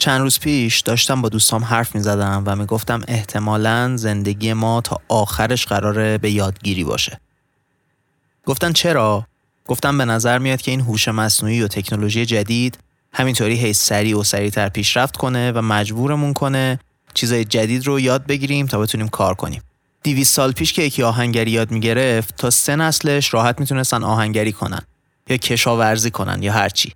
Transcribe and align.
چند 0.00 0.20
روز 0.20 0.38
پیش 0.38 0.80
داشتم 0.80 1.22
با 1.22 1.28
دوستام 1.28 1.64
حرف 1.64 1.94
می 1.94 2.00
زدم 2.00 2.42
و 2.46 2.56
می 2.56 2.66
گفتم 2.66 3.02
احتمالا 3.08 3.96
زندگی 3.96 4.52
ما 4.52 4.80
تا 4.80 5.00
آخرش 5.08 5.66
قراره 5.66 6.18
به 6.18 6.30
یادگیری 6.30 6.84
باشه. 6.84 7.20
گفتن 8.46 8.72
چرا؟ 8.72 9.26
گفتم 9.66 9.98
به 9.98 10.04
نظر 10.04 10.38
میاد 10.38 10.62
که 10.62 10.70
این 10.70 10.80
هوش 10.80 11.08
مصنوعی 11.08 11.62
و 11.62 11.68
تکنولوژی 11.68 12.26
جدید 12.26 12.78
همینطوری 13.12 13.54
هی 13.54 13.72
سریع 13.72 14.18
و 14.18 14.24
سریعتر 14.24 14.68
پیشرفت 14.68 15.16
کنه 15.16 15.52
و 15.52 15.62
مجبورمون 15.62 16.32
کنه 16.32 16.78
چیزای 17.14 17.44
جدید 17.44 17.86
رو 17.86 18.00
یاد 18.00 18.26
بگیریم 18.26 18.66
تا 18.66 18.78
بتونیم 18.78 19.08
کار 19.08 19.34
کنیم. 19.34 19.62
دیویس 20.02 20.32
سال 20.32 20.52
پیش 20.52 20.72
که 20.72 20.82
یکی 20.82 21.02
آهنگری 21.02 21.50
یاد 21.50 21.70
می‌گرفت 21.70 22.36
تا 22.36 22.50
سه 22.50 22.76
نسلش 22.76 23.34
راحت 23.34 23.60
می‌تونستن 23.60 24.04
آهنگری 24.04 24.52
کنن 24.52 24.80
یا 25.28 25.36
کشاورزی 25.36 26.10
کنن 26.10 26.42
یا 26.42 26.52
هرچی. 26.52 26.92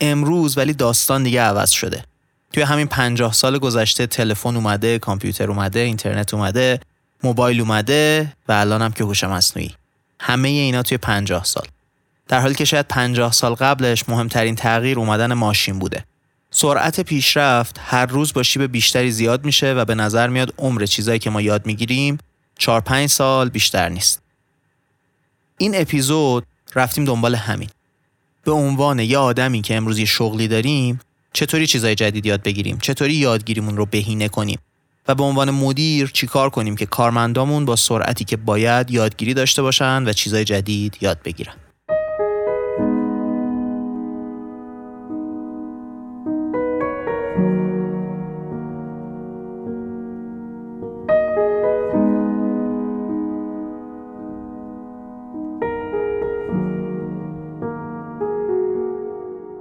امروز 0.00 0.58
ولی 0.58 0.72
داستان 0.72 1.22
دیگه 1.22 1.40
عوض 1.40 1.70
شده. 1.70 2.04
توی 2.52 2.62
همین 2.62 2.86
پنجاه 2.86 3.32
سال 3.32 3.58
گذشته 3.58 4.06
تلفن 4.06 4.56
اومده، 4.56 4.98
کامپیوتر 4.98 5.50
اومده، 5.50 5.80
اینترنت 5.80 6.34
اومده، 6.34 6.80
موبایل 7.22 7.60
اومده 7.60 8.32
و 8.48 8.52
الان 8.52 8.82
هم 8.82 8.92
که 8.92 9.04
هوش 9.04 9.24
مصنوعی. 9.24 9.74
همه 10.20 10.48
اینا 10.48 10.82
توی 10.82 10.98
پنجاه 10.98 11.44
سال. 11.44 11.66
در 12.28 12.40
حالی 12.40 12.54
که 12.54 12.64
شاید 12.64 12.88
پنجاه 12.88 13.32
سال 13.32 13.54
قبلش 13.54 14.08
مهمترین 14.08 14.54
تغییر 14.54 14.98
اومدن 14.98 15.32
ماشین 15.32 15.78
بوده. 15.78 16.04
سرعت 16.50 17.00
پیشرفت 17.00 17.80
هر 17.84 18.06
روز 18.06 18.32
با 18.32 18.42
شیب 18.42 18.62
بیشتری 18.62 19.10
زیاد 19.10 19.44
میشه 19.44 19.72
و 19.72 19.84
به 19.84 19.94
نظر 19.94 20.28
میاد 20.28 20.54
عمر 20.58 20.86
چیزایی 20.86 21.18
که 21.18 21.30
ما 21.30 21.40
یاد 21.40 21.66
می‌گیریم 21.66 22.18
4 22.58 22.80
5 22.80 23.08
سال 23.08 23.48
بیشتر 23.48 23.88
نیست. 23.88 24.22
این 25.58 25.80
اپیزود 25.80 26.46
رفتیم 26.74 27.04
دنبال 27.04 27.34
همین. 27.34 27.68
به 28.44 28.52
عنوان 28.52 28.98
یه 28.98 29.18
آدمی 29.18 29.62
که 29.62 29.76
امروز 29.76 29.98
یه 29.98 30.04
شغلی 30.04 30.48
داریم 30.48 31.00
چطوری 31.32 31.66
چیزای 31.66 31.94
جدید 31.94 32.26
یاد 32.26 32.42
بگیریم؟ 32.42 32.78
چطوری 32.78 33.14
یادگیریمون 33.14 33.76
رو 33.76 33.86
بهینه 33.86 34.28
کنیم؟ 34.28 34.58
و 35.08 35.14
به 35.14 35.22
عنوان 35.22 35.50
مدیر 35.50 36.10
چیکار 36.12 36.50
کنیم 36.50 36.76
که 36.76 36.86
کارمندامون 36.86 37.64
با 37.64 37.76
سرعتی 37.76 38.24
که 38.24 38.36
باید 38.36 38.90
یادگیری 38.90 39.34
داشته 39.34 39.62
باشن 39.62 40.04
و 40.08 40.12
چیزای 40.12 40.44
جدید 40.44 40.96
یاد 41.00 41.18
بگیرن؟ 41.24 41.54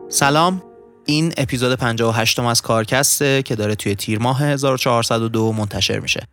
سلام. 0.09 0.68
این 1.09 1.33
اپیزود 1.37 1.79
58 1.79 2.39
از 2.39 2.61
کارکسته 2.61 3.43
که 3.43 3.55
داره 3.55 3.75
توی 3.75 3.95
تیر 3.95 4.19
ماه 4.19 4.43
1402 4.43 5.53
منتشر 5.53 5.99
میشه. 5.99 6.27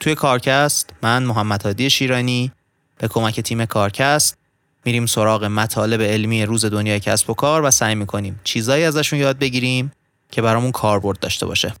توی 0.00 0.14
کارکست 0.14 0.90
من 1.02 1.22
محمد 1.22 1.62
هادی 1.62 1.90
شیرانی 1.90 2.52
به 2.98 3.08
کمک 3.08 3.40
تیم 3.40 3.64
کارکست 3.64 4.36
میریم 4.84 5.06
سراغ 5.06 5.44
مطالب 5.44 6.02
علمی 6.02 6.46
روز 6.46 6.64
دنیای 6.64 7.00
کسب 7.00 7.30
و 7.30 7.34
کار 7.34 7.62
و 7.64 7.70
سعی 7.70 7.94
می‌کنیم 7.94 8.40
چیزایی 8.44 8.84
ازشون 8.84 9.18
یاد 9.18 9.38
بگیریم 9.38 9.92
که 10.30 10.42
برامون 10.42 10.72
کاربرد 10.72 11.18
داشته 11.18 11.46
باشه. 11.46 11.74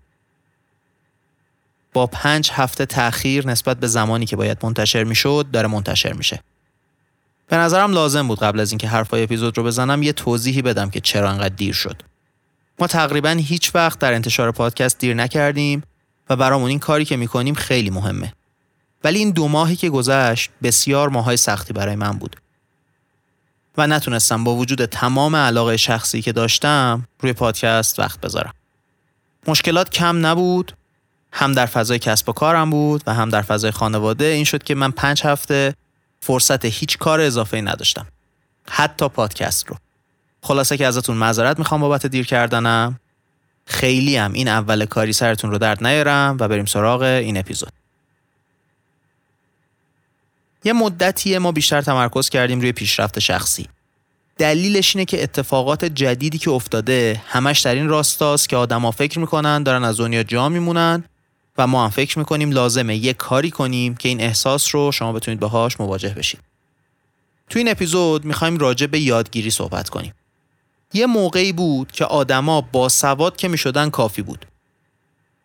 با 1.92 2.06
پنج 2.06 2.50
هفته 2.52 2.86
تأخیر 2.86 3.46
نسبت 3.46 3.76
به 3.76 3.86
زمانی 3.86 4.26
که 4.26 4.36
باید 4.36 4.58
منتشر 4.62 5.04
می‌شد 5.04 5.46
داره 5.52 5.68
منتشر 5.68 6.12
میشه. 6.12 6.40
به 7.46 7.56
نظرم 7.56 7.92
لازم 7.92 8.28
بود 8.28 8.38
قبل 8.38 8.60
از 8.60 8.70
اینکه 8.70 8.88
حرفای 8.88 9.22
اپیزود 9.22 9.58
رو 9.58 9.64
بزنم 9.64 10.02
یه 10.02 10.12
توضیحی 10.12 10.62
بدم 10.62 10.90
که 10.90 11.00
چرا 11.00 11.30
انقدر 11.30 11.54
دیر 11.54 11.74
شد. 11.74 12.02
ما 12.78 12.86
تقریبا 12.86 13.30
هیچ 13.30 13.74
وقت 13.74 13.98
در 13.98 14.14
انتشار 14.14 14.52
پادکست 14.52 14.98
دیر 14.98 15.14
نکردیم 15.14 15.82
و 16.30 16.36
برامون 16.36 16.70
این 16.70 16.78
کاری 16.78 17.04
که 17.04 17.16
می‌کنیم 17.16 17.54
خیلی 17.54 17.90
مهمه. 17.90 18.32
ولی 19.04 19.18
این 19.18 19.30
دو 19.30 19.48
ماهی 19.48 19.76
که 19.76 19.90
گذشت 19.90 20.50
بسیار 20.62 21.08
ماهای 21.08 21.36
سختی 21.36 21.72
برای 21.72 21.96
من 21.96 22.12
بود. 22.12 22.36
و 23.78 23.86
نتونستم 23.86 24.44
با 24.44 24.54
وجود 24.54 24.84
تمام 24.84 25.36
علاقه 25.36 25.76
شخصی 25.76 26.22
که 26.22 26.32
داشتم 26.32 27.08
روی 27.20 27.32
پادکست 27.32 27.98
وقت 27.98 28.20
بذارم. 28.20 28.54
مشکلات 29.46 29.90
کم 29.90 30.26
نبود 30.26 30.72
هم 31.32 31.52
در 31.52 31.66
فضای 31.66 31.98
کسب 31.98 32.28
و 32.28 32.32
کارم 32.32 32.70
بود 32.70 33.02
و 33.06 33.14
هم 33.14 33.28
در 33.28 33.42
فضای 33.42 33.70
خانواده 33.70 34.24
این 34.24 34.44
شد 34.44 34.62
که 34.62 34.74
من 34.74 34.90
پنج 34.90 35.22
هفته 35.24 35.74
فرصت 36.20 36.64
هیچ 36.64 36.98
کار 36.98 37.20
اضافه 37.20 37.60
نداشتم. 37.60 38.06
حتی 38.70 39.08
پادکست 39.08 39.68
رو. 39.68 39.76
خلاصه 40.44 40.76
که 40.76 40.86
ازتون 40.86 41.16
معذرت 41.16 41.58
می‌خوام 41.58 41.80
بابت 41.80 42.06
دیر 42.06 42.26
کردنم 42.26 43.00
خیلی 43.66 44.16
هم 44.16 44.32
این 44.32 44.48
اول 44.48 44.84
کاری 44.84 45.12
سرتون 45.12 45.50
رو 45.50 45.58
درد 45.58 45.86
نیارم 45.86 46.36
و 46.40 46.48
بریم 46.48 46.64
سراغ 46.64 47.02
این 47.02 47.36
اپیزود 47.36 47.72
یه 50.64 50.72
مدتیه 50.72 51.38
ما 51.38 51.52
بیشتر 51.52 51.80
تمرکز 51.80 52.28
کردیم 52.28 52.60
روی 52.60 52.72
پیشرفت 52.72 53.18
شخصی 53.18 53.68
دلیلش 54.38 54.96
اینه 54.96 55.04
که 55.04 55.22
اتفاقات 55.22 55.84
جدیدی 55.84 56.38
که 56.38 56.50
افتاده 56.50 57.22
همش 57.26 57.60
در 57.60 57.74
این 57.74 57.88
راستاست 57.88 58.48
که 58.48 58.56
آدما 58.56 58.90
فکر 58.90 59.18
می‌کنن 59.18 59.62
دارن 59.62 59.84
از 59.84 60.00
دنیا 60.00 60.22
جا 60.22 60.48
میمونن 60.48 61.04
و 61.58 61.66
ما 61.66 61.84
هم 61.84 61.90
فکر 61.90 62.18
می‌کنیم 62.18 62.50
لازمه 62.50 62.96
یه 62.96 63.12
کاری 63.12 63.50
کنیم 63.50 63.94
که 63.94 64.08
این 64.08 64.20
احساس 64.20 64.74
رو 64.74 64.92
شما 64.92 65.12
بتونید 65.12 65.40
باهاش 65.40 65.80
مواجه 65.80 66.08
بشید. 66.08 66.40
تو 67.50 67.58
این 67.58 67.68
اپیزود 67.68 68.24
می‌خوایم 68.24 68.58
راجع 68.58 68.86
به 68.86 69.00
یادگیری 69.00 69.50
صحبت 69.50 69.88
کنیم. 69.88 70.14
یه 70.94 71.06
موقعی 71.06 71.52
بود 71.52 71.92
که 71.92 72.04
آدما 72.04 72.60
با 72.60 72.88
سواد 72.88 73.36
که 73.36 73.48
می‌شدن 73.48 73.90
کافی 73.90 74.22
بود. 74.22 74.46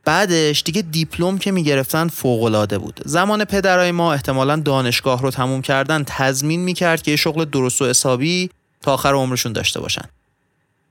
بعدش 0.05 0.63
دیگه 0.63 0.81
دیپلم 0.81 1.37
که 1.37 1.51
می‌گرفتن 1.51 2.07
فوق 2.07 2.43
العاده 2.43 2.77
بود. 2.77 3.01
زمان 3.05 3.45
پدرای 3.45 3.91
ما 3.91 4.13
احتمالا 4.13 4.55
دانشگاه 4.55 5.21
رو 5.21 5.31
تموم 5.31 5.61
کردن 5.61 6.03
تضمین 6.07 6.59
می‌کرد 6.59 7.01
که 7.01 7.11
یه 7.11 7.17
شغل 7.17 7.45
درست 7.45 7.81
و 7.81 7.85
حسابی 7.85 8.49
تا 8.81 8.93
آخر 8.93 9.13
عمرشون 9.13 9.53
داشته 9.53 9.79
باشن. 9.79 10.05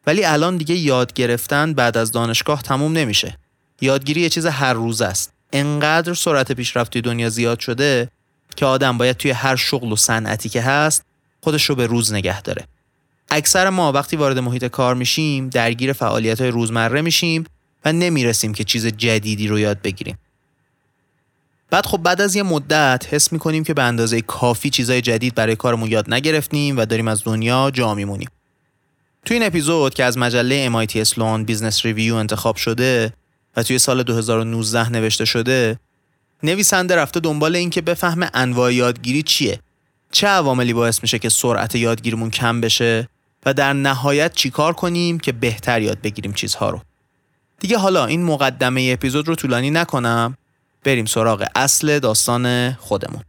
ولی 0.07 0.25
الان 0.25 0.57
دیگه 0.57 0.75
یاد 0.75 1.13
گرفتن 1.13 1.73
بعد 1.73 1.97
از 1.97 2.13
دانشگاه 2.13 2.63
تموم 2.63 2.93
نمیشه. 2.93 3.39
یادگیری 3.81 4.21
یه 4.21 4.29
چیز 4.29 4.47
هر 4.47 4.73
روز 4.73 5.03
است. 5.03 5.33
انقدر 5.53 6.15
سرعت 6.15 6.53
پیشرفت 6.53 6.99
دنیا 6.99 7.29
زیاد 7.29 7.61
شده 7.61 8.11
که 8.57 8.67
آدم 8.67 8.99
باید 8.99 9.17
توی 9.17 9.31
هر 9.31 9.57
شغل 9.57 9.93
و 9.93 9.97
صنعتی 9.97 10.49
که 10.49 10.63
هست 10.63 11.05
خودش 11.41 11.65
رو 11.65 11.75
به 11.75 11.87
روز 11.87 12.13
نگه 12.13 12.43
داره. 12.43 12.65
اکثر 13.31 13.71
ما 13.71 13.93
وقتی 13.93 14.17
وارد 14.17 14.39
محیط 14.39 14.65
کار 14.65 14.95
میشیم 14.95 15.49
درگیر 15.49 15.93
فعالیت 15.93 16.41
های 16.41 16.51
روزمره 16.51 17.01
میشیم 17.01 17.45
و 17.85 17.93
نمی‌رسیم 17.93 18.55
که 18.55 18.65
چیز 18.65 18.87
جدیدی 18.87 19.49
رو 19.49 19.59
یاد 19.59 19.83
بگیریم. 19.83 20.19
بعد 21.71 21.87
خب 21.87 21.99
بعد 21.99 22.21
از 22.21 22.37
یه 22.37 22.43
مدت 22.43 23.07
حس 23.11 23.33
می‌کنیم 23.33 23.65
که 23.65 23.75
به 23.75 23.83
اندازه 23.83 24.21
کافی 24.21 24.71
چیزای 24.71 25.01
جدید 25.01 25.35
برای 25.35 25.57
کارمون 25.57 25.91
یاد 25.91 26.15
نگرفتیم 26.15 26.77
و 26.79 26.87
داریم 26.87 27.09
از 27.09 27.25
دنیا 27.25 27.71
جا 27.75 27.95
میمونیم. 27.95 28.29
توی 29.25 29.37
این 29.37 29.47
اپیزود 29.47 29.95
که 29.95 30.05
از 30.05 30.19
مجله 30.19 30.69
MIT 30.69 30.97
Sloan 30.97 31.45
Business 31.45 31.87
Review 31.87 32.15
انتخاب 32.15 32.57
شده 32.57 33.13
و 33.57 33.63
توی 33.63 33.79
سال 33.79 34.03
2019 34.03 34.91
نوشته 34.91 35.25
شده 35.25 35.79
نویسنده 36.43 36.97
رفته 36.97 37.21
دنبال 37.21 37.57
این 37.57 37.71
که 37.71 37.81
بفهمه 37.81 38.31
انواع 38.35 38.75
یادگیری 38.75 39.23
چیه 39.23 39.61
چه 40.13 40.27
عواملی 40.27 40.73
باعث 40.73 41.03
میشه 41.03 41.19
که 41.19 41.29
سرعت 41.29 41.75
یادگیریمون 41.75 42.31
کم 42.31 42.61
بشه 42.61 43.09
و 43.47 43.55
در 43.55 43.73
نهایت 43.73 44.33
چیکار 44.33 44.73
کنیم 44.73 45.19
که 45.19 45.33
بهتر 45.33 45.83
یاد 45.83 46.01
بگیریم 46.01 46.33
چیزها 46.33 46.71
رو. 46.71 46.81
دیگه 47.61 47.79
حالا 47.79 48.07
این 48.07 48.25
مقدمه 48.25 48.91
اپیزود 48.93 49.29
رو 49.29 49.35
طولانی 49.35 49.71
نکنم. 49.71 50.37
بریم 50.85 51.07
سراغ 51.07 51.47
اصل 51.55 51.99
داستان 51.99 52.73
خودمون. 52.73 53.23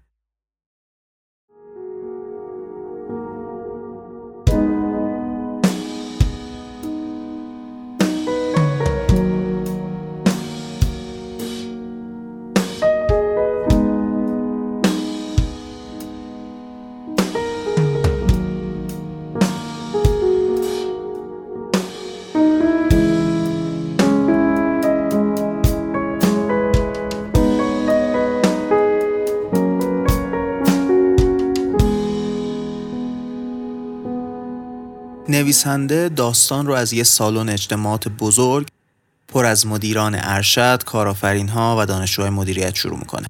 نویسنده 35.60 36.10
داستان 36.10 36.68
رو 36.68 36.74
از 36.74 36.94
یه 36.94 37.04
سالن 37.04 37.50
اجتماعات 37.50 38.08
بزرگ 38.08 38.68
پر 39.28 39.46
از 39.46 39.68
مدیران 39.68 40.16
ارشد، 40.20 40.84
کارآفرینها 40.84 41.76
و 41.80 41.86
دانشجوهای 41.86 42.32
مدیریت 42.32 42.76
شروع 42.76 43.00
می‌کنه. 43.00 43.28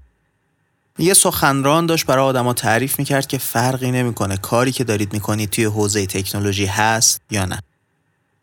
یه 0.97 1.13
سخنران 1.13 1.85
داشت 1.85 2.05
برای 2.05 2.25
آدما 2.25 2.53
تعریف 2.53 2.99
می‌کرد 2.99 3.27
که 3.27 3.37
فرقی 3.37 3.91
نمی‌کنه 3.91 4.37
کاری 4.37 4.71
که 4.71 4.83
دارید 4.83 5.13
می‌کنید 5.13 5.49
توی 5.49 5.63
حوزه 5.63 6.05
تکنولوژی 6.05 6.65
هست 6.65 7.21
یا 7.31 7.45
نه. 7.45 7.59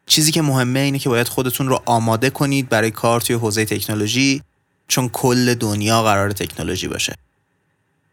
چیزی 0.06 0.32
که 0.32 0.42
مهمه 0.42 0.80
اینه 0.80 0.98
که 0.98 1.08
باید 1.08 1.28
خودتون 1.28 1.68
رو 1.68 1.82
آماده 1.84 2.30
کنید 2.30 2.68
برای 2.68 2.90
کار 2.90 3.20
توی 3.20 3.36
حوزه 3.36 3.64
تکنولوژی 3.64 4.42
چون 4.88 5.08
کل 5.08 5.54
دنیا 5.54 6.02
قرار 6.02 6.32
تکنولوژی 6.32 6.88
باشه. 6.88 7.14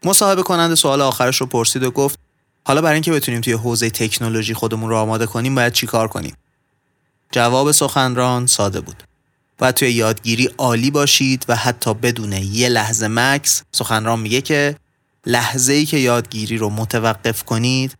مصاحبه 0.04 0.42
کننده 0.42 0.74
سوال 0.74 1.00
آخرش 1.00 1.36
رو 1.36 1.46
پرسید 1.46 1.82
و 1.82 1.90
گفت 1.90 2.18
حالا 2.66 2.80
برای 2.80 2.94
اینکه 2.94 3.12
بتونیم 3.12 3.40
توی 3.40 3.52
حوزه 3.52 3.90
تکنولوژی 3.90 4.54
خودمون 4.54 4.90
رو 4.90 4.96
آماده 4.96 5.26
کنیم 5.26 5.54
باید 5.54 5.72
چی 5.72 5.86
کار 5.86 6.08
کنیم؟ 6.08 6.36
جواب 7.32 7.72
سخنران 7.72 8.46
ساده 8.46 8.80
بود. 8.80 9.02
باید 9.58 9.74
توی 9.74 9.92
یادگیری 9.92 10.50
عالی 10.58 10.90
باشید 10.90 11.44
و 11.48 11.56
حتی 11.56 11.94
بدون 11.94 12.32
یه 12.32 12.68
لحظه 12.68 13.08
مکس 13.08 13.62
سخنران 13.72 14.20
میگه 14.20 14.40
که 14.40 14.76
لحظه 15.26 15.72
ای 15.72 15.86
که 15.86 15.96
یادگیری 15.96 16.56
رو 16.56 16.70
متوقف 16.70 17.42
کنید 17.42 17.96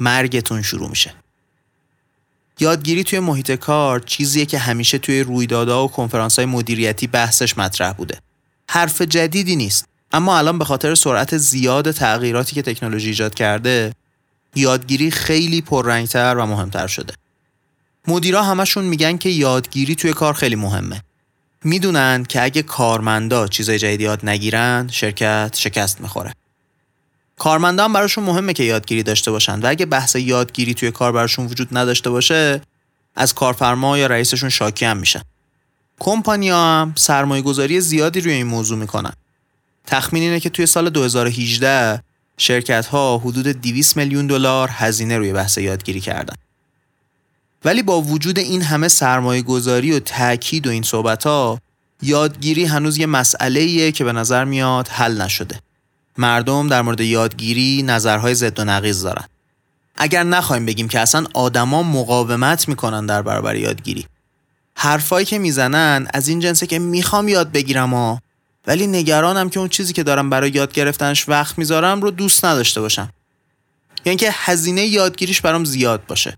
مرگتون 0.00 0.62
شروع 0.62 0.88
میشه. 0.88 1.14
یادگیری 2.60 3.04
توی 3.04 3.20
محیط 3.20 3.52
کار 3.52 4.00
چیزیه 4.00 4.46
که 4.46 4.58
همیشه 4.58 4.98
توی 4.98 5.20
رویدادها 5.20 5.84
و 5.84 5.88
کنفرانس 5.88 6.38
های 6.38 6.46
مدیریتی 6.46 7.06
بحثش 7.06 7.58
مطرح 7.58 7.92
بوده. 7.92 8.18
حرف 8.68 9.02
جدیدی 9.02 9.56
نیست. 9.56 9.88
اما 10.12 10.38
الان 10.38 10.58
به 10.58 10.64
خاطر 10.64 10.94
سرعت 10.94 11.36
زیاد 11.36 11.90
تغییراتی 11.90 12.54
که 12.54 12.62
تکنولوژی 12.62 13.08
ایجاد 13.08 13.34
کرده 13.34 13.92
یادگیری 14.58 15.10
خیلی 15.10 15.60
پررنگتر 15.60 16.36
و 16.36 16.46
مهمتر 16.46 16.86
شده. 16.86 17.14
مدیرا 18.06 18.42
همشون 18.42 18.84
میگن 18.84 19.16
که 19.16 19.28
یادگیری 19.28 19.94
توی 19.94 20.12
کار 20.12 20.34
خیلی 20.34 20.56
مهمه. 20.56 21.02
می‌دونن 21.64 22.24
که 22.24 22.42
اگه 22.42 22.62
کارمندا 22.62 23.46
چیزای 23.46 23.78
جدید 23.78 24.00
یاد 24.00 24.26
نگیرن 24.26 24.88
شرکت 24.92 25.56
شکست 25.56 26.00
می‌خوره. 26.00 26.32
کارمندا 27.38 27.84
هم 27.84 27.92
براشون 27.92 28.24
مهمه 28.24 28.52
که 28.52 28.62
یادگیری 28.62 29.02
داشته 29.02 29.30
باشن 29.30 29.60
و 29.60 29.66
اگه 29.66 29.86
بحث 29.86 30.16
یادگیری 30.16 30.74
توی 30.74 30.90
کار 30.90 31.12
براشون 31.12 31.46
وجود 31.46 31.68
نداشته 31.72 32.10
باشه 32.10 32.60
از 33.16 33.34
کارفرما 33.34 33.98
یا 33.98 34.06
رئیسشون 34.06 34.48
شاکی 34.48 34.84
هم 34.84 34.96
میشن. 34.96 35.22
کمپانیا 35.98 36.58
هم 36.58 36.92
سرمایه 36.96 37.42
گذاری 37.42 37.80
زیادی 37.80 38.20
روی 38.20 38.32
این 38.32 38.46
موضوع 38.46 38.78
می‌کنن. 38.78 39.12
تخمین 39.86 40.22
اینه 40.22 40.40
که 40.40 40.50
توی 40.50 40.66
سال 40.66 40.90
2018 40.90 42.02
شرکت 42.38 42.86
ها 42.86 43.18
حدود 43.18 43.46
200 43.46 43.96
میلیون 43.96 44.26
دلار 44.26 44.68
هزینه 44.72 45.18
روی 45.18 45.32
بحث 45.32 45.58
یادگیری 45.58 46.00
کردن. 46.00 46.34
ولی 47.64 47.82
با 47.82 48.00
وجود 48.00 48.38
این 48.38 48.62
همه 48.62 48.88
سرمایه 48.88 49.42
گذاری 49.42 49.92
و 49.92 50.00
تاکید 50.00 50.66
و 50.66 50.70
این 50.70 50.82
صحبت 50.82 51.26
ها 51.26 51.60
یادگیری 52.02 52.64
هنوز 52.64 52.98
یه 52.98 53.06
مسئله 53.06 53.92
که 53.92 54.04
به 54.04 54.12
نظر 54.12 54.44
میاد 54.44 54.88
حل 54.88 55.22
نشده. 55.22 55.60
مردم 56.18 56.68
در 56.68 56.82
مورد 56.82 57.00
یادگیری 57.00 57.82
نظرهای 57.82 58.34
ضد 58.34 58.60
و 58.60 58.64
نقیض 58.64 59.02
دارن. 59.02 59.24
اگر 59.96 60.22
نخوایم 60.22 60.66
بگیم 60.66 60.88
که 60.88 61.00
اصلا 61.00 61.26
آدما 61.34 61.82
مقاومت 61.82 62.68
می‌کنن 62.68 63.06
در 63.06 63.22
برابر 63.22 63.56
یادگیری. 63.56 64.06
حرفایی 64.76 65.26
که 65.26 65.38
می‌زنن 65.38 66.08
از 66.14 66.28
این 66.28 66.40
جنسه 66.40 66.66
که 66.66 66.78
می‌خوام 66.78 67.28
یاد 67.28 67.52
بگیرم 67.52 67.94
ها 67.94 68.20
ولی 68.68 68.86
نگرانم 68.86 69.50
که 69.50 69.60
اون 69.60 69.68
چیزی 69.68 69.92
که 69.92 70.02
دارم 70.02 70.30
برای 70.30 70.50
یاد 70.50 70.72
گرفتنش 70.72 71.28
وقت 71.28 71.58
می‌ذارم 71.58 72.02
رو 72.02 72.10
دوست 72.10 72.44
نداشته 72.44 72.80
باشم. 72.80 73.10
یعنی 74.04 74.16
که 74.16 74.30
هزینه 74.32 74.86
یادگیریش 74.86 75.40
برام 75.40 75.64
زیاد 75.64 76.06
باشه. 76.06 76.36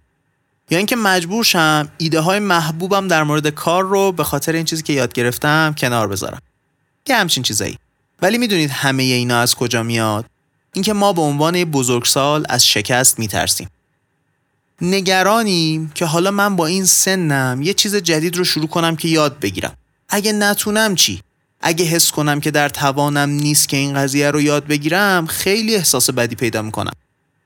یا 0.70 0.78
اینکه 0.78 0.96
مجبور 0.96 1.44
شم 1.44 1.88
ایده 1.98 2.20
های 2.20 2.38
محبوبم 2.38 3.08
در 3.08 3.22
مورد 3.22 3.48
کار 3.48 3.84
رو 3.84 4.12
به 4.12 4.24
خاطر 4.24 4.52
این 4.52 4.64
چیزی 4.64 4.82
که 4.82 4.92
یاد 4.92 5.12
گرفتم 5.12 5.74
کنار 5.78 6.08
بذارم. 6.08 6.38
یه 7.08 7.16
همچین 7.16 7.42
چیزایی. 7.42 7.78
ولی 8.22 8.38
می‌دونید 8.38 8.70
همه 8.70 9.02
اینا 9.02 9.40
از 9.40 9.54
کجا 9.54 9.82
میاد؟ 9.82 10.24
اینکه 10.72 10.92
ما 10.92 11.12
به 11.12 11.22
عنوان 11.22 11.64
بزرگسال 11.64 12.44
از 12.48 12.66
شکست 12.66 13.18
میترسیم. 13.18 13.68
نگرانیم 14.82 15.92
که 15.94 16.04
حالا 16.04 16.30
من 16.30 16.56
با 16.56 16.66
این 16.66 16.84
سنم 16.84 17.62
یه 17.62 17.74
چیز 17.74 17.96
جدید 17.96 18.36
رو 18.36 18.44
شروع 18.44 18.68
کنم 18.68 18.96
که 18.96 19.08
یاد 19.08 19.40
بگیرم. 19.40 19.76
اگه 20.08 20.32
نتونم 20.32 20.94
چی؟ 20.94 21.22
اگه 21.60 21.84
حس 21.84 22.10
کنم 22.10 22.40
که 22.40 22.50
در 22.50 22.68
توانم 22.68 23.30
نیست 23.30 23.68
که 23.68 23.76
این 23.76 23.94
قضیه 23.94 24.30
رو 24.30 24.40
یاد 24.40 24.66
بگیرم 24.66 25.26
خیلی 25.26 25.74
احساس 25.76 26.10
بدی 26.10 26.34
پیدا 26.34 26.62
می‌کنم 26.62 26.92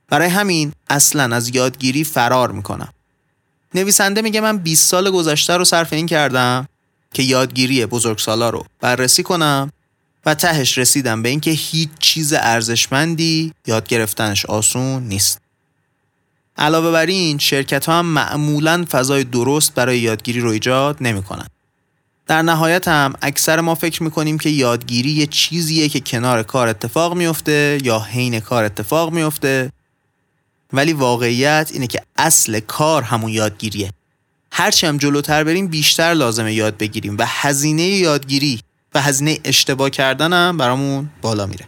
برای 0.09 0.29
همین 0.29 0.73
اصلا 0.91 1.37
از 1.37 1.55
یادگیری 1.55 2.05
فرار 2.05 2.53
می‌کنم 2.53 2.93
نویسنده 3.75 4.23
میگه 4.23 4.41
من 4.41 4.59
20 4.59 4.89
سال 4.89 5.11
گذشته 5.11 5.57
رو 5.57 5.65
صرف 5.65 5.93
این 5.93 6.07
کردم 6.07 6.69
که 7.13 7.23
یادگیری 7.23 7.87
بزرگسالا 7.87 8.51
رو 8.51 8.67
بررسی 8.81 9.23
کنم 9.23 9.71
و 10.27 10.35
تهش 10.35 10.79
رسیدم 10.79 11.23
به 11.23 11.29
اینکه 11.29 11.51
هیچ 11.51 11.89
چیز 11.99 12.33
ارزشمندی 12.33 13.53
یاد 13.67 13.89
گرفتنش 13.89 14.47
آسون 14.47 15.03
نیست. 15.03 15.41
علاوه 16.57 16.91
بر 16.91 17.07
این 17.07 17.39
شرکت 17.39 17.87
ها 17.87 17.99
هم 17.99 18.07
معمولا 18.07 18.85
فضای 18.91 19.25
درست 19.25 19.75
برای 19.75 19.99
یادگیری 19.99 20.41
رو 20.41 20.51
ایجاد 20.51 20.97
نمی 21.01 21.23
کنن. 21.23 21.47
در 22.27 22.43
نهایت 22.43 22.89
هم 22.89 23.13
اکثر 23.23 23.61
ما 23.61 23.75
فکر 23.75 24.03
می‌کنیم 24.03 24.39
که 24.39 24.51
یادگیری 24.51 25.11
یه 25.11 25.27
چیزیه 25.27 25.89
که 25.89 26.01
کنار 26.01 26.43
کار 26.43 26.69
اتفاق 26.69 27.15
میفته 27.15 27.79
یا 27.83 28.01
حین 28.01 28.41
کار 28.41 28.65
اتفاق 28.65 29.13
میفته 29.13 29.73
ولی 30.73 30.93
واقعیت 30.93 31.71
اینه 31.73 31.87
که 31.87 32.01
اصل 32.17 32.61
کار 32.61 33.03
همون 33.03 33.31
یادگیریه. 33.31 33.91
هرچی 34.53 34.87
هم 34.87 34.97
جلوتر 34.97 35.45
بریم 35.45 35.69
بیشتر 35.69 36.15
لازمه 36.15 36.55
یاد 36.55 36.77
بگیریم 36.77 37.17
و 37.19 37.25
هزینه 37.27 37.83
یادگیری 37.83 38.61
و 38.95 39.03
هزینه 39.03 39.39
اشتباه 39.45 39.91
کردن 39.91 40.33
هم 40.33 40.57
برامون 40.57 41.11
بالا 41.23 41.47
میره. 41.47 41.67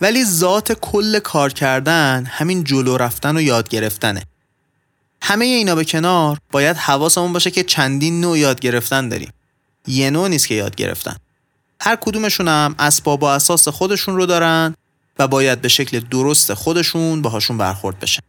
ولی 0.00 0.24
ذات 0.24 0.72
کل 0.72 1.18
کار 1.18 1.52
کردن 1.52 2.26
همین 2.28 2.64
جلو 2.64 2.96
رفتن 2.96 3.36
و 3.36 3.40
یاد 3.40 3.68
گرفتنه. 3.68 4.22
همه 5.28 5.44
اینا 5.44 5.74
به 5.74 5.84
کنار 5.84 6.38
باید 6.50 6.76
حواسمون 6.76 7.32
باشه 7.32 7.50
که 7.50 7.62
چندین 7.62 8.20
نوع 8.20 8.38
یاد 8.38 8.60
گرفتن 8.60 9.08
داریم. 9.08 9.32
یه 9.86 10.10
نوع 10.10 10.28
نیست 10.28 10.48
که 10.48 10.54
یاد 10.54 10.74
گرفتن. 10.74 11.16
هر 11.80 11.96
کدومشون 11.96 12.48
هم 12.48 12.74
اسباب 12.78 13.22
و 13.22 13.26
اساس 13.26 13.68
خودشون 13.68 14.16
رو 14.16 14.26
دارن 14.26 14.74
و 15.18 15.28
باید 15.28 15.60
به 15.60 15.68
شکل 15.68 16.00
درست 16.00 16.54
خودشون 16.54 17.22
باهاشون 17.22 17.58
برخورد 17.58 17.98
بشن. 17.98 18.22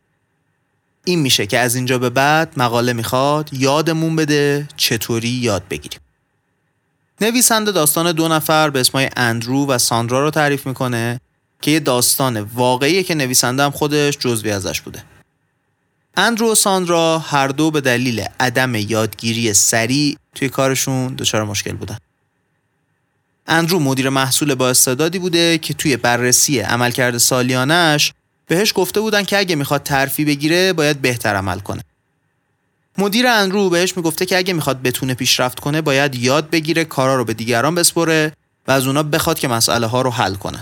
این 1.05 1.19
میشه 1.19 1.45
که 1.45 1.59
از 1.59 1.75
اینجا 1.75 1.97
به 1.97 2.09
بعد 2.09 2.53
مقاله 2.57 2.93
می‌خواد 2.93 3.49
یادمون 3.53 4.15
بده 4.15 4.67
چطوری 4.77 5.29
یاد 5.29 5.63
بگیریم. 5.69 5.99
نویسنده 7.21 7.71
داستان 7.71 8.11
دو 8.11 8.27
نفر 8.27 8.69
به 8.69 8.79
اسمای 8.79 9.09
اندرو 9.15 9.65
و 9.65 9.77
ساندرا 9.77 10.23
رو 10.23 10.31
تعریف 10.31 10.67
می‌کنه 10.67 11.21
که 11.61 11.71
یه 11.71 11.79
داستان 11.79 12.41
واقعیه 12.41 13.03
که 13.03 13.15
نویسنده 13.15 13.63
هم 13.63 13.71
خودش 13.71 14.17
جزوی 14.17 14.51
ازش 14.51 14.81
بوده. 14.81 15.03
اندرو 16.19 16.51
و 16.51 16.55
ساندرا 16.55 17.19
هر 17.19 17.47
دو 17.47 17.71
به 17.71 17.81
دلیل 17.81 18.25
عدم 18.39 18.75
یادگیری 18.75 19.53
سریع 19.53 20.17
توی 20.35 20.49
کارشون 20.49 21.15
دچار 21.15 21.43
مشکل 21.43 21.75
بودن 21.75 21.97
اندرو 23.47 23.79
مدیر 23.79 24.09
محصول 24.09 24.55
با 24.55 24.69
استعدادی 24.69 25.19
بوده 25.19 25.57
که 25.57 25.73
توی 25.73 25.97
بررسی 25.97 26.59
عملکرد 26.59 27.17
سالیانش 27.17 28.13
بهش 28.47 28.73
گفته 28.75 29.01
بودن 29.01 29.23
که 29.23 29.37
اگه 29.37 29.55
می‌خواد 29.55 29.83
ترفی 29.83 30.25
بگیره 30.25 30.73
باید 30.73 31.01
بهتر 31.01 31.35
عمل 31.35 31.59
کنه. 31.59 31.83
مدیر 32.97 33.27
اندرو 33.27 33.69
بهش 33.69 33.97
می‌گفته 33.97 34.25
که 34.25 34.37
اگه 34.37 34.53
می‌خواد 34.53 34.81
بتونه 34.81 35.13
پیشرفت 35.13 35.59
کنه 35.59 35.81
باید 35.81 36.15
یاد 36.15 36.49
بگیره 36.49 36.85
کارا 36.85 37.15
رو 37.15 37.25
به 37.25 37.33
دیگران 37.33 37.75
بسپره 37.75 38.33
و 38.67 38.71
از 38.71 38.87
اونا 38.87 39.03
بخواد 39.03 39.39
که 39.39 39.47
مسئله 39.47 39.87
ها 39.87 40.01
رو 40.01 40.11
حل 40.11 40.35
کنه. 40.35 40.61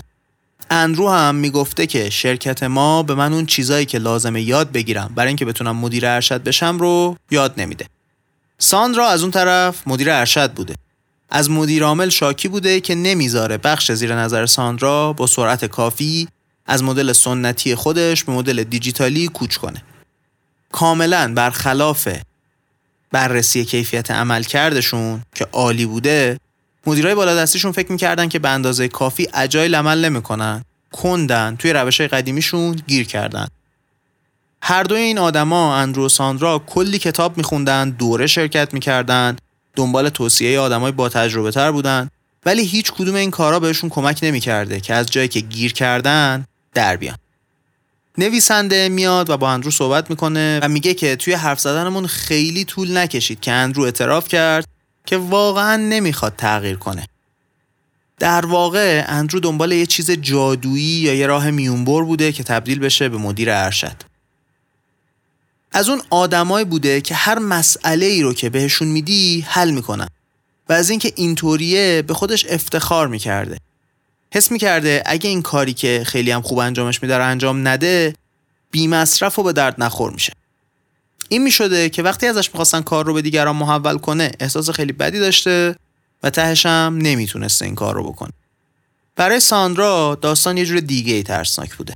اندرو 0.70 1.10
هم 1.10 1.34
می‌گفته 1.34 1.86
که 1.86 2.10
شرکت 2.10 2.62
ما 2.62 3.02
به 3.02 3.14
من 3.14 3.32
اون 3.32 3.46
چیزایی 3.46 3.86
که 3.86 3.98
لازمه 3.98 4.42
یاد 4.42 4.72
بگیرم 4.72 5.12
برای 5.14 5.28
اینکه 5.28 5.44
بتونم 5.44 5.76
مدیر 5.76 6.06
ارشد 6.06 6.42
بشم 6.42 6.78
رو 6.78 7.16
یاد 7.30 7.54
نمیده. 7.60 7.86
ساندرا 8.58 9.08
از 9.08 9.22
اون 9.22 9.30
طرف 9.30 9.88
مدیر 9.88 10.10
ارشد 10.10 10.52
بوده 10.52 10.74
از 11.30 11.50
مدیرعامل 11.50 12.08
شاکی 12.08 12.48
بوده 12.48 12.80
که 12.80 12.94
نمی‌ذاره 12.94 13.58
بخش 13.58 13.92
زیر 13.92 14.14
نظر 14.14 14.46
ساندرا 14.46 15.12
با 15.12 15.26
سرعت 15.26 15.64
کافی 15.64 16.28
از 16.66 16.82
مدل 16.82 17.12
سنتی 17.12 17.74
خودش 17.74 18.24
به 18.24 18.32
مدل 18.32 18.64
دیجیتالی 18.64 19.28
کوچ 19.28 19.56
کنه. 19.56 19.82
کاملا 20.72 21.32
برخلاف 21.34 22.08
بررسی 23.12 23.64
کیفیت 23.64 24.10
عمل 24.10 24.42
کردشون 24.42 25.22
که 25.34 25.46
عالی 25.52 25.86
بوده 25.86 26.38
مدیرای 26.86 27.14
بالادستیشون 27.14 27.72
فکر 27.72 27.92
می‌کردن 27.92 28.28
که 28.28 28.38
به 28.38 28.48
اندازه 28.48 28.88
کافی 28.88 29.28
اجایل 29.34 29.74
عمل 29.74 30.04
نمی‌کنن. 30.04 30.64
کندن. 30.92 31.56
توی 31.58 31.72
روش 31.72 32.00
قدیمیشون 32.00 32.76
گیر 32.86 33.06
کردن. 33.06 33.46
هر 34.62 34.82
دوی 34.82 35.00
این 35.00 35.18
آدما 35.18 35.76
اندرو 35.76 36.06
و 36.06 36.08
ساندرا 36.08 36.58
کلی 36.58 36.98
کتاب 36.98 37.36
میخوندن 37.36 37.90
دوره 37.90 38.26
شرکت 38.26 38.74
می‌کردن 38.74 39.36
دنبال 39.76 40.08
توصیه 40.08 40.60
آدمای 40.60 40.92
با 40.92 41.08
تجربه 41.08 41.50
تر 41.50 41.70
بودن 41.70 42.10
ولی 42.46 42.64
هیچ 42.64 42.92
کدوم 42.92 43.14
این 43.14 43.30
کارا 43.30 43.60
بهشون 43.60 43.90
کمک 43.90 44.18
نمی‌کرده 44.22 44.80
که 44.80 44.94
از 44.94 45.06
جایی 45.06 45.28
که 45.28 45.40
گیر 45.40 45.72
کردن 45.72 46.46
در 46.74 46.96
بیان. 46.96 47.16
نویسنده 48.18 48.88
میاد 48.88 49.30
و 49.30 49.36
با 49.36 49.50
اندرو 49.50 49.70
صحبت 49.70 50.10
می‌کنه 50.10 50.60
و 50.62 50.68
میگه 50.68 50.94
که 50.94 51.16
توی 51.16 51.34
حرف 51.34 51.60
زدنمون 51.60 52.06
خیلی 52.06 52.64
طول 52.64 52.96
نکشید 52.96 53.40
که 53.40 53.52
اندرو 53.52 53.82
اعتراف 53.82 54.28
کرد 54.28 54.68
که 55.06 55.16
واقعا 55.16 55.76
نمی‌خواد 55.76 56.36
تغییر 56.36 56.76
کنه. 56.76 57.06
در 58.18 58.46
واقع 58.46 59.04
اندرو 59.08 59.40
دنبال 59.40 59.72
یه 59.72 59.86
چیز 59.86 60.10
جادویی 60.10 60.84
یا 60.84 61.14
یه 61.14 61.26
راه 61.26 61.50
میونبر 61.50 62.02
بوده 62.02 62.32
که 62.32 62.44
تبدیل 62.44 62.78
بشه 62.78 63.08
به 63.08 63.18
مدیر 63.18 63.50
ارشد. 63.50 63.96
از 65.72 65.88
اون 65.88 66.02
آدمایی 66.10 66.64
بوده 66.64 67.00
که 67.00 67.14
هر 67.14 67.38
مسئله 67.38 68.06
ای 68.06 68.22
رو 68.22 68.34
که 68.34 68.50
بهشون 68.50 68.88
میدی 68.88 69.44
حل 69.48 69.70
می‌کنن 69.70 70.08
و 70.68 70.72
از 70.72 70.90
اینکه 70.90 71.12
اینطوریه 71.16 72.02
به 72.02 72.14
خودش 72.14 72.46
افتخار 72.48 73.08
می‌کرده. 73.08 73.58
حس 74.34 74.50
می‌کرده 74.50 75.02
اگه 75.06 75.30
این 75.30 75.42
کاری 75.42 75.72
که 75.72 76.02
خیلی 76.06 76.30
هم 76.30 76.42
خوب 76.42 76.58
انجامش 76.58 77.02
میده 77.02 77.16
انجام 77.16 77.68
نده 77.68 78.14
بی 78.70 78.86
مصرف 78.86 79.38
و 79.38 79.42
به 79.42 79.52
درد 79.52 79.74
نخور 79.78 80.12
میشه. 80.12 80.32
این 81.28 81.42
می‌شده 81.42 81.88
که 81.88 82.02
وقتی 82.02 82.26
ازش 82.26 82.48
می‌خواستن 82.48 82.80
کار 82.80 83.06
رو 83.06 83.14
به 83.14 83.22
دیگران 83.22 83.56
محول 83.56 83.98
کنه 83.98 84.32
احساس 84.40 84.70
خیلی 84.70 84.92
بدی 84.92 85.18
داشته 85.18 85.76
و 86.22 86.30
تهش 86.30 86.66
هم 86.66 86.98
نمی‌تونسته 87.02 87.64
این 87.64 87.74
کار 87.74 87.94
رو 87.94 88.04
بکنه. 88.04 88.32
برای 89.16 89.40
ساندرا 89.40 90.18
داستان 90.20 90.56
یه 90.56 90.66
جور 90.66 90.80
دیگه 90.80 91.14
ای 91.14 91.22
ترسناک 91.22 91.74
بوده. 91.74 91.94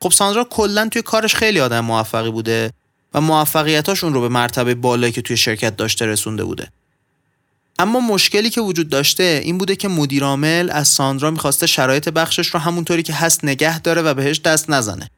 خب 0.00 0.10
ساندرا 0.10 0.44
کلا 0.44 0.88
توی 0.88 1.02
کارش 1.02 1.34
خیلی 1.34 1.60
آدم 1.60 1.80
موفقی 1.80 2.30
بوده 2.30 2.70
و 3.14 3.20
موفقیتاش 3.20 4.04
اون 4.04 4.14
رو 4.14 4.20
به 4.20 4.28
مرتبه 4.28 4.74
بالایی 4.74 5.12
که 5.12 5.22
توی 5.22 5.36
شرکت 5.36 5.76
داشته 5.76 6.06
رسونده 6.06 6.44
بوده. 6.44 6.68
اما 7.78 8.00
مشکلی 8.00 8.50
که 8.50 8.60
وجود 8.60 8.88
داشته 8.88 9.40
این 9.44 9.58
بوده 9.58 9.76
که 9.76 9.88
مدیرعامل 9.88 10.70
از 10.72 10.88
ساندرا 10.88 11.30
می‌خواسته 11.30 11.66
شرایط 11.66 12.08
بخشش 12.08 12.46
رو 12.46 12.60
همونطوری 12.60 13.02
که 13.02 13.12
هست 13.12 13.44
نگه 13.44 13.80
داره 13.80 14.02
و 14.02 14.14
بهش 14.14 14.40
دست 14.40 14.70
نزنه. 14.70 15.10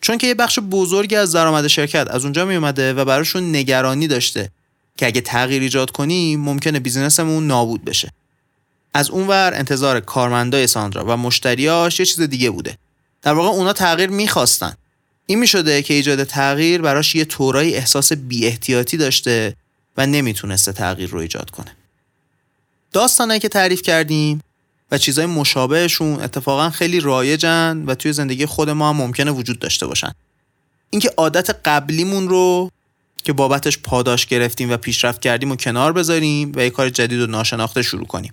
چون 0.00 0.18
که 0.18 0.26
یه 0.26 0.34
بخش 0.34 0.58
بزرگی 0.58 1.16
از 1.16 1.32
درآمد 1.32 1.66
شرکت 1.66 2.08
از 2.10 2.24
اونجا 2.24 2.44
می 2.44 2.54
اومده 2.54 2.92
و 2.94 3.04
براشون 3.04 3.56
نگرانی 3.56 4.06
داشته 4.06 4.50
که 4.96 5.06
اگه 5.06 5.20
تغییر 5.20 5.62
ایجاد 5.62 5.90
کنیم 5.90 6.40
ممکنه 6.40 6.80
بیزینسمون 6.80 7.46
نابود 7.46 7.84
بشه. 7.84 8.12
از 8.94 9.10
اونور 9.10 9.52
انتظار 9.54 10.00
کارمندای 10.00 10.66
ساندرا 10.66 11.04
و 11.04 11.16
مشتریاش 11.16 12.00
یه 12.00 12.06
چیز 12.06 12.20
دیگه 12.20 12.50
بوده. 12.50 12.78
در 13.22 13.32
واقع 13.32 13.48
اونا 13.48 13.72
تغییر 13.72 14.10
می‌خواستن. 14.10 14.74
این 15.26 15.38
می‌شده 15.38 15.82
که 15.82 15.94
ایجاد 15.94 16.24
تغییر 16.24 16.82
براش 16.82 17.14
یه 17.14 17.24
طورایی 17.24 17.74
احساس 17.74 18.12
بی 18.12 18.46
احتیاطی 18.46 18.96
داشته 18.96 19.56
و 19.96 20.06
نمی‌تونسته 20.06 20.72
تغییر 20.72 21.10
رو 21.10 21.18
ایجاد 21.18 21.50
کنه. 21.50 21.76
داستانه 22.92 23.38
که 23.38 23.48
تعریف 23.48 23.82
کردیم 23.82 24.40
و 24.90 24.98
چیزای 24.98 25.26
مشابهشون 25.26 26.20
اتفاقا 26.20 26.70
خیلی 26.70 27.00
رایجن 27.00 27.84
و 27.86 27.94
توی 27.94 28.12
زندگی 28.12 28.46
خود 28.46 28.70
ما 28.70 28.88
هم 28.88 28.96
ممکنه 28.96 29.30
وجود 29.30 29.58
داشته 29.58 29.86
باشن. 29.86 30.12
اینکه 30.90 31.10
عادت 31.16 31.50
قبلیمون 31.64 32.28
رو 32.28 32.70
که 33.24 33.32
بابتش 33.32 33.78
پاداش 33.78 34.26
گرفتیم 34.26 34.70
و 34.70 34.76
پیشرفت 34.76 35.20
کردیم 35.20 35.50
و 35.50 35.56
کنار 35.56 35.92
بذاریم 35.92 36.52
و 36.56 36.60
یه 36.60 36.70
کار 36.70 36.90
جدید 36.90 37.20
و 37.20 37.26
ناشناخته 37.26 37.82
شروع 37.82 38.06
کنیم. 38.06 38.32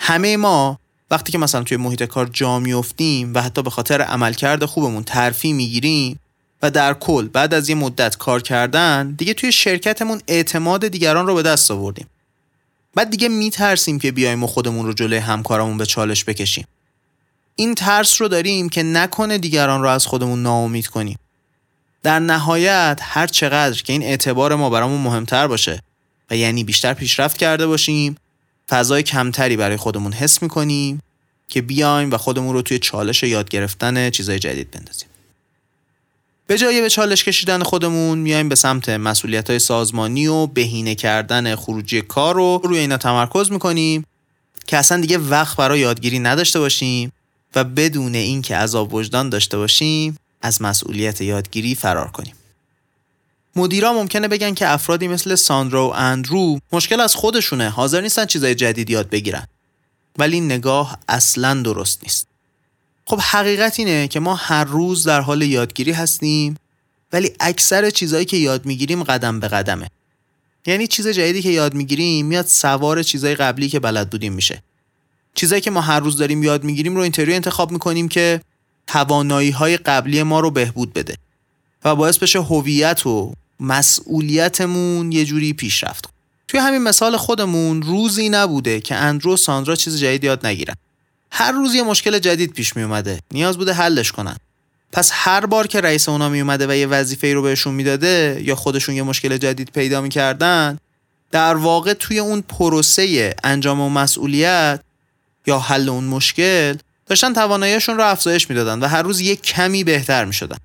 همه 0.00 0.36
ما 0.36 0.78
وقتی 1.10 1.32
که 1.32 1.38
مثلا 1.38 1.62
توی 1.62 1.76
محیط 1.76 2.02
کار 2.02 2.26
جا 2.26 2.58
میفتیم 2.58 3.34
و 3.34 3.42
حتی 3.42 3.62
به 3.62 3.70
خاطر 3.70 4.02
عملکرد 4.02 4.64
خوبمون 4.64 5.02
ترفی 5.02 5.52
می‌گیریم 5.52 6.18
و 6.62 6.70
در 6.70 6.94
کل 6.94 7.28
بعد 7.28 7.54
از 7.54 7.68
یه 7.68 7.74
مدت 7.74 8.16
کار 8.16 8.42
کردن 8.42 9.10
دیگه 9.10 9.34
توی 9.34 9.52
شرکتمون 9.52 10.20
اعتماد 10.28 10.88
دیگران 10.88 11.26
رو 11.26 11.34
به 11.34 11.42
دست 11.42 11.70
آوردیم. 11.70 12.06
بعد 12.94 13.10
دیگه 13.10 13.28
میترسیم 13.28 13.98
که 13.98 14.12
بیایم 14.12 14.44
و 14.44 14.46
خودمون 14.46 14.86
رو 14.86 14.92
جلوی 14.92 15.18
همکارمون 15.18 15.76
به 15.76 15.86
چالش 15.86 16.24
بکشیم. 16.24 16.66
این 17.56 17.74
ترس 17.74 18.20
رو 18.20 18.28
داریم 18.28 18.68
که 18.68 18.82
نکنه 18.82 19.38
دیگران 19.38 19.82
رو 19.82 19.88
از 19.88 20.06
خودمون 20.06 20.42
ناامید 20.42 20.86
کنیم. 20.86 21.18
در 22.02 22.18
نهایت 22.18 23.00
هر 23.02 23.26
چقدر 23.26 23.82
که 23.82 23.92
این 23.92 24.02
اعتبار 24.02 24.54
ما 24.54 24.70
برامون 24.70 25.00
مهمتر 25.00 25.46
باشه 25.46 25.82
و 26.30 26.36
یعنی 26.36 26.64
بیشتر 26.64 26.94
پیشرفت 26.94 27.36
کرده 27.36 27.66
باشیم 27.66 28.16
فضای 28.68 29.02
کمتری 29.02 29.56
برای 29.56 29.76
خودمون 29.76 30.12
حس 30.12 30.42
می‌کنیم 30.42 31.02
که 31.48 31.62
بیایم 31.62 32.10
و 32.10 32.16
خودمون 32.16 32.54
رو 32.54 32.62
توی 32.62 32.78
چالش 32.78 33.22
یاد 33.22 33.48
گرفتن 33.48 34.10
چیزای 34.10 34.38
جدید 34.38 34.70
بندازیم. 34.70 35.09
به 36.50 36.58
جای 36.58 36.80
به 36.80 36.90
چالش 36.90 37.24
کشیدن 37.24 37.62
خودمون 37.62 38.18
میایم 38.18 38.48
به 38.48 38.54
سمت 38.54 38.88
مسئولیت 38.88 39.50
های 39.50 39.58
سازمانی 39.58 40.26
و 40.26 40.46
بهینه 40.46 40.94
کردن 40.94 41.56
خروجی 41.56 42.02
کار 42.02 42.34
رو. 42.34 42.60
روی 42.64 42.78
اینا 42.78 42.96
تمرکز 42.96 43.52
می‌کنیم 43.52 44.04
که 44.66 44.76
اصلا 44.76 45.00
دیگه 45.00 45.18
وقت 45.18 45.56
برای 45.56 45.80
یادگیری 45.80 46.18
نداشته 46.18 46.58
باشیم 46.58 47.12
و 47.54 47.64
بدون 47.64 48.14
اینکه 48.14 48.56
عذاب 48.56 48.94
وجدان 48.94 49.28
داشته 49.28 49.56
باشیم 49.56 50.16
از 50.42 50.62
مسئولیت 50.62 51.20
یادگیری 51.20 51.74
فرار 51.74 52.08
کنیم. 52.10 52.34
مدیرا 53.56 53.92
ممکنه 53.92 54.28
بگن 54.28 54.54
که 54.54 54.68
افرادی 54.68 55.08
مثل 55.08 55.34
ساندرا 55.34 55.88
و 55.88 55.94
اندرو 55.94 56.58
مشکل 56.72 57.00
از 57.00 57.14
خودشونه 57.14 57.68
حاضر 57.68 58.00
نیستن 58.00 58.26
چیزای 58.26 58.54
جدید 58.54 58.90
یاد 58.90 59.10
بگیرن. 59.10 59.46
ولی 60.18 60.40
نگاه 60.40 60.98
اصلا 61.08 61.62
درست 61.62 62.02
نیست. 62.02 62.29
خب 63.10 63.20
حقیقت 63.20 63.78
اینه 63.78 64.08
که 64.08 64.20
ما 64.20 64.34
هر 64.34 64.64
روز 64.64 65.04
در 65.04 65.20
حال 65.20 65.42
یادگیری 65.42 65.92
هستیم 65.92 66.56
ولی 67.12 67.32
اکثر 67.40 67.90
چیزهایی 67.90 68.24
که 68.24 68.36
یاد 68.36 68.66
می‌گیریم 68.66 69.02
قدم 69.02 69.40
به 69.40 69.48
قدمه. 69.48 69.88
یعنی 70.66 70.86
چیز 70.86 71.08
جدیدی 71.08 71.42
که 71.42 71.50
یاد 71.50 71.74
می‌گیریم 71.74 72.26
میاد 72.26 72.46
سوار 72.46 73.02
چیزای 73.02 73.34
قبلی 73.34 73.68
که 73.68 73.80
بلد 73.80 74.10
بودیم 74.10 74.32
میشه. 74.32 74.62
چیزایی 75.34 75.60
که 75.60 75.70
ما 75.70 75.80
هر 75.80 76.00
روز 76.00 76.16
داریم 76.16 76.42
یاد 76.42 76.64
می‌گیریم 76.64 76.96
رو 76.96 77.02
اینطوری 77.02 77.34
انتخاب 77.34 77.72
می‌کنیم 77.72 78.08
که 78.08 78.40
توانایی 78.86 79.50
های 79.50 79.76
قبلی 79.76 80.22
ما 80.22 80.40
رو 80.40 80.50
بهبود 80.50 80.92
بده 80.92 81.16
و 81.84 81.96
باعث 81.96 82.18
بشه 82.18 82.40
هویت 82.40 83.06
و 83.06 83.32
مسئولیتمون 83.60 85.12
یه 85.12 85.24
جوری 85.24 85.52
پیشرفت 85.52 86.08
توی 86.48 86.60
همین 86.60 86.82
مثال 86.82 87.16
خودمون 87.16 87.82
روزی 87.82 88.28
نبوده 88.28 88.80
که 88.80 88.94
اندرو 88.94 89.34
و 89.34 89.36
ساندرا 89.36 89.76
چیز 89.76 89.98
جدید 89.98 90.24
یاد 90.24 90.46
نگیرن. 90.46 90.74
هر 91.32 91.52
روز 91.52 91.74
یه 91.74 91.82
مشکل 91.82 92.18
جدید 92.18 92.52
پیش 92.52 92.76
می 92.76 92.82
اومده 92.82 93.20
نیاز 93.30 93.56
بوده 93.56 93.72
حلش 93.72 94.12
کنن. 94.12 94.36
پس 94.92 95.10
هر 95.14 95.46
بار 95.46 95.66
که 95.66 95.80
رئیس 95.80 96.08
اونا 96.08 96.28
می 96.28 96.40
اومده 96.40 96.66
و 96.66 96.76
یه 96.76 96.86
وظیفه 96.86 97.34
رو 97.34 97.42
بهشون 97.42 97.74
می‌داده 97.74 98.40
یا 98.44 98.54
خودشون 98.54 98.94
یه 98.94 99.02
مشکل 99.02 99.36
جدید 99.36 99.70
پیدا 99.70 100.00
می‌کردن 100.00 100.78
در 101.30 101.54
واقع 101.54 101.92
توی 101.92 102.18
اون 102.18 102.40
پروسه 102.40 103.34
انجام 103.44 103.80
و 103.80 103.88
مسئولیت 103.88 104.80
یا 105.46 105.58
حل 105.58 105.88
اون 105.88 106.04
مشکل 106.04 106.76
داشتن 107.06 107.32
تواناییشون 107.32 107.96
رو 107.96 108.04
افزایش 108.04 108.50
می‌دادن 108.50 108.78
و 108.78 108.86
هر 108.86 109.02
روز 109.02 109.20
یه 109.20 109.36
کمی 109.36 109.84
بهتر 109.84 110.24
می‌شدن. 110.24 110.56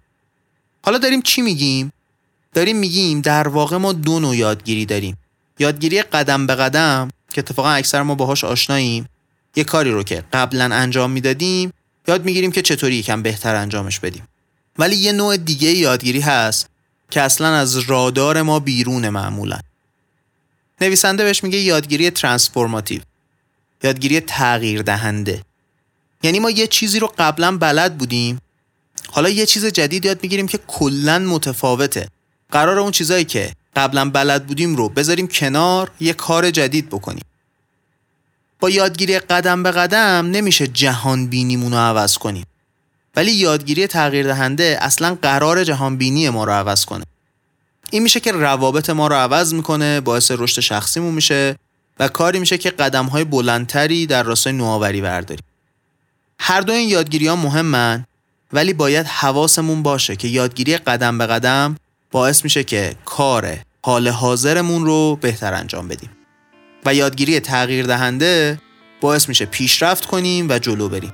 حالا 0.86 0.98
داریم 0.98 1.22
چی 1.22 1.42
میگیم؟ 1.42 1.92
داریم 2.54 2.78
میگیم 2.78 3.22
در 3.22 3.48
واقع 3.48 3.78
ما 3.78 3.94
دو 3.94 4.20
نوع 4.20 4.36
یادگیری 4.36 4.86
داریم. 4.86 5.18
یادگیری 5.60 6.02
قدم 6.02 6.48
به 6.48 6.56
قدم 6.56 7.10
که 7.34 7.42
اتفاقا 7.42 7.70
اکثر 7.70 8.02
ما 8.02 8.16
باهاش 8.16 8.44
آشناییم. 8.44 9.10
یه 9.56 9.64
کاری 9.64 9.92
رو 9.92 10.04
که 10.04 10.24
قبلا 10.34 10.76
انجام 10.76 11.12
می‌دادیم 11.12 11.74
یاد 12.08 12.26
می‌گیریم 12.26 12.52
که 12.52 12.62
چطوری 12.62 12.96
یکم 12.96 13.22
بهتر 13.22 13.56
انجامش 13.56 14.00
بدیم. 14.00 14.28
ولی 14.80 14.96
یه 14.96 15.12
نوع 15.12 15.38
دیگه 15.38 15.70
یادگیری 15.70 16.20
هست 16.20 16.70
که 17.12 17.22
اصلا 17.22 17.56
از 17.56 17.78
رادار 17.78 18.42
ما 18.42 18.60
بیرون 18.60 19.10
معمولا. 19.10 19.60
نویسنده 20.82 21.24
بهش 21.24 21.44
میگه 21.44 21.58
یادگیری 21.58 22.10
ترانسفورماتیو 22.10 23.02
یادگیری 23.84 24.20
تغییر 24.20 24.82
دهنده 24.82 25.42
یعنی 26.24 26.40
ما 26.40 26.50
یه 26.50 26.68
چیزی 26.68 27.00
رو 27.00 27.14
قبلا 27.18 27.58
بلد 27.58 27.98
بودیم 27.98 28.42
حالا 29.12 29.30
یه 29.30 29.46
چیز 29.46 29.66
جدید 29.66 30.06
یاد 30.06 30.24
می‌گیریم 30.24 30.48
که 30.48 30.60
کلا 30.68 31.20
متفاوته. 31.20 32.08
قرار 32.52 32.80
اون 32.80 32.92
چیزایی 32.92 33.26
که 33.26 33.52
قبلا 33.76 34.10
بلد 34.10 34.46
بودیم 34.46 34.76
رو 34.76 34.90
بذاریم 34.90 35.28
کنار 35.28 35.92
یه 36.00 36.14
کار 36.14 36.52
جدید 36.52 36.90
بکنیم. 36.90 37.24
با 38.60 38.70
یادگیری 38.70 39.20
قدم 39.20 39.64
به 39.64 39.72
قدم 39.72 40.30
نمیشه 40.32 40.68
جهان 40.68 41.28
بینیمون 41.28 41.72
رو 41.72 41.78
عوض 41.78 42.18
کنیم. 42.18 42.46
ولی 43.16 43.32
یادگیری 43.32 43.88
تغییر 43.88 44.28
دهنده 44.28 44.78
اصلا 44.82 45.18
قرار 45.22 45.64
جهان 45.64 45.98
بینی 45.98 46.30
ما 46.30 46.44
رو 46.44 46.52
عوض 46.52 46.86
کنه. 46.86 47.04
این 47.92 48.04
میشه 48.04 48.20
که 48.20 48.32
روابط 48.32 48.90
ما 48.90 49.08
رو 49.08 49.16
عوض 49.16 49.54
می‌کنه 49.54 50.02
باعث 50.02 50.32
رشد 50.32 50.62
شخصیمون 50.62 51.14
میشه 51.14 51.56
و 52.00 52.08
کاری 52.08 52.40
میشه 52.40 52.58
که 52.58 52.70
قدم 52.70 53.06
های 53.06 53.24
بلندتری 53.24 54.06
در 54.06 54.24
راستای 54.24 54.54
نوآوری 54.54 55.02
برداریم. 55.02 55.46
هر 56.40 56.62
دو 56.62 56.74
این 56.74 56.90
یادگیری 56.90 57.28
ها 57.28 57.36
مهمن 57.36 58.06
ولی 58.54 58.74
باید 58.74 59.06
حواسمون 59.06 59.84
باشه 59.84 60.16
که 60.16 60.28
یادگیری 60.28 60.78
قدم 60.78 61.18
به 61.18 61.26
قدم 61.28 61.76
باعث 62.12 62.44
میشه 62.44 62.64
که 62.64 62.96
کار 63.06 63.58
حال 63.82 64.08
حاضرمون 64.08 64.86
رو 64.86 65.16
بهتر 65.22 65.54
انجام 65.54 65.88
بدیم. 65.88 66.10
و 66.86 66.94
یادگیری 66.94 67.40
تغییر 67.40 67.86
دهنده 67.86 68.60
باعث 69.02 69.30
میشه 69.30 69.46
پیشرفت 69.46 70.06
کنیم 70.06 70.50
و 70.50 70.60
جلو 70.60 70.90
بریم. 70.90 71.14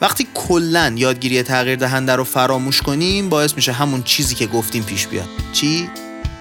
وقتی 0.00 0.26
کلا 0.34 0.94
یادگیری 0.96 1.42
تغییر 1.42 1.76
دهنده 1.76 2.16
رو 2.16 2.24
فراموش 2.24 2.82
کنیم 2.82 3.28
باعث 3.28 3.54
میشه 3.54 3.72
همون 3.72 4.02
چیزی 4.02 4.34
که 4.34 4.46
گفتیم 4.46 4.82
پیش 4.82 5.06
بیاد. 5.06 5.28
چی؟ 5.52 5.88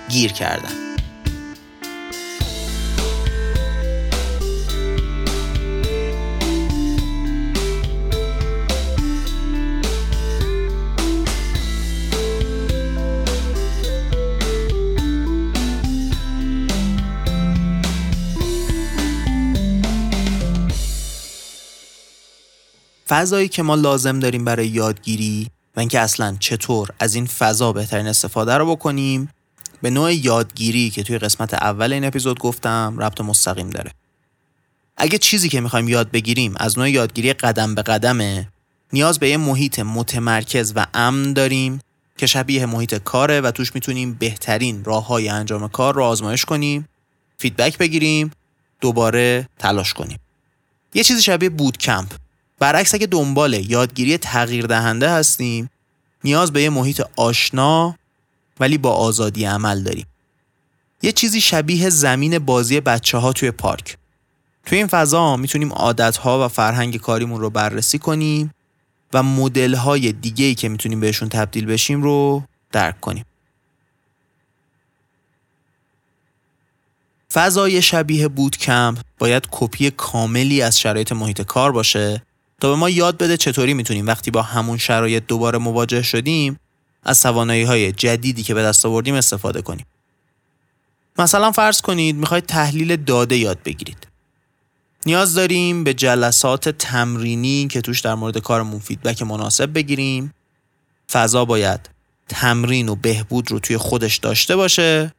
گیر 0.10 0.32
کردن. 0.32 0.83
فضایی 23.13 23.48
که 23.48 23.63
ما 23.63 23.75
لازم 23.75 24.20
داریم 24.20 24.46
برای 24.46 24.67
یادگیری 24.67 25.48
و 25.75 25.79
اینکه 25.79 26.00
اصلا 26.00 26.36
چطور 26.39 26.89
از 27.00 27.15
این 27.15 27.25
فضا 27.25 27.74
بهترین 27.74 28.08
استفاده 28.08 28.53
رو 28.53 28.75
بکنیم 28.75 29.29
به 29.82 29.89
نوع 29.89 30.13
یادگیری 30.13 30.89
که 30.89 31.03
توی 31.03 31.17
قسمت 31.17 31.53
اول 31.53 31.93
این 31.93 32.05
اپیزود 32.05 32.39
گفتم 32.39 32.96
ربط 33.00 33.22
مستقیم 33.22 33.70
داره. 33.70 33.91
اگه 34.98 35.17
چیزی 35.17 35.50
که 35.50 35.62
می‌خوایم 35.62 35.88
یاد 35.88 36.12
بگیریم 36.12 36.53
از 36.58 36.77
نوع 36.77 36.89
یادگیری 36.89 37.34
قدم 37.34 37.75
به 37.75 37.82
قدمه 37.82 38.48
نیاز 38.93 39.20
به 39.20 39.29
یه 39.29 39.38
محیط 39.38 39.79
متمرکز 39.79 40.74
و 40.75 40.86
امن 40.93 41.34
داریم 41.34 41.79
که 42.17 42.25
شبیه 42.25 42.65
محیط 42.65 42.96
کاره 42.96 43.41
و 43.41 43.51
توش 43.51 43.75
می‌تونیم 43.75 44.13
بهترین 44.13 44.84
راه 44.84 45.08
های 45.08 45.29
انجام 45.29 45.67
کار 45.67 45.96
رو 45.96 46.03
آزمایش 46.03 46.46
کنیم 46.46 46.88
فیدبک 47.38 47.77
بگیریم 47.77 48.32
دوباره 48.82 49.50
تلاش 49.60 49.93
کنیم. 49.93 50.20
یه 50.93 51.03
چیزی 51.03 51.22
شبیه 51.22 51.50
بود 51.50 51.77
کمپ 51.77 52.23
برعکس 52.63 52.96
اگه 52.96 53.08
دنبال 53.08 53.53
یادگیری 53.53 54.17
تغییر 54.17 54.65
دهنده 54.65 55.10
هستیم 55.10 55.70
نیاز 56.24 56.53
به 56.53 56.62
یه 56.62 56.70
محیط 56.70 57.01
آشنا 57.15 57.96
ولی 58.60 58.77
با 58.77 58.91
آزادی 58.91 59.46
عمل 59.46 59.84
داریم. 59.84 60.05
یه 61.01 61.12
چیزی 61.12 61.41
شبیه 61.41 61.89
زمین 61.89 62.39
بازی 62.39 62.79
بچه 62.79 63.17
ها 63.17 63.34
توی 63.34 63.51
پارک. 63.51 63.98
توی 64.65 64.77
این 64.77 64.88
فضا 64.88 65.38
می‌تونیم 65.38 65.74
عادت 65.74 66.17
ها 66.17 66.46
و 66.46 66.48
فرهنگ 66.48 66.98
کاریمون 66.98 67.41
رو 67.41 67.50
بررسی 67.50 68.00
کنیم 68.00 68.53
و 69.13 69.24
مدل 69.24 69.75
های 69.75 70.12
دیگه 70.12 70.46
ای 70.46 70.55
که 70.55 70.70
می‌تونیم 70.70 71.00
بهشون 71.00 71.29
تبدیل 71.29 71.65
بشیم 71.65 72.03
رو 72.03 72.43
درک 72.72 73.01
کنیم. 73.01 73.25
فضای 77.34 77.82
شبیه 77.82 78.27
بود 78.27 78.58
کمپ 78.58 79.00
باید 79.20 79.48
کپی 79.51 79.91
کاملی 79.91 80.62
از 80.62 80.79
شرایط 80.79 81.12
محیط 81.12 81.41
کار 81.41 81.72
باشه 81.72 82.22
تا 82.62 82.70
به 82.70 82.76
ما 82.76 82.90
یاد 82.90 83.18
بده 83.18 83.38
چطوری 83.38 83.74
می‌تونیم 83.74 84.08
وقتی 84.08 84.32
با 84.32 84.42
همون 84.42 84.78
شرایط 84.78 85.24
دوباره 85.28 85.58
مواجه 85.58 86.02
شدیم 86.02 86.60
از 87.04 87.22
توانایی 87.22 87.64
های 87.64 87.92
جدیدی 87.92 88.44
که 88.44 88.54
به 88.54 88.64
دست 88.64 88.86
آوردیم 88.86 89.16
استفاده 89.16 89.62
کنیم. 89.62 89.86
مثلا 91.20 91.52
فرض 91.52 91.82
کنید 91.82 92.16
می‌خواید 92.16 92.46
تحلیل 92.46 92.96
داده 92.96 93.38
یاد 93.38 93.64
بگیرید. 93.66 94.08
نیاز 95.06 95.34
داریم 95.34 95.84
به 95.84 95.94
جلسات 95.94 96.70
تمرینی 96.70 97.68
که 97.68 97.82
توش 97.82 98.00
در 98.00 98.16
مورد 98.16 98.38
کارمون 98.38 98.80
فیدبک 98.80 99.22
مناسب 99.22 99.74
بگیریم. 99.74 100.34
فضا 101.12 101.46
باید 101.46 101.90
تمرین 102.30 102.90
و 102.90 102.96
بهبود 102.96 103.52
رو 103.52 103.60
توی 103.60 103.78
خودش 103.78 104.18
داشته 104.18 104.56
باشه 104.56 105.14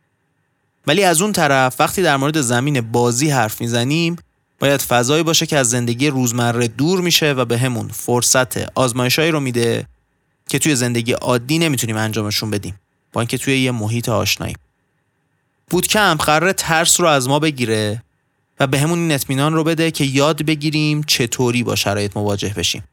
ولی 0.86 1.04
از 1.04 1.22
اون 1.22 1.32
طرف 1.32 1.80
وقتی 1.80 2.02
در 2.02 2.16
مورد 2.16 2.40
زمین 2.40 2.80
بازی 2.80 3.30
حرف 3.30 3.60
می‌زنیم 3.60 4.16
باید 4.58 4.82
فضایی 4.82 5.22
باشه 5.22 5.46
که 5.46 5.58
از 5.58 5.70
زندگی 5.70 6.08
روزمره 6.08 6.68
دور 6.68 7.00
میشه 7.00 7.32
و 7.32 7.44
به 7.44 7.58
همون 7.58 7.88
فرصت 7.88 8.78
آزمایشایی 8.78 9.30
رو 9.30 9.40
میده 9.40 9.86
که 10.48 10.58
توی 10.58 10.74
زندگی 10.74 11.12
عادی 11.12 11.58
نمی‌تونیم 11.58 11.96
انجامشون 11.96 12.50
بدیم. 12.50 12.80
با 13.12 13.20
اینکه 13.20 13.38
توی 13.38 13.58
یه 13.58 13.70
محیط 13.70 14.08
آشنایی 14.08 14.56
کم 15.88 16.14
قرار 16.14 16.52
ترس 16.52 17.00
رو 17.00 17.06
از 17.06 17.28
ما 17.28 17.38
بگیره 17.38 18.02
و 18.60 18.66
به 18.66 18.78
همون 18.78 18.98
این 18.98 19.12
اطمینان 19.12 19.52
رو 19.52 19.64
بده 19.64 19.90
که 19.90 20.04
یاد 20.04 20.42
بگیریم 20.42 21.02
چطوری 21.02 21.62
با 21.62 21.74
شرایط 21.74 22.16
مواجه 22.16 22.54
بشیم. 22.56 22.84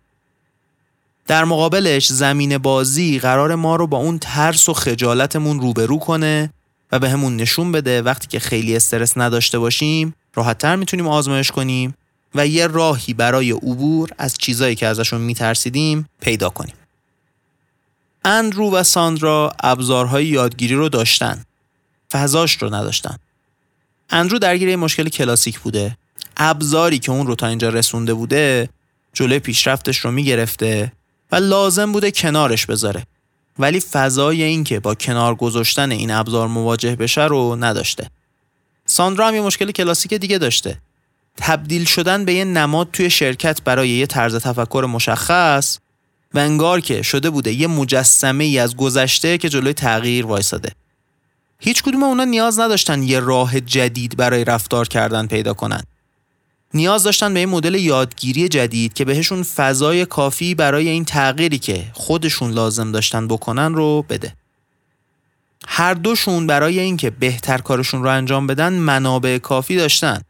در 1.28 1.46
مقابلش 1.46 2.08
زمین 2.08 2.58
بازی 2.58 3.20
قرار 3.20 3.56
ما 3.56 3.76
رو 3.76 3.88
با 3.88 3.98
اون 3.98 4.20
ترس 4.20 4.70
و 4.70 4.74
خجالتمون 4.74 5.60
روبرو 5.60 6.00
کنه 6.00 6.54
و 6.92 7.00
به 7.00 7.10
همون 7.10 7.36
نشون 7.36 7.72
بده 7.72 8.02
وقتی 8.02 8.28
که 8.28 8.40
خیلی 8.40 8.76
استرس 8.76 9.18
نداشته 9.18 9.60
باشیم 9.60 10.16
راحتتر 10.36 10.76
می‌تونیم 10.76 11.08
آزمایش 11.08 11.52
کنیم 11.52 11.96
و 12.36 12.48
یه 12.48 12.68
راهی 12.68 13.14
برای 13.14 13.52
عبور 13.52 14.10
از 14.18 14.36
چیزایی 14.38 14.76
که 14.76 14.88
ازشون 14.88 15.22
میترسیدیم 15.22 16.10
پیدا 16.22 16.50
کنیم. 16.50 16.76
اندرو 18.26 18.72
و 18.72 18.84
ساندرا 18.84 19.54
ابزارهای 19.60 20.26
یادگیری 20.26 20.76
رو 20.76 20.90
داشتن. 20.90 21.46
فضاش 22.12 22.58
رو 22.62 22.76
نداشتن. 22.76 23.18
اندرو 24.10 24.40
درگیر 24.40 24.76
مشکل 24.76 25.10
کلاسیک 25.10 25.60
بوده. 25.60 25.98
ابزاری 26.38 27.00
که 27.00 27.12
اون 27.12 27.28
رو 27.28 27.36
تا 27.36 27.48
اینجا 27.48 27.70
رسونده 27.70 28.14
بوده 28.14 28.70
جلوی 29.14 29.40
پیشرفتش 29.40 29.98
رو 29.98 30.12
می‌گرفته 30.12 30.92
و 31.32 31.36
لازم 31.36 31.92
بوده 31.92 32.12
کنارش 32.12 32.66
بذاره. 32.66 33.06
ولی 33.60 33.80
فضای 33.80 34.44
این 34.44 34.64
که 34.64 34.80
با 34.80 34.96
کنار 34.96 35.36
گذاشتن 35.36 35.92
این 35.92 36.12
ابزار 36.12 36.48
مواجه 36.48 36.96
بشه 36.96 37.26
رو 37.26 37.56
نداشته. 37.60 38.10
ساندرا 38.92 39.28
هم 39.28 39.36
یه 39.36 39.42
مشکل 39.42 39.72
کلاسیک 39.72 40.14
دیگه 40.14 40.38
داشته. 40.38 40.78
تبدیل 41.38 41.86
شدن 41.86 42.26
به 42.26 42.34
یه 42.34 42.46
نماد 42.46 42.90
توی 42.94 43.10
شرکت 43.10 43.62
برای 43.62 43.90
یه 43.90 44.06
طرز 44.06 44.36
تفکر 44.36 44.86
مشخص 44.90 45.78
و 46.34 46.40
انگار 46.40 46.82
که 46.82 47.02
شده 47.02 47.30
بوده 47.30 47.54
یه 47.54 47.68
مجسمه 47.68 48.44
ای 48.44 48.60
از 48.60 48.76
گذشته 48.76 49.38
که 49.38 49.50
جلوی 49.50 49.74
تغییر 49.74 50.26
وایساده. 50.26 50.72
هیچ 51.60 51.84
کدوم 51.84 52.04
اونا 52.04 52.24
نیاز 52.24 52.60
نداشتن 52.60 53.04
یه 53.04 53.20
راه 53.20 53.60
جدید 53.60 54.18
برای 54.18 54.44
رفتار 54.44 54.88
کردن 54.88 55.28
پیدا 55.28 55.54
کنن. 55.54 55.84
نیاز 56.74 57.04
داشتن 57.04 57.34
به 57.34 57.40
این 57.40 57.50
مدل 57.50 57.76
یادگیری 57.76 58.50
جدید 58.50 58.94
که 58.94 59.06
بهشون 59.06 59.44
فضای 59.44 60.06
کافی 60.06 60.56
برای 60.56 60.90
این 60.90 61.06
تغییری 61.06 61.60
که 61.60 61.86
خودشون 61.94 62.52
لازم 62.52 62.92
داشتن 62.92 63.28
بکنن 63.28 63.74
رو 63.74 64.06
بده. 64.10 64.34
هر 65.68 65.94
دوشون 65.94 66.48
برای 66.48 66.80
اینکه 66.80 67.10
بهتر 67.10 67.58
کارشون 67.58 68.04
رو 68.04 68.10
انجام 68.10 68.48
بدن 68.48 68.74
منابع 68.74 69.38
کافی 69.38 69.76
داشتن. 69.76 70.22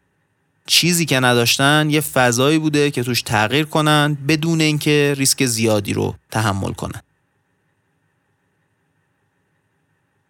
چیزی 0.65 1.06
که 1.06 1.20
نداشتن 1.20 1.89
یه 1.89 2.02
فضایی 2.02 2.60
بوده 2.60 2.91
که 2.91 3.04
توش 3.04 3.22
تغییر 3.22 3.65
کنن 3.65 4.17
بدون 4.28 4.62
اینکه 4.62 5.13
ریسک 5.17 5.46
زیادی 5.46 5.94
رو 5.94 6.15
تحمل 6.32 6.72
کنن. 6.74 7.02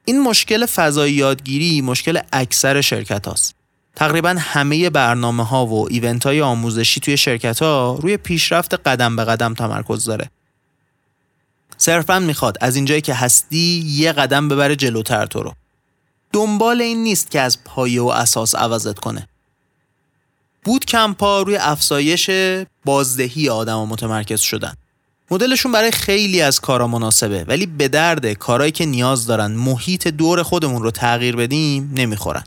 این 0.05 0.21
مشکل 0.21 0.65
فضای 0.65 1.11
یادگیری 1.11 1.81
مشکل 1.81 2.19
اکثر 2.33 2.81
شرکت 2.81 3.27
هاست. 3.27 3.55
تقریبا 3.95 4.35
همه 4.39 4.89
برنامه 4.89 5.45
ها 5.45 5.65
و 5.65 5.87
ایونت 5.89 6.25
های 6.25 6.41
آموزشی 6.41 6.99
توی 6.99 7.17
شرکت 7.17 7.61
ها 7.61 7.99
روی 8.01 8.17
پیشرفت 8.17 8.73
قدم 8.73 9.15
به 9.15 9.25
قدم 9.25 9.53
تمرکز 9.53 10.05
داره. 10.05 10.29
صرفا 11.81 12.19
می‌خواد 12.19 12.57
از 12.61 12.75
اینجایی 12.75 13.01
که 13.01 13.13
هستی 13.13 13.83
یه 13.87 14.11
قدم 14.11 14.47
ببره 14.47 14.75
جلوتر 14.75 15.25
تو 15.25 15.43
رو. 15.43 15.53
دنبال 16.33 16.81
این 16.81 17.03
نیست 17.03 17.31
که 17.31 17.41
از 17.41 17.63
پایه 17.63 18.01
و 18.01 18.07
اساس 18.07 18.55
عوضت 18.55 18.99
کنه. 18.99 19.27
بود 20.63 20.85
کمپا 20.85 21.41
روی 21.41 21.55
افزایش 21.55 22.29
بازدهی 22.85 23.49
آدم 23.49 23.79
متمرکز 23.79 24.39
شدن. 24.41 24.73
مدلشون 25.31 25.71
برای 25.71 25.91
خیلی 25.91 26.41
از 26.41 26.59
کارا 26.59 26.87
مناسبه 26.87 27.43
ولی 27.43 27.65
به 27.65 27.87
درد 27.87 28.33
کارهایی 28.33 28.71
که 28.71 28.85
نیاز 28.85 29.25
دارن 29.25 29.51
محیط 29.51 30.07
دور 30.07 30.43
خودمون 30.43 30.83
رو 30.83 30.91
تغییر 30.91 31.35
بدیم 31.35 31.91
نمی‌خورن. 31.95 32.43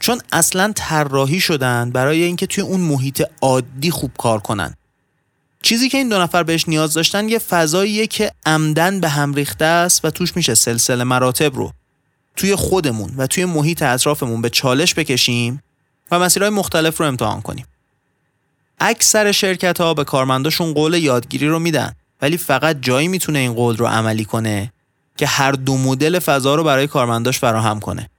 چون 0.00 0.20
اصلا 0.32 0.72
طراحی 0.76 1.40
شدن 1.40 1.90
برای 1.90 2.22
اینکه 2.22 2.46
توی 2.46 2.64
اون 2.64 2.80
محیط 2.80 3.22
عادی 3.42 3.90
خوب 3.90 4.10
کار 4.18 4.40
کنن 4.40 4.74
چیزی 5.62 5.88
که 5.88 5.98
این 5.98 6.08
دو 6.08 6.18
نفر 6.18 6.42
بهش 6.42 6.68
نیاز 6.68 6.94
داشتن 6.94 7.28
یه 7.28 7.38
فضاییه 7.38 8.06
که 8.06 8.32
عمدن 8.46 9.00
به 9.00 9.08
هم 9.08 9.34
ریخته 9.34 9.64
است 9.64 10.04
و 10.04 10.10
توش 10.10 10.36
میشه 10.36 10.54
سلسله 10.54 11.04
مراتب 11.04 11.56
رو 11.56 11.72
توی 12.36 12.54
خودمون 12.54 13.10
و 13.16 13.26
توی 13.26 13.44
محیط 13.44 13.82
اطرافمون 13.82 14.42
به 14.42 14.50
چالش 14.50 14.94
بکشیم 14.94 15.62
و 16.10 16.18
مسیرهای 16.18 16.50
مختلف 16.50 17.00
رو 17.00 17.06
امتحان 17.06 17.40
کنیم. 17.40 17.66
اکثر 18.80 19.32
شرکت 19.32 19.80
ها 19.80 19.94
به 19.94 20.04
کارمنداشون 20.04 20.74
قول 20.74 20.94
یادگیری 20.94 21.48
رو 21.48 21.58
میدن 21.58 21.92
ولی 22.22 22.36
فقط 22.36 22.76
جایی 22.80 23.08
می‌تونه 23.08 23.38
این 23.38 23.54
قول 23.54 23.76
رو 23.76 23.86
عملی 23.86 24.24
کنه 24.24 24.72
که 25.16 25.26
هر 25.26 25.52
دو 25.52 25.76
مدل 25.76 26.18
فضا 26.18 26.54
رو 26.54 26.64
برای 26.64 26.86
کارمنداش 26.86 27.38
فراهم 27.38 27.80
کنه. 27.80 28.10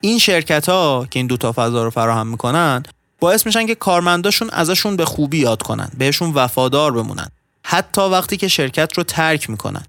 این 0.00 0.18
شرکت 0.18 0.68
ها 0.68 1.06
که 1.10 1.18
این 1.18 1.26
دوتا 1.26 1.52
فضا 1.52 1.84
رو 1.84 1.90
فراهم 1.90 2.26
می‌کنن 2.26 2.82
باعث 3.20 3.46
میشن 3.46 3.66
که 3.66 3.74
کارمنداشون 3.74 4.50
ازشون 4.50 4.96
به 4.96 5.04
خوبی 5.04 5.38
یاد 5.38 5.62
کنن 5.62 5.90
بهشون 5.98 6.32
وفادار 6.32 6.92
بمونن. 6.92 7.28
حتی 7.62 8.00
وقتی 8.00 8.36
که 8.36 8.48
شرکت 8.48 8.98
رو 8.98 9.02
ترک 9.02 9.50
می‌کنن. 9.50 9.84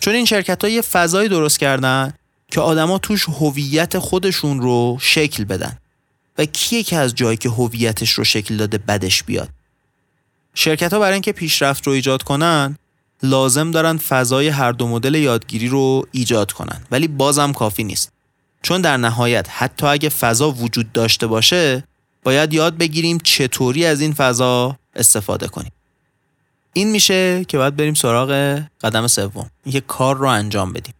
چون 0.00 0.14
این 0.14 0.24
شرکت 0.24 0.64
ها 0.64 0.70
یه 0.70 0.82
فضایی 0.82 1.28
درست 1.28 1.58
کردن 1.58 2.14
که 2.50 2.60
آدما 2.60 2.98
توش 2.98 3.28
هویت 3.28 3.98
خودشون 3.98 4.60
رو 4.60 4.98
شکل 5.00 5.44
بدن. 5.44 5.78
و 6.38 6.44
کیه 6.44 6.82
که 6.82 6.96
از 6.96 7.14
جایی 7.14 7.36
که 7.36 7.48
هویتش 7.48 8.12
رو 8.12 8.24
شکل 8.24 8.56
داده 8.56 8.78
بدش 8.78 9.22
بیاد؟ 9.22 9.48
شرکت 10.54 10.92
ها 10.92 10.98
برای 10.98 11.12
اینکه 11.12 11.32
پیشرفت 11.32 11.86
رو 11.86 11.92
ایجاد 11.92 12.22
کنن 12.22 12.78
لازم 13.22 13.70
دارن 13.70 13.96
فضای 13.96 14.48
هر 14.48 14.72
دو 14.72 14.88
مدل 14.88 15.14
یادگیری 15.14 15.68
رو 15.68 16.06
ایجاد 16.12 16.52
کنن. 16.52 16.82
ولی 16.90 17.08
بازم 17.08 17.52
کافی 17.52 17.84
نیست. 17.84 18.12
چون 18.62 18.80
در 18.80 18.96
نهایت 18.96 19.46
حتی 19.50 19.86
اگه 19.86 20.08
فضا 20.08 20.50
وجود 20.50 20.92
داشته 20.92 21.26
باشه 21.26 21.84
باید 22.26 22.52
یاد 22.52 22.76
بگیریم 22.76 23.18
چطوری 23.18 23.86
از 23.86 24.00
این 24.00 24.12
فضا 24.12 24.76
استفاده 24.94 25.48
کنیم. 25.48 25.72
این 26.72 26.90
میشه 26.90 27.44
که 27.44 27.58
باید 27.58 27.76
بریم 27.76 27.94
سراغ 27.94 28.62
قدم 28.82 29.06
سوم. 29.06 29.50
اینکه 29.64 29.80
کار 29.80 30.16
رو 30.16 30.28
انجام 30.28 30.72
بدیم. 30.72 30.94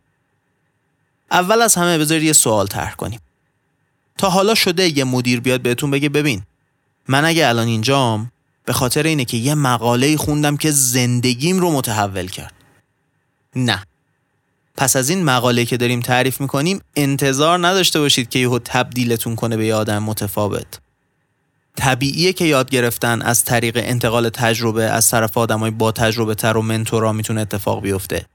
اول 1.30 1.62
از 1.62 1.74
همه 1.74 1.98
بذارید 1.98 2.22
یه 2.22 2.32
سوال 2.32 2.66
طرح 2.66 2.94
کنیم. 2.94 3.20
تا 4.18 4.30
حالا 4.30 4.54
شده 4.54 4.98
یه 4.98 5.04
مدیر 5.04 5.40
بیاد 5.40 5.60
بهتون 5.60 5.90
بگه 5.90 6.08
ببین 6.08 6.42
من 7.08 7.24
اگه 7.24 7.48
الان 7.48 7.66
اینجام 7.66 8.32
به 8.64 8.72
خاطر 8.72 9.02
اینه 9.02 9.24
که 9.24 9.36
یه 9.36 9.54
مقاله 9.54 10.16
خوندم 10.16 10.56
که 10.56 10.70
زندگیم 10.70 11.58
رو 11.58 11.72
متحول 11.72 12.26
کرد. 12.26 12.54
نه. 13.56 13.82
پس 14.76 14.96
از 14.96 15.10
این 15.10 15.24
مقاله 15.24 15.64
که 15.64 15.76
داریم 15.76 16.00
تعریف 16.00 16.40
می‌کنیم 16.40 16.80
انتظار 16.96 17.66
نداشته 17.66 18.00
باشید 18.00 18.28
که 18.28 18.38
یهو 18.38 18.58
تبدیلتون 18.58 19.36
کنه 19.36 19.56
به 19.56 19.66
یه 19.66 19.74
آدم 19.74 20.02
متفاوت. 20.02 20.85
طبیعیه 21.76 22.32
که 22.32 22.44
یاد 22.44 22.70
گرفتن 22.70 23.22
از 23.22 23.44
طریق 23.44 23.76
انتقال 23.76 24.28
تجربه 24.28 24.84
از 24.84 25.10
طرف 25.10 25.38
آدمای 25.38 25.70
با 25.70 25.92
تجربه 25.92 26.34
تر 26.34 26.56
و 26.56 26.62
منتورا 26.62 27.12
می‌تونه 27.12 27.40
اتفاق 27.40 27.82
بیفته. 27.82 28.26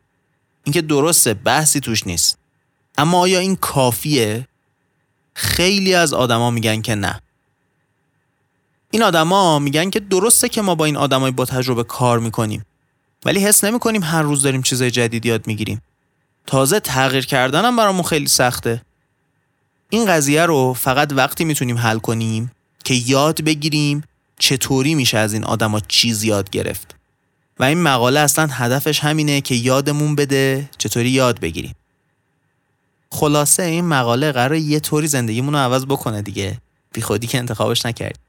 اینکه 0.63 0.81
درسته 0.81 1.33
بحثی 1.33 1.79
توش 1.79 2.07
نیست. 2.07 2.37
اما 2.97 3.19
آیا 3.19 3.39
این 3.39 3.55
کافیه؟ 3.55 4.47
خیلی 5.33 5.93
از 5.93 6.13
آدما 6.13 6.51
میگن 6.51 6.81
که 6.81 6.95
نه. 6.95 7.21
این 8.91 9.03
آدما 9.03 9.59
میگن 9.59 9.89
که 9.89 9.99
درسته 9.99 10.49
که 10.49 10.61
ما 10.61 10.75
با 10.75 10.85
این 10.85 10.97
آدمای 10.97 11.31
با 11.31 11.45
تجربه 11.45 11.83
کار 11.83 12.19
می‌کنیم. 12.19 12.65
ولی 13.25 13.39
حس 13.39 13.63
نمی‌کنیم 13.63 14.03
هر 14.03 14.21
روز 14.21 14.43
داریم 14.43 14.61
چیزای 14.61 14.91
جدید 14.91 15.25
یاد 15.25 15.47
می‌گیریم. 15.47 15.81
تازه 16.47 16.79
تغییر 16.79 17.25
کردن 17.25 17.65
هم 17.65 17.75
برامون 17.75 18.03
خیلی 18.03 18.27
سخته. 18.27 18.81
این 19.89 20.05
قضیه 20.05 20.45
رو 20.45 20.73
فقط 20.73 21.13
وقتی 21.13 21.45
می‌تونیم 21.45 21.77
حل 21.77 21.99
کنیم 21.99 22.51
که 22.83 22.93
یاد 22.93 23.41
بگیریم 23.41 24.03
چطوری 24.39 24.95
میشه 24.95 25.17
از 25.17 25.33
این 25.33 25.43
آدما 25.43 25.79
چیز 25.79 26.23
یاد 26.23 26.49
گرفت. 26.49 26.95
و 27.59 27.63
این 27.63 27.81
مقاله 27.81 28.19
اصلا 28.19 28.47
هدفش 28.47 28.99
همینه 28.99 29.41
که 29.41 29.55
یادمون 29.55 30.15
بده 30.15 30.69
چطوری 30.77 31.09
یاد 31.09 31.39
بگیریم. 31.39 31.75
خلاصه 33.09 33.63
این 33.63 33.85
مقاله 33.85 34.31
قرار 34.31 34.55
یه 34.55 34.79
طوری 34.79 35.07
زندگیمون 35.07 35.53
رو 35.53 35.59
عوض 35.59 35.85
بکنه 35.85 36.21
دیگه. 36.21 36.57
بی 36.93 37.01
خودی 37.01 37.27
که 37.27 37.37
انتخابش 37.37 37.85
نکرد. 37.85 38.19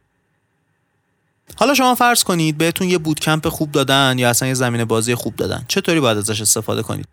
حالا 1.56 1.74
شما 1.74 1.94
فرض 1.94 2.24
کنید 2.24 2.58
بهتون 2.58 2.88
یه 2.88 2.98
بوتکمپ 2.98 3.48
خوب 3.48 3.72
دادن 3.72 4.14
یا 4.18 4.30
اصلا 4.30 4.48
یه 4.48 4.54
زمین 4.54 4.84
بازی 4.84 5.14
خوب 5.14 5.36
دادن. 5.36 5.64
چطوری 5.68 6.00
باید 6.00 6.18
ازش 6.18 6.40
استفاده 6.40 6.82
کنید؟ 6.82 7.08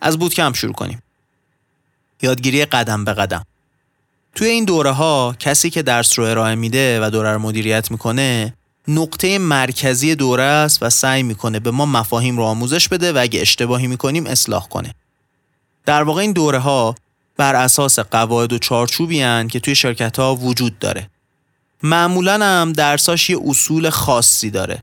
از 0.00 0.18
بوتکمپ 0.18 0.56
شروع 0.56 0.72
کنیم. 0.72 1.02
یادگیری 2.22 2.64
قدم 2.64 3.04
به 3.04 3.12
قدم. 3.12 3.44
توی 4.36 4.48
این 4.48 4.64
دوره 4.64 4.90
ها 4.90 5.36
کسی 5.38 5.70
که 5.70 5.82
درس 5.82 6.18
رو 6.18 6.24
ارائه 6.24 6.54
میده 6.54 7.00
و 7.06 7.10
دوره 7.10 7.32
رو 7.32 7.38
مدیریت 7.38 7.90
می‌کنه 7.90 8.54
نقطه 8.88 9.38
مرکزی 9.38 10.14
دوره 10.14 10.42
است 10.42 10.82
و 10.82 10.90
سعی 10.90 11.22
می‌کنه 11.22 11.60
به 11.60 11.70
ما 11.70 11.86
مفاهیم 11.86 12.36
رو 12.36 12.42
آموزش 12.42 12.88
بده 12.88 13.12
و 13.12 13.18
اگه 13.20 13.40
اشتباهی 13.40 13.86
می‌کنیم 13.86 14.26
اصلاح 14.26 14.68
کنه. 14.68 14.94
در 15.86 16.02
واقع 16.02 16.20
این 16.20 16.32
دوره 16.32 16.58
ها 16.58 16.94
بر 17.36 17.54
اساس 17.54 17.98
قواعد 17.98 18.52
و 18.52 18.58
چارچوبی 18.58 19.20
هن 19.20 19.48
که 19.48 19.60
توی 19.60 19.74
شرکت 19.74 20.18
ها 20.18 20.34
وجود 20.34 20.78
داره. 20.78 21.10
معمولا 21.82 22.44
هم 22.44 22.72
درساش 22.72 23.30
یه 23.30 23.38
اصول 23.44 23.90
خاصی 23.90 24.50
داره. 24.50 24.82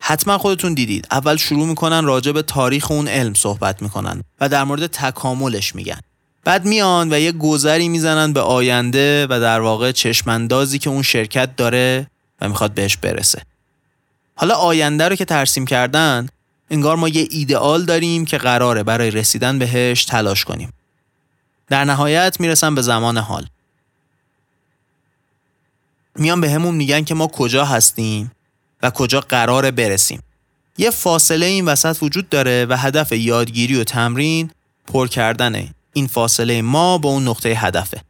حتما 0.00 0.38
خودتون 0.38 0.74
دیدید. 0.74 1.06
اول 1.10 1.36
شروع 1.36 1.66
می‌کنن 1.66 2.04
راجع 2.04 2.32
به 2.32 2.42
تاریخ 2.42 2.90
اون 2.90 3.08
علم 3.08 3.34
صحبت 3.34 3.82
می‌کنن 3.82 4.22
و 4.40 4.48
در 4.48 4.64
مورد 4.64 4.86
تکاملش 4.86 5.74
میگن. 5.74 6.00
بعد 6.44 6.64
میان 6.64 7.12
و 7.12 7.18
یه 7.18 7.32
گذری 7.32 7.88
می‌زنن 7.88 8.32
به 8.32 8.40
آینده 8.40 9.26
و 9.30 9.40
در 9.40 9.60
واقع 9.60 9.92
چشماندازی 9.92 10.78
که 10.78 10.90
اون 10.90 11.02
شرکت 11.02 11.56
داره 11.56 12.06
و 12.40 12.48
می‌خواد 12.48 12.74
بهش 12.74 12.96
برسه. 12.96 13.42
حالا 14.34 14.54
آینده 14.54 15.08
رو 15.08 15.16
که 15.16 15.24
ترسیم 15.24 15.66
کردن 15.66 16.28
انگار 16.70 16.96
ما 16.96 17.08
یه 17.08 17.28
ایدئال 17.30 17.84
داریم 17.84 18.24
که 18.24 18.38
قراره 18.38 18.82
برای 18.82 19.10
رسیدن 19.10 19.58
بهش 19.58 20.04
تلاش 20.04 20.44
کنیم. 20.44 20.72
در 21.68 21.84
نهایت 21.84 22.36
می‌رسن 22.40 22.74
به 22.74 22.82
زمان 22.82 23.18
حال. 23.18 23.46
میان 26.16 26.40
به 26.40 26.50
همون 26.50 26.74
میگن 26.74 27.04
که 27.04 27.14
ما 27.14 27.26
کجا 27.26 27.64
هستیم 27.64 28.32
و 28.82 28.90
کجا 28.90 29.20
قراره 29.20 29.70
برسیم. 29.70 30.22
یه 30.78 30.90
فاصله 30.90 31.46
این 31.46 31.64
وسط 31.64 31.98
وجود 32.02 32.28
داره 32.28 32.66
و 32.68 32.76
هدف 32.76 33.12
یادگیری 33.12 33.80
و 33.80 33.84
تمرین 33.84 34.50
پر 34.86 35.08
کردن 35.08 35.68
این 35.92 36.06
فاصله 36.06 36.62
ما 36.62 36.98
با 36.98 37.08
اون 37.08 37.28
نقطه 37.28 37.48
هدفه. 37.48 38.00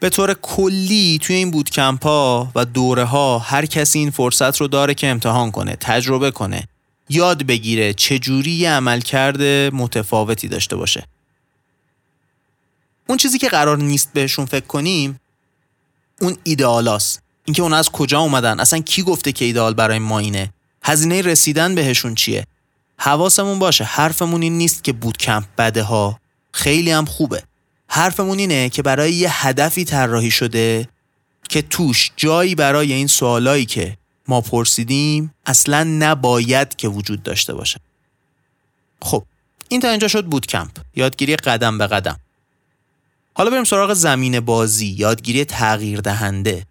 به 0.00 0.10
طور 0.10 0.34
کلی 0.34 1.18
توی 1.22 1.36
این 1.36 1.50
بودکمپ 1.50 2.04
ها 2.04 2.52
و 2.54 2.64
دوره 2.64 3.04
ها 3.04 3.38
هر 3.38 3.66
کسی 3.66 3.98
این 3.98 4.10
فرصت 4.10 4.56
رو 4.56 4.68
داره 4.68 4.94
که 4.94 5.06
امتحان 5.06 5.50
کنه 5.50 5.76
تجربه 5.80 6.30
کنه 6.30 6.68
یاد 7.08 7.42
بگیره 7.42 7.92
چجوری 7.92 8.50
یه 8.50 8.70
عمل 8.70 9.00
کرده 9.00 9.70
متفاوتی 9.72 10.48
داشته 10.48 10.76
باشه. 10.76 11.06
اون 13.08 13.18
چیزی 13.18 13.38
که 13.38 13.48
قرار 13.48 13.78
نیست 13.78 14.12
بهشون 14.12 14.46
فکر 14.46 14.66
کنیم 14.66 15.20
اون 16.20 16.36
ایدئالاست. 16.44 17.22
اینکه 17.44 17.62
اون 17.62 17.72
از 17.72 17.90
کجا 17.90 18.20
اومدن؟ 18.20 18.60
اصلا 18.60 18.80
کی 18.80 19.02
گفته 19.02 19.32
که 19.32 19.44
ایدئال 19.44 19.74
برای 19.74 19.98
ما 19.98 20.18
اینه؟ 20.18 20.52
هزینه 20.82 21.22
رسیدن 21.22 21.74
بهشون 21.74 22.14
چیه؟ 22.14 22.46
حواسمون 23.06 23.58
باشه 23.58 23.84
حرفمون 23.84 24.42
این 24.42 24.58
نیست 24.58 24.84
که 24.84 24.92
بود 24.92 25.16
کمپ 25.16 25.44
بده 25.58 25.82
ها. 25.82 26.20
خیلی 26.52 26.90
هم 26.90 27.04
خوبه. 27.04 27.42
حرفمون 27.88 28.38
اینه 28.38 28.68
که 28.68 28.82
برای 28.82 29.12
یه 29.12 29.46
هدفی 29.46 29.84
طراحی 29.84 30.30
شده 30.30 30.88
که 31.48 31.62
توش 31.62 32.12
جایی 32.16 32.54
برای 32.54 32.92
این 32.92 33.06
سوالایی 33.06 33.66
که 33.66 33.96
ما 34.28 34.40
پرسیدیم 34.40 35.34
اصلا 35.46 35.84
نباید 35.84 36.76
که 36.76 36.88
وجود 36.88 37.22
داشته 37.22 37.54
باشه. 37.54 37.80
خب 39.02 39.24
این 39.68 39.80
تا 39.80 39.88
اینجا 39.88 40.08
شد 40.08 40.24
بود 40.24 40.46
کمپ 40.46 40.70
یادگیری 40.96 41.36
قدم 41.36 41.78
به 41.78 41.86
قدم. 41.86 42.20
حالا 43.34 43.50
بریم 43.50 43.64
سراغ 43.64 43.94
زمین 43.94 44.40
بازی 44.40 44.86
یادگیری 44.86 45.44
تغییر 45.44 46.00
دهنده 46.00 46.66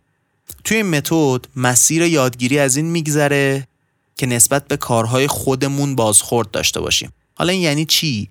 توی 0.63 0.77
این 0.77 0.89
متد 0.89 1.45
مسیر 1.55 2.01
یادگیری 2.01 2.59
از 2.59 2.75
این 2.75 2.85
میگذره 2.85 3.67
که 4.17 4.25
نسبت 4.25 4.67
به 4.67 4.77
کارهای 4.77 5.27
خودمون 5.27 5.95
بازخورد 5.95 6.51
داشته 6.51 6.79
باشیم. 6.79 7.13
حالا 7.35 7.51
این 7.51 7.61
یعنی 7.61 7.85
چی؟ 7.85 8.29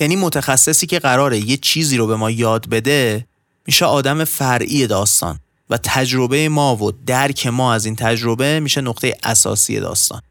یعنی 0.00 0.16
متخصصی 0.16 0.86
که 0.86 0.98
قراره 0.98 1.38
یه 1.38 1.56
چیزی 1.56 1.96
رو 1.96 2.06
به 2.06 2.16
ما 2.16 2.30
یاد 2.30 2.68
بده 2.68 3.26
میشه 3.66 3.84
آدم 3.84 4.24
فرعی 4.24 4.86
داستان 4.86 5.38
و 5.70 5.78
تجربه 5.82 6.48
ما 6.48 6.76
و 6.76 6.92
درک 7.06 7.46
ما 7.46 7.74
از 7.74 7.84
این 7.84 7.96
تجربه 7.96 8.60
میشه 8.60 8.80
نقطه 8.80 9.16
اساسی 9.22 9.80
داستان. 9.80 10.22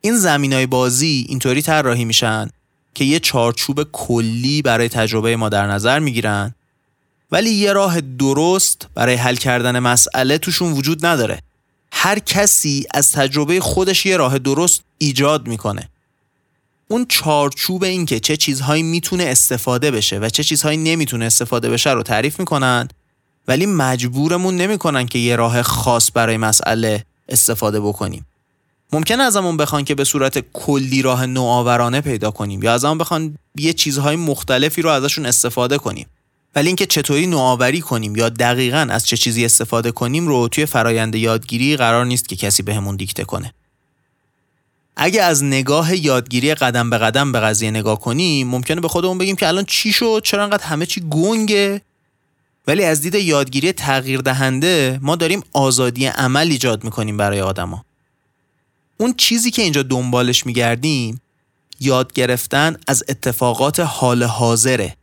این 0.00 0.16
زمین 0.16 0.52
های 0.52 0.66
بازی 0.66 1.26
اینطوری 1.28 1.62
طراحی 1.62 2.04
میشن 2.04 2.50
که 2.94 3.04
یه 3.04 3.18
چارچوب 3.18 3.82
کلی 3.82 4.62
برای 4.62 4.88
تجربه 4.88 5.36
ما 5.36 5.48
در 5.48 5.66
نظر 5.66 5.98
می‌گیرن 5.98 6.54
ولی 7.32 7.50
یه 7.50 7.72
راه 7.72 8.00
درست 8.00 8.88
برای 8.94 9.14
حل 9.14 9.36
کردن 9.36 9.78
مسئله 9.78 10.38
توشون 10.38 10.72
وجود 10.72 11.06
نداره. 11.06 11.42
هر 11.92 12.18
کسی 12.18 12.86
از 12.94 13.12
تجربه 13.12 13.60
خودش 13.60 14.06
یه 14.06 14.16
راه 14.16 14.38
درست 14.38 14.82
ایجاد 14.98 15.48
می‌کنه. 15.48 15.88
اون 16.88 17.06
چارچوب 17.08 17.84
این 17.84 18.06
که 18.06 18.20
چه 18.20 18.36
چیزهایی 18.36 18.82
می‌تونه 18.82 19.24
استفاده 19.24 19.90
بشه 19.90 20.18
و 20.18 20.28
چه 20.28 20.44
چیزهایی 20.44 20.76
نمی‌تونه 20.76 21.24
استفاده 21.24 21.70
بشه 21.70 21.90
رو 21.90 22.02
تعریف 22.02 22.38
می‌کنن 22.40 22.88
ولی 23.48 23.66
مجبورمون 23.66 24.56
نمی‌کنن 24.56 25.06
که 25.06 25.18
یه 25.18 25.36
راه 25.36 25.62
خاص 25.62 26.10
برای 26.14 26.36
مسئله 26.36 27.04
استفاده 27.28 27.80
بکنیم. 27.80 28.26
ممکنه 28.92 29.22
ازمون 29.22 29.56
بخوان 29.56 29.84
که 29.84 29.94
به 29.94 30.04
صورت 30.04 30.44
کلی 30.52 31.02
راه 31.02 31.26
نوآورانه 31.26 32.00
پیدا 32.00 32.30
کنیم 32.30 32.62
یا 32.62 32.74
ازمون 32.74 32.98
بخوان 32.98 33.38
یه 33.56 33.72
چیزهای 33.72 34.16
مختلفی 34.16 34.82
رو 34.82 34.90
ازشون 34.90 35.26
استفاده 35.26 35.78
کنیم. 35.78 36.06
ولی 36.54 36.66
اینکه 36.66 36.86
چطوری 36.86 37.26
نوآوری 37.26 37.80
کنیم 37.80 38.16
یا 38.16 38.28
دقیقا 38.28 38.86
از 38.90 39.06
چه 39.06 39.16
چیزی 39.16 39.44
استفاده 39.44 39.90
کنیم 39.90 40.28
رو 40.28 40.48
توی 40.48 40.66
فرایند 40.66 41.14
یادگیری 41.14 41.76
قرار 41.76 42.06
نیست 42.06 42.28
که 42.28 42.36
کسی 42.36 42.62
بهمون 42.62 42.96
به 42.96 42.98
دیکته 42.98 43.24
کنه. 43.24 43.54
اگه 44.96 45.22
از 45.22 45.44
نگاه 45.44 45.96
یادگیری 45.96 46.54
قدم 46.54 46.90
به 46.90 46.98
قدم 46.98 47.32
به 47.32 47.40
قضیه 47.40 47.70
نگاه 47.70 48.00
کنیم 48.00 48.48
ممکنه 48.48 48.80
به 48.80 48.88
خودمون 48.88 49.18
بگیم 49.18 49.36
که 49.36 49.48
الان 49.48 49.64
چی 49.64 49.92
شد؟ 49.92 50.20
چرا 50.24 50.42
انقدر 50.42 50.64
همه 50.64 50.86
چی 50.86 51.00
گنگه؟ 51.10 51.82
ولی 52.66 52.84
از 52.84 53.00
دید 53.00 53.14
یادگیری 53.14 53.72
تغییر 53.72 54.20
دهنده 54.20 54.98
ما 55.02 55.16
داریم 55.16 55.42
آزادی 55.52 56.06
عمل 56.06 56.50
ایجاد 56.50 56.84
می‌کنیم 56.84 57.16
برای 57.16 57.40
آدما. 57.40 57.84
اون 58.96 59.14
چیزی 59.14 59.50
که 59.50 59.62
اینجا 59.62 59.82
دنبالش 59.82 60.46
میگردیم 60.46 61.20
یاد 61.80 62.12
گرفتن 62.12 62.76
از 62.86 63.04
اتفاقات 63.08 63.80
حال 63.80 64.22
حاضره. 64.22 64.96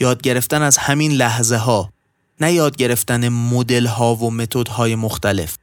یاد 0.00 0.22
گرفتن 0.22 0.62
از 0.62 0.76
همین 0.78 1.12
لحظه 1.12 1.56
ها 1.56 1.92
نه 2.40 2.52
یاد 2.52 2.76
گرفتن 2.76 3.28
مدل 3.28 3.86
ها 3.86 4.14
و 4.14 4.30
متد 4.30 4.68
های 4.68 4.94
مختلف. 4.94 5.56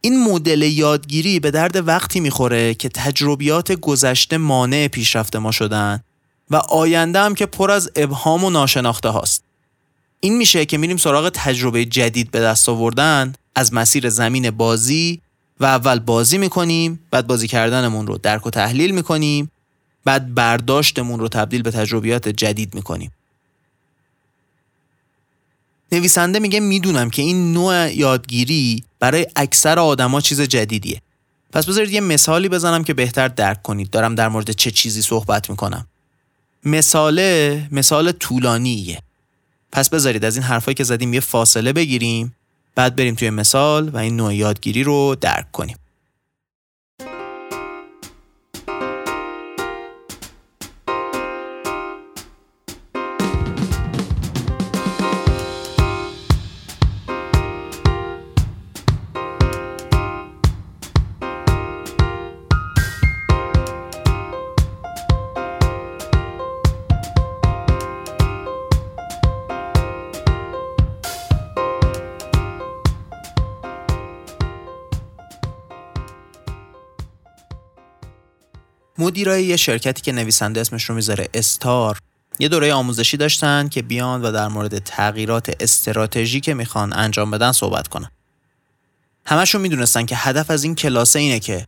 این 0.00 0.24
مدل 0.24 0.62
یادگیری 0.62 1.40
به 1.40 1.50
درد 1.50 1.88
وقتی 1.88 2.20
می‌خوره 2.20 2.74
که 2.74 2.88
تجربیات 2.88 3.72
گذشته 3.72 4.38
مانع 4.38 4.88
پیشرفت 4.88 5.36
ما 5.36 5.52
شدن 5.52 6.00
و 6.50 6.56
آینده 6.56 7.20
هم 7.20 7.34
که 7.34 7.46
پر 7.46 7.70
از 7.70 7.90
ابهام 7.96 8.44
و 8.44 8.50
ناشناخته 8.50 9.08
هاست. 9.08 9.44
این 10.20 10.36
میشه 10.36 10.66
که 10.66 10.78
میریم 10.78 10.96
سراغ 10.96 11.28
تجربه 11.28 11.84
جدید 11.84 12.30
به 12.30 12.40
دست 12.40 12.68
آوردن 12.68 13.32
از 13.54 13.74
مسیر 13.74 14.08
زمین 14.08 14.50
بازی 14.50 15.20
و 15.60 15.64
اول 15.64 15.98
بازی 15.98 16.38
می‌کنیم 16.38 17.00
بعد 17.10 17.26
بازی 17.26 17.48
کردنمون 17.48 18.06
رو 18.06 18.18
درک 18.18 18.46
و 18.46 18.50
تحلیل 18.50 18.90
می‌کنیم 18.90 19.50
بعد 20.06 20.34
برداشتمون 20.34 21.20
رو 21.20 21.28
تبدیل 21.28 21.62
به 21.62 21.70
تجربیات 21.70 22.28
جدید 22.28 22.74
می‌کنیم. 22.74 23.12
نویسنده 25.92 26.38
میگه 26.38 26.60
می‌دونم 26.60 27.10
که 27.10 27.22
این 27.22 27.52
نوع 27.52 27.94
یادگیری 27.94 28.82
برای 28.98 29.26
اکثر 29.36 29.78
آدما 29.78 30.20
چیز 30.20 30.40
جدیدیه. 30.40 31.02
پس 31.52 31.66
بذارید 31.66 31.90
یه 31.90 32.00
مثالی 32.00 32.48
بزنم 32.48 32.84
که 32.84 32.94
بهتر 32.94 33.28
درک 33.28 33.62
کنید. 33.62 33.90
دارم 33.90 34.14
در 34.14 34.28
مورد 34.28 34.50
چه 34.50 34.70
چیزی 34.70 35.02
صحبت 35.02 35.50
می‌کنم. 35.50 35.86
مثاله 36.64 37.68
مثال 37.72 38.12
طولانیه. 38.12 39.02
پس 39.72 39.90
بذارید 39.90 40.24
از 40.24 40.36
این 40.36 40.44
حرفایی 40.44 40.74
که 40.74 40.84
زدیم 40.84 41.14
یه 41.14 41.20
فاصله 41.20 41.72
بگیریم 41.72 42.36
بعد 42.74 42.96
بریم 42.96 43.14
توی 43.14 43.30
مثال 43.30 43.88
و 43.88 43.96
این 43.96 44.16
نوع 44.16 44.34
یادگیری 44.34 44.82
رو 44.82 45.16
درک 45.20 45.52
کنیم. 45.52 45.76
مدیرای 79.06 79.44
یه 79.44 79.56
شرکتی 79.56 80.02
که 80.02 80.12
نویسنده 80.12 80.60
اسمش 80.60 80.84
رو 80.84 80.94
می‌ذاره 80.94 81.28
استار 81.34 81.98
یه 82.38 82.48
دوره 82.48 82.72
آموزشی 82.72 83.16
داشتن 83.16 83.68
که 83.68 83.82
بیان 83.82 84.22
و 84.22 84.32
در 84.32 84.48
مورد 84.48 84.78
تغییرات 84.78 85.56
استراتژی 85.60 86.40
که 86.40 86.54
می‌خوان 86.54 86.92
انجام 86.92 87.30
بدن 87.30 87.52
صحبت 87.52 87.88
کنن. 87.88 88.10
همشون 89.26 89.60
می‌دونستن 89.60 90.06
که 90.06 90.16
هدف 90.16 90.50
از 90.50 90.64
این 90.64 90.74
کلاسه 90.74 91.18
اینه 91.18 91.40
که 91.40 91.66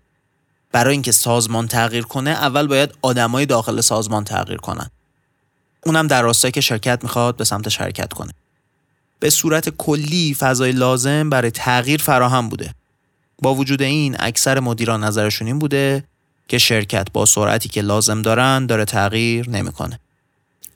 برای 0.72 0.92
اینکه 0.92 1.12
سازمان 1.12 1.68
تغییر 1.68 2.05
کنه 2.05 2.31
اول 2.31 2.66
باید 2.66 2.94
آدمای 3.03 3.46
داخل 3.46 3.81
سازمان 3.81 4.24
تغییر 4.24 4.59
کنن. 4.59 4.90
اونم 5.87 6.07
در 6.07 6.22
راستایی 6.22 6.53
که 6.53 6.61
شرکت 6.61 6.98
می‌خواد 7.03 7.37
به 7.37 7.44
سمت 7.44 7.68
شرکت 7.68 8.12
کنه. 8.12 8.33
به 9.20 9.31
صورت 9.31 9.68
کلی 9.68 10.37
فضای 10.38 10.72
لازم 10.72 11.31
برای 11.31 11.51
تغییر 11.51 12.03
فراهم 12.03 12.48
بوده. 12.48 12.74
با 13.42 13.55
وجود 13.55 13.83
این 13.83 14.16
اکثر 14.18 14.61
مدیران 14.61 15.05
نظرشون 15.05 15.46
این 15.46 15.59
بوده 15.59 16.05
که 16.48 16.58
شرکت 16.58 17.06
با 17.12 17.26
سرعتی 17.26 17.68
که 17.68 17.82
لازم 17.82 18.22
دارن 18.22 18.66
داره 18.66 18.84
تغییر 18.84 19.50
نمی‌کنه. 19.50 20.00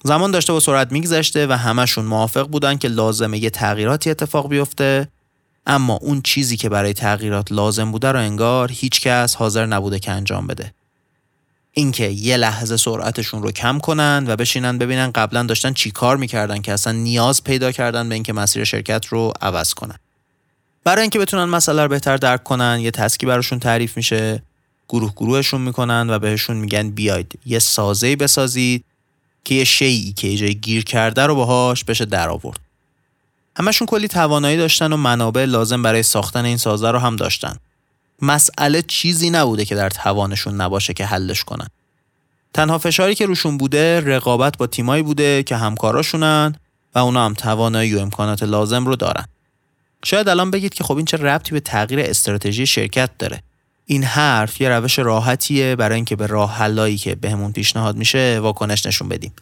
زمان 0.04 0.30
داشته 0.30 0.52
با 0.52 0.60
سرعت 0.60 0.92
میگذشته 0.92 1.46
و 1.46 1.52
همشون 1.52 2.04
موافق 2.04 2.48
بودن 2.48 2.78
که 2.78 2.88
لازمه 2.88 3.38
یه 3.38 3.50
تغییراتی 3.50 4.10
اتفاق 4.10 4.48
بیفته 4.48 5.08
اما 5.66 5.94
اون 5.94 6.22
چیزی 6.22 6.56
که 6.56 6.68
برای 6.68 6.92
تغییرات 6.92 7.52
لازم 7.52 7.92
بوده 7.92 8.12
رو 8.12 8.18
انگار 8.18 8.72
هیچکس 8.72 9.34
حاضر 9.34 9.66
نبوده 9.66 9.98
که 9.98 10.10
انجام 10.10 10.46
بده. 10.46 10.74
اینکه 11.72 12.04
یه 12.04 12.36
لحظه 12.36 12.76
سرعتشون 12.76 13.42
رو 13.42 13.50
کم 13.50 13.78
کنن 13.78 14.24
و 14.28 14.36
بشینن 14.36 14.78
ببینن 14.78 15.10
قبلا 15.10 15.42
داشتن 15.42 15.72
چی 15.72 15.90
کار 15.90 16.16
می‌کردن 16.16 16.60
که 16.60 16.72
اصلا 16.72 16.92
نیاز 16.92 17.44
پیدا 17.44 17.72
کردن 17.72 18.08
به 18.08 18.14
اینکه 18.14 18.32
مسیر 18.32 18.64
شرکت 18.64 19.06
رو 19.06 19.32
عوض 19.40 19.74
کنن. 19.74 19.98
برای 20.84 21.00
اینکه 21.00 21.18
بتونن 21.18 21.44
مسئله 21.44 21.82
رو 21.82 21.88
بهتر 21.88 22.16
درک 22.16 22.44
کنن 22.44 22.78
یه 22.80 22.90
تسکی 22.90 23.26
براشون 23.26 23.58
تعریف 23.58 23.96
میشه 23.96 24.42
گروه 24.92 25.12
گروهشون 25.16 25.60
می‌کنن 25.60 26.10
و 26.10 26.18
بهشون 26.18 26.56
میگن 26.56 26.90
بیاید 26.90 27.38
یه 27.46 27.58
سازه 27.58 28.16
بسازید 28.16 28.84
که 29.44 29.54
یه 29.54 29.64
شیعی 29.64 30.12
که 30.12 30.36
جای 30.36 30.54
گیر 30.54 30.84
کرده 30.84 31.26
رو 31.26 31.34
باهاش 31.34 31.84
بشه 31.84 32.04
در 32.04 32.28
آورد. 32.28 32.60
همشون 33.56 33.86
کلی 33.86 34.08
توانایی 34.08 34.56
داشتن 34.56 34.92
و 34.92 34.96
منابع 34.96 35.44
لازم 35.44 35.82
برای 35.82 36.02
ساختن 36.02 36.44
این 36.44 36.56
سازه 36.56 36.90
رو 36.90 36.98
هم 36.98 37.16
داشتن. 37.16 37.56
مسئله 38.22 38.82
چیزی 38.82 39.30
نبوده 39.30 39.64
که 39.64 39.74
در 39.74 39.90
توانشون 39.90 40.60
نباشه 40.60 40.94
که 40.94 41.06
حلش 41.06 41.44
کنن. 41.44 41.68
تنها 42.54 42.78
فشاری 42.78 43.14
که 43.14 43.26
روشون 43.26 43.58
بوده 43.58 44.00
رقابت 44.00 44.58
با 44.58 44.66
تیمایی 44.66 45.02
بوده 45.02 45.42
که 45.42 45.56
همکاراشونن 45.56 46.54
و 46.94 46.98
اونا 46.98 47.24
هم 47.24 47.34
توانایی 47.34 47.94
و 47.94 47.98
امکانات 47.98 48.42
لازم 48.42 48.86
رو 48.86 48.96
دارن. 48.96 49.24
شاید 50.04 50.28
الان 50.28 50.50
بگید 50.50 50.74
که 50.74 50.84
خب 50.84 50.96
این 50.96 51.06
چه 51.06 51.16
ربطی 51.16 51.52
به 51.52 51.60
تغییر 51.60 52.00
استراتژی 52.00 52.66
شرکت 52.66 53.10
داره؟ 53.18 53.42
این 53.92 54.04
حرف 54.04 54.60
یه 54.60 54.68
روش 54.68 54.98
راحتیه 54.98 55.76
برای 55.76 55.96
اینکه 55.96 56.16
به 56.16 56.26
راه 56.26 56.54
حلایی 56.54 56.98
که 56.98 57.14
بهمون 57.14 57.52
پیشنهاد 57.52 57.96
میشه 57.96 58.40
واکنش 58.42 58.86
نشون 58.86 59.08
بدیم. 59.08 59.32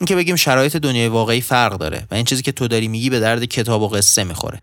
اینکه 0.00 0.16
بگیم 0.16 0.36
شرایط 0.36 0.76
دنیای 0.76 1.08
واقعی 1.08 1.40
فرق 1.40 1.78
داره 1.78 2.06
و 2.10 2.14
این 2.14 2.24
چیزی 2.24 2.42
که 2.42 2.52
تو 2.52 2.68
داری 2.68 2.88
میگی 2.88 3.10
به 3.10 3.20
درد 3.20 3.44
کتاب 3.44 3.82
و 3.82 3.88
قصه 3.88 4.24
می‌خوره. 4.24 4.62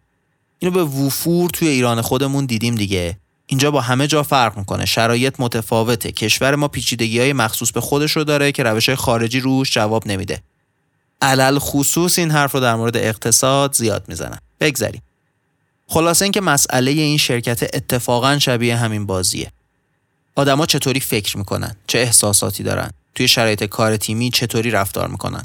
اینو 0.60 0.73
به 0.73 0.84
وفور 0.84 1.49
توی 1.49 1.67
ایران 1.67 2.01
خودمون 2.01 2.45
دیدیم 2.45 2.75
دیگه. 2.75 3.17
اینجا 3.45 3.71
با 3.71 3.82
همه 3.82 4.08
جا 4.08 4.23
فرق 4.23 4.58
می‌کنه. 4.58 4.86
شرایط 4.86 5.36
متفاوته. 5.39 6.12
کشور 6.12 6.56
ما 6.56 6.67
پیچیدگی 6.67 7.19
های 7.19 7.34
مخصوص 7.34 7.71
به 7.71 7.82
خودش 7.82 8.12
رو 8.12 8.23
داره 8.23 8.51
که 8.51 8.63
روش 8.63 8.89
خارجی 8.89 9.39
روش 9.39 9.71
جواب 9.71 10.08
نمیده. 10.08 10.41
علل 11.21 11.60
خصوص 11.60 12.19
این 12.19 12.32
حرف 12.32 12.51
رو 12.51 12.60
در 12.60 12.75
مورد 12.75 12.97
اقتصاد 12.97 13.73
زیاد 13.73 14.06
می‌زنن. 14.08 14.38
بگذریم. 14.60 15.01
خلاصه 15.91 16.25
اینکه 16.25 16.41
مسئله 16.41 16.91
این 16.91 17.17
شرکت 17.17 17.75
اتفاقا 17.75 18.39
شبیه 18.39 18.77
همین 18.77 19.06
بازیه. 19.06 19.51
آدما 20.36 20.65
چطوری 20.65 20.99
فکر 20.99 21.38
می‌کنن؟ 21.38 21.75
چه 21.88 21.99
احساساتی 21.99 22.63
دارن؟ 22.63 22.91
توی 23.15 23.27
شرایط 23.27 23.63
کار 23.63 23.97
تیمی 23.97 24.30
چطوری 24.30 24.71
رفتار 24.71 25.08
می‌کنن؟ 25.08 25.43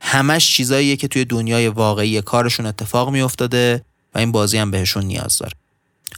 همش 0.00 0.52
چیزاییه 0.52 0.96
که 0.96 1.08
توی 1.08 1.24
دنیای 1.24 1.68
واقعی 1.68 2.22
کارشون 2.22 2.66
اتفاق 2.66 3.10
میافتاده 3.10 3.84
و 4.14 4.18
این 4.18 4.32
بازی 4.32 4.58
هم 4.58 4.70
بهشون 4.70 5.04
نیاز 5.04 5.38
داره. 5.38 5.52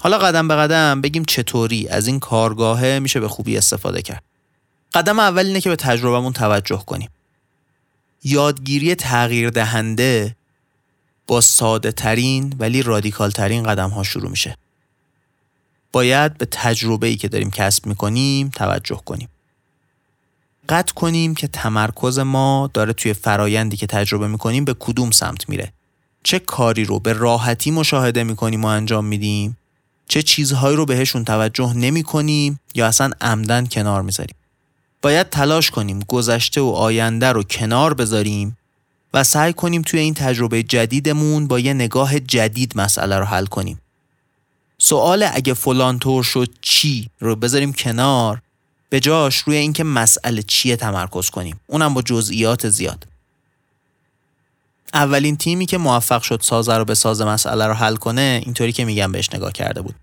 حالا 0.00 0.18
قدم 0.18 0.48
به 0.48 0.54
قدم 0.54 1.00
بگیم 1.00 1.24
چطوری 1.24 1.88
از 1.88 2.06
این 2.06 2.20
کارگاهه 2.20 2.98
میشه 2.98 3.20
به 3.20 3.28
خوبی 3.28 3.56
استفاده 3.56 4.02
کرد. 4.02 4.22
قدم 4.94 5.18
اول 5.18 5.46
اینه 5.46 5.60
که 5.60 5.70
به 5.70 5.76
تجربهمون 5.76 6.32
توجه 6.32 6.84
کنیم. 6.86 7.10
یادگیری 8.24 8.94
تغییر 8.94 9.50
دهنده 9.50 10.36
با 11.26 11.40
ساده 11.40 11.92
ترین 11.92 12.54
ولی 12.58 12.82
رادیکال 12.82 13.30
ترین 13.30 13.62
قدم 13.62 13.90
ها 13.90 14.02
شروع 14.02 14.30
میشه. 14.30 14.56
باید 15.92 16.38
به 16.38 16.46
تجربه 16.50 17.06
ای 17.06 17.16
که 17.16 17.28
داریم 17.28 17.50
کسب 17.50 17.86
می‌کنیم 17.86 18.48
توجه 18.48 19.02
کنیم. 19.04 19.28
قطع 20.68 20.94
کنیم 20.94 21.34
که 21.34 21.48
تمرکز 21.48 22.18
ما 22.18 22.70
داره 22.74 22.92
توی 22.92 23.12
فرایندی 23.12 23.76
که 23.76 23.86
تجربه 23.86 24.28
می‌کنیم 24.28 24.64
به 24.64 24.74
کدوم 24.78 25.10
سمت 25.10 25.48
میره. 25.48 25.72
چه 26.22 26.38
کاری 26.38 26.84
رو 26.84 26.98
به 26.98 27.12
راحتی 27.12 27.70
مشاهده 27.70 28.24
می‌کنیم 28.24 28.64
و 28.64 28.66
انجام 28.66 29.04
میدیم 29.04 29.56
چه 30.08 30.22
چیزهایی 30.22 30.76
رو 30.76 30.86
بهشون 30.86 31.24
توجه 31.24 31.72
نمی 31.72 32.02
کنیم 32.02 32.60
یا 32.74 32.86
اصلا 32.86 33.10
عمدن 33.20 33.66
کنار 33.66 34.02
می‌ذاریم. 34.02 34.36
باید 35.02 35.30
تلاش 35.30 35.70
کنیم 35.70 36.00
گذشته 36.08 36.60
و 36.60 36.68
آینده 36.68 37.32
رو 37.32 37.42
کنار 37.42 37.94
بذاریم 37.94 38.56
و 39.14 39.24
سعی 39.24 39.52
کنیم 39.52 39.82
توی 39.82 40.00
این 40.00 40.14
تجربه 40.14 40.62
جدیدمون 40.62 41.46
با 41.46 41.58
یه 41.58 41.74
نگاه 41.74 42.20
جدید 42.20 42.72
مسئله 42.76 43.18
رو 43.18 43.24
حل 43.24 43.46
کنیم. 43.46 43.80
سوال 44.78 45.28
اگه 45.32 45.54
فلان 45.54 45.98
طور 45.98 46.22
شد 46.22 46.48
چی 46.60 47.10
رو 47.18 47.36
بذاریم 47.36 47.72
کنار 47.72 48.42
به 48.88 49.00
جاش 49.00 49.36
روی 49.36 49.56
اینکه 49.56 49.84
مسئله 49.84 50.42
چیه 50.42 50.76
تمرکز 50.76 51.30
کنیم. 51.30 51.60
اونم 51.66 51.94
با 51.94 52.02
جزئیات 52.02 52.68
زیاد. 52.68 53.06
اولین 54.94 55.36
تیمی 55.36 55.66
که 55.66 55.78
موفق 55.78 56.22
شد 56.22 56.40
سازه 56.42 56.76
رو 56.76 56.84
به 56.84 56.94
ساز 56.94 57.22
مسئله 57.22 57.66
رو 57.66 57.74
حل 57.74 57.96
کنه 57.96 58.40
اینطوری 58.44 58.72
که 58.72 58.84
میگم 58.84 59.12
بهش 59.12 59.34
نگاه 59.34 59.52
کرده 59.52 59.82
بود. 59.82 59.94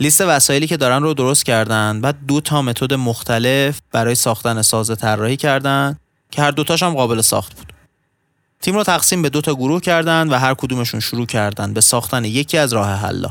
لیست 0.00 0.20
وسایلی 0.20 0.66
که 0.66 0.76
دارن 0.76 1.02
رو 1.02 1.14
درست 1.14 1.44
کردن 1.44 2.00
بعد 2.00 2.16
دو 2.26 2.40
تا 2.40 2.62
متد 2.62 2.94
مختلف 2.94 3.78
برای 3.92 4.14
ساختن 4.14 4.62
ساز 4.62 4.90
طراحی 4.98 5.36
کردن 5.36 5.98
که 6.30 6.42
هر 6.42 6.50
دوتاش 6.50 6.82
هم 6.82 6.94
قابل 6.94 7.20
ساخت 7.20 7.54
بود. 7.54 7.63
تیم 8.64 8.74
رو 8.74 8.82
تقسیم 8.82 9.22
به 9.22 9.28
دو 9.28 9.40
تا 9.40 9.54
گروه 9.54 9.80
کردن 9.80 10.28
و 10.28 10.38
هر 10.38 10.54
کدومشون 10.54 11.00
شروع 11.00 11.26
کردن 11.26 11.72
به 11.72 11.80
ساختن 11.80 12.24
یکی 12.24 12.58
از 12.58 12.72
راه 12.72 12.90
حلا 12.94 13.28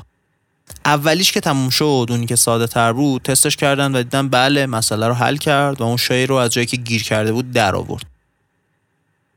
اولیش 0.85 1.31
که 1.31 1.39
تموم 1.39 1.69
شد 1.69 2.05
اونی 2.09 2.25
که 2.25 2.35
ساده 2.35 2.67
تر 2.67 2.93
بود 2.93 3.21
تستش 3.21 3.55
کردن 3.55 3.95
و 3.95 4.03
دیدن 4.03 4.29
بله 4.29 4.65
مسئله 4.65 5.07
رو 5.07 5.13
حل 5.13 5.37
کرد 5.37 5.81
و 5.81 5.83
اون 5.83 5.97
شای 5.97 6.25
رو 6.25 6.35
از 6.35 6.51
جایی 6.51 6.67
که 6.67 6.77
گیر 6.77 7.03
کرده 7.03 7.31
بود 7.31 7.51
در 7.51 7.75
آورد. 7.75 8.05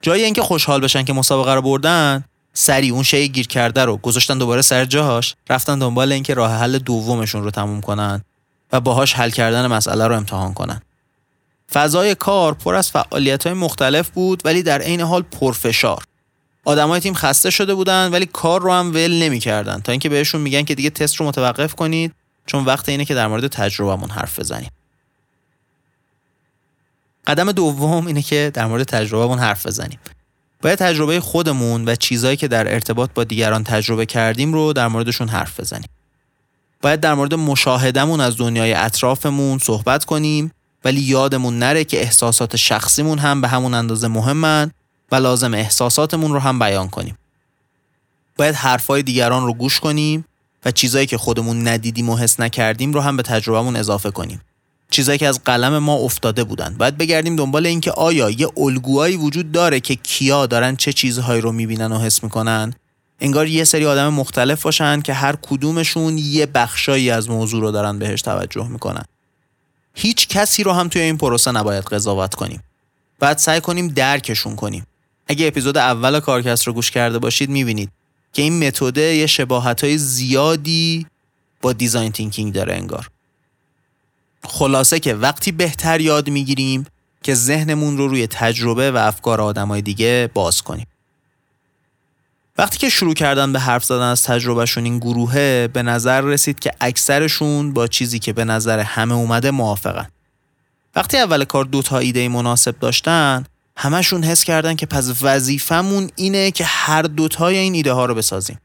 جایی 0.02 0.24
اینکه 0.24 0.42
خوشحال 0.42 0.80
بشن 0.80 1.02
که 1.02 1.12
مسابقه 1.12 1.54
رو 1.54 1.62
بردن 1.62 2.24
سری 2.52 2.90
اون 2.90 3.02
شی 3.02 3.28
گیر 3.28 3.46
کرده 3.46 3.84
رو 3.84 3.96
گذاشتن 3.96 4.38
دوباره 4.38 4.62
سر 4.62 4.84
جاهاش 4.84 5.34
رفتن 5.50 5.78
دنبال 5.78 6.12
اینکه 6.12 6.34
راه 6.34 6.52
حل 6.52 6.78
دومشون 6.78 7.42
رو 7.42 7.50
تموم 7.50 7.80
کنن 7.80 8.22
و 8.72 8.80
باهاش 8.80 9.14
حل 9.14 9.30
کردن 9.30 9.66
مسئله 9.66 10.06
رو 10.06 10.16
امتحان 10.16 10.54
کنن. 10.54 10.82
فضای 11.72 12.14
کار 12.14 12.54
پر 12.54 12.74
از 12.74 12.90
فعالیت 12.90 13.46
های 13.46 13.52
مختلف 13.52 14.10
بود 14.10 14.42
ولی 14.44 14.62
در 14.62 14.82
عین 14.82 15.00
حال 15.00 15.22
پرفشار. 15.22 16.04
آدمای 16.64 17.00
تیم 17.00 17.14
خسته 17.14 17.50
شده 17.50 17.74
بودن 17.74 18.10
ولی 18.12 18.26
کار 18.26 18.62
رو 18.62 18.72
هم 18.72 18.90
ول 18.90 19.22
نمی‌کردن. 19.22 19.80
تا 19.80 19.92
اینکه 19.92 20.08
بهشون 20.08 20.40
میگن 20.40 20.62
که 20.62 20.74
دیگه 20.74 20.90
تست 20.90 21.16
رو 21.16 21.26
متوقف 21.26 21.74
کنید 21.74 22.12
چون 22.46 22.64
وقت 22.64 22.88
اینه 22.88 23.04
که 23.04 23.14
در 23.14 23.26
مورد 23.26 23.46
تجربهمون 23.46 24.10
حرف 24.10 24.38
بزنیم. 24.38 24.70
قدم 27.26 27.52
دوم 27.52 28.06
اینه 28.06 28.22
که 28.22 28.50
در 28.54 28.66
مورد 28.66 28.82
تجربهمون 28.82 29.38
حرف 29.38 29.66
بزنیم. 29.66 29.98
باید 30.62 30.78
تجربه 30.78 31.20
خودمون 31.20 31.84
و 31.88 31.94
چیزهایی 31.94 32.36
که 32.36 32.48
در 32.48 32.72
ارتباط 32.72 33.10
با 33.14 33.24
دیگران 33.24 33.64
تجربه 33.64 34.06
کردیم 34.06 34.52
رو 34.52 34.72
در 34.72 34.88
موردشون 34.88 35.28
حرف 35.28 35.60
بزنیم. 35.60 35.88
باید 36.82 37.00
در 37.00 37.14
مورد 37.14 37.34
مشاهدمون 37.34 38.20
از 38.20 38.36
دنیای 38.36 38.72
اطرافمون 38.72 39.58
صحبت 39.58 40.04
کنیم 40.04 40.52
ولی 40.86 41.00
یادمون 41.00 41.58
نره 41.58 41.84
که 41.84 42.00
احساسات 42.00 42.56
شخصیمون 42.56 43.18
هم 43.18 43.40
به 43.40 43.48
همون 43.48 43.74
اندازه 43.74 44.08
مهمن 44.08 44.70
و 45.12 45.16
لازم 45.16 45.54
احساساتمون 45.54 46.32
رو 46.32 46.38
هم 46.38 46.58
بیان 46.58 46.88
کنیم. 46.88 47.18
باید 48.36 48.54
حرفای 48.54 49.02
دیگران 49.02 49.46
رو 49.46 49.54
گوش 49.54 49.80
کنیم 49.80 50.24
و 50.64 50.70
چیزایی 50.70 51.06
که 51.06 51.18
خودمون 51.18 51.68
ندیدیم 51.68 52.10
و 52.10 52.16
حس 52.16 52.40
نکردیم 52.40 52.92
رو 52.92 53.00
هم 53.00 53.16
به 53.16 53.22
تجربهمون 53.22 53.76
اضافه 53.76 54.10
کنیم. 54.10 54.40
چیزایی 54.90 55.18
که 55.18 55.28
از 55.28 55.44
قلم 55.44 55.78
ما 55.78 55.94
افتاده 55.94 56.44
بودن. 56.44 56.74
باید 56.78 56.98
بگردیم 56.98 57.36
دنبال 57.36 57.66
اینکه 57.66 57.90
آیا 57.90 58.30
یه 58.30 58.48
الگوهایی 58.56 59.16
وجود 59.16 59.52
داره 59.52 59.80
که 59.80 59.94
کیا 59.94 60.46
دارن 60.46 60.76
چه 60.76 60.92
چیزهایی 60.92 61.40
رو 61.40 61.52
می‌بینن 61.52 61.92
و 61.92 61.98
حس 61.98 62.22
می‌کنن 62.22 62.74
انگار 63.20 63.46
یه 63.46 63.64
سری 63.64 63.86
آدم 63.86 64.08
مختلف 64.08 64.62
باشن 64.62 65.00
که 65.00 65.12
هر 65.12 65.36
کدومشون 65.42 66.18
یه 66.18 66.46
بخشایی 66.46 67.10
از 67.10 67.30
موضوع 67.30 67.60
رو 67.60 67.70
دارن 67.70 67.98
بهش 67.98 68.22
توجه 68.22 68.68
می‌کنن 68.68 69.04
هیچ 69.98 70.28
کسی 70.28 70.62
رو 70.62 70.72
هم 70.72 70.88
توی 70.88 71.02
این 71.02 71.16
پروسه 71.16 71.52
نباید 71.52 71.84
قضاوت 71.84 72.34
کنیم. 72.34 72.62
بعد 73.18 73.38
سعی 73.38 73.60
کنیم 73.60 73.88
درکشون 73.88 74.56
کنیم. 74.56 74.86
اگه 75.28 75.46
اپیزود 75.46 75.78
اول 75.78 76.20
کارکست 76.20 76.66
رو 76.66 76.72
گوش 76.72 76.90
کرده 76.90 77.18
باشید 77.18 77.50
می‌بینید 77.50 77.90
که 78.32 78.42
این 78.42 78.66
متده 78.66 79.00
یه 79.00 79.26
شباهت 79.26 79.84
های 79.84 79.98
زیادی 79.98 81.06
با 81.62 81.72
design 81.72 82.12
thinking 82.12 82.52
داره 82.52 82.74
انگار. 82.74 83.10
خلاصه 84.44 85.00
که 85.00 85.14
وقتی 85.14 85.52
بهتر 85.52 86.00
یاد 86.00 86.30
می‌گیریم 86.30 86.86
که 87.22 87.34
ذهنمون 87.34 87.98
رو 87.98 88.08
روی 88.08 88.26
تجربه 88.26 88.90
و 88.90 88.96
افکار 88.96 89.40
آدمای 89.40 89.82
دیگه 89.82 90.30
باز 90.34 90.62
کنیم. 90.62 90.86
وقتی 92.58 92.78
که 92.78 92.88
شروع 92.88 93.14
کردن 93.14 93.52
به 93.52 93.60
حرف 93.60 93.84
زدن 93.84 94.02
از 94.02 94.22
تجربهشون 94.22 94.84
این 94.84 94.98
گروهه 94.98 95.68
به 95.72 95.82
نظر 95.82 96.20
رسید 96.20 96.58
که 96.58 96.72
اکثرشون 96.80 97.72
با 97.72 97.86
چیزی 97.86 98.18
که 98.18 98.32
به 98.32 98.44
نظر 98.44 98.78
همه 98.78 99.14
اومده 99.14 99.50
موافقن. 99.50 100.08
وقتی 100.96 101.16
اول 101.16 101.44
کار 101.44 101.64
دو 101.64 101.82
تا 101.82 101.98
ایده 101.98 102.28
مناسب 102.28 102.78
داشتن 102.78 103.44
همشون 103.76 104.24
حس 104.24 104.44
کردن 104.44 104.74
که 104.74 104.86
پس 104.86 105.22
وظیفمون 105.22 106.10
اینه 106.16 106.50
که 106.50 106.64
هر 106.64 107.02
دوتای 107.02 107.56
این 107.56 107.74
ایده 107.74 107.92
ها 107.92 108.06
رو 108.06 108.14
بسازیم. 108.14 108.60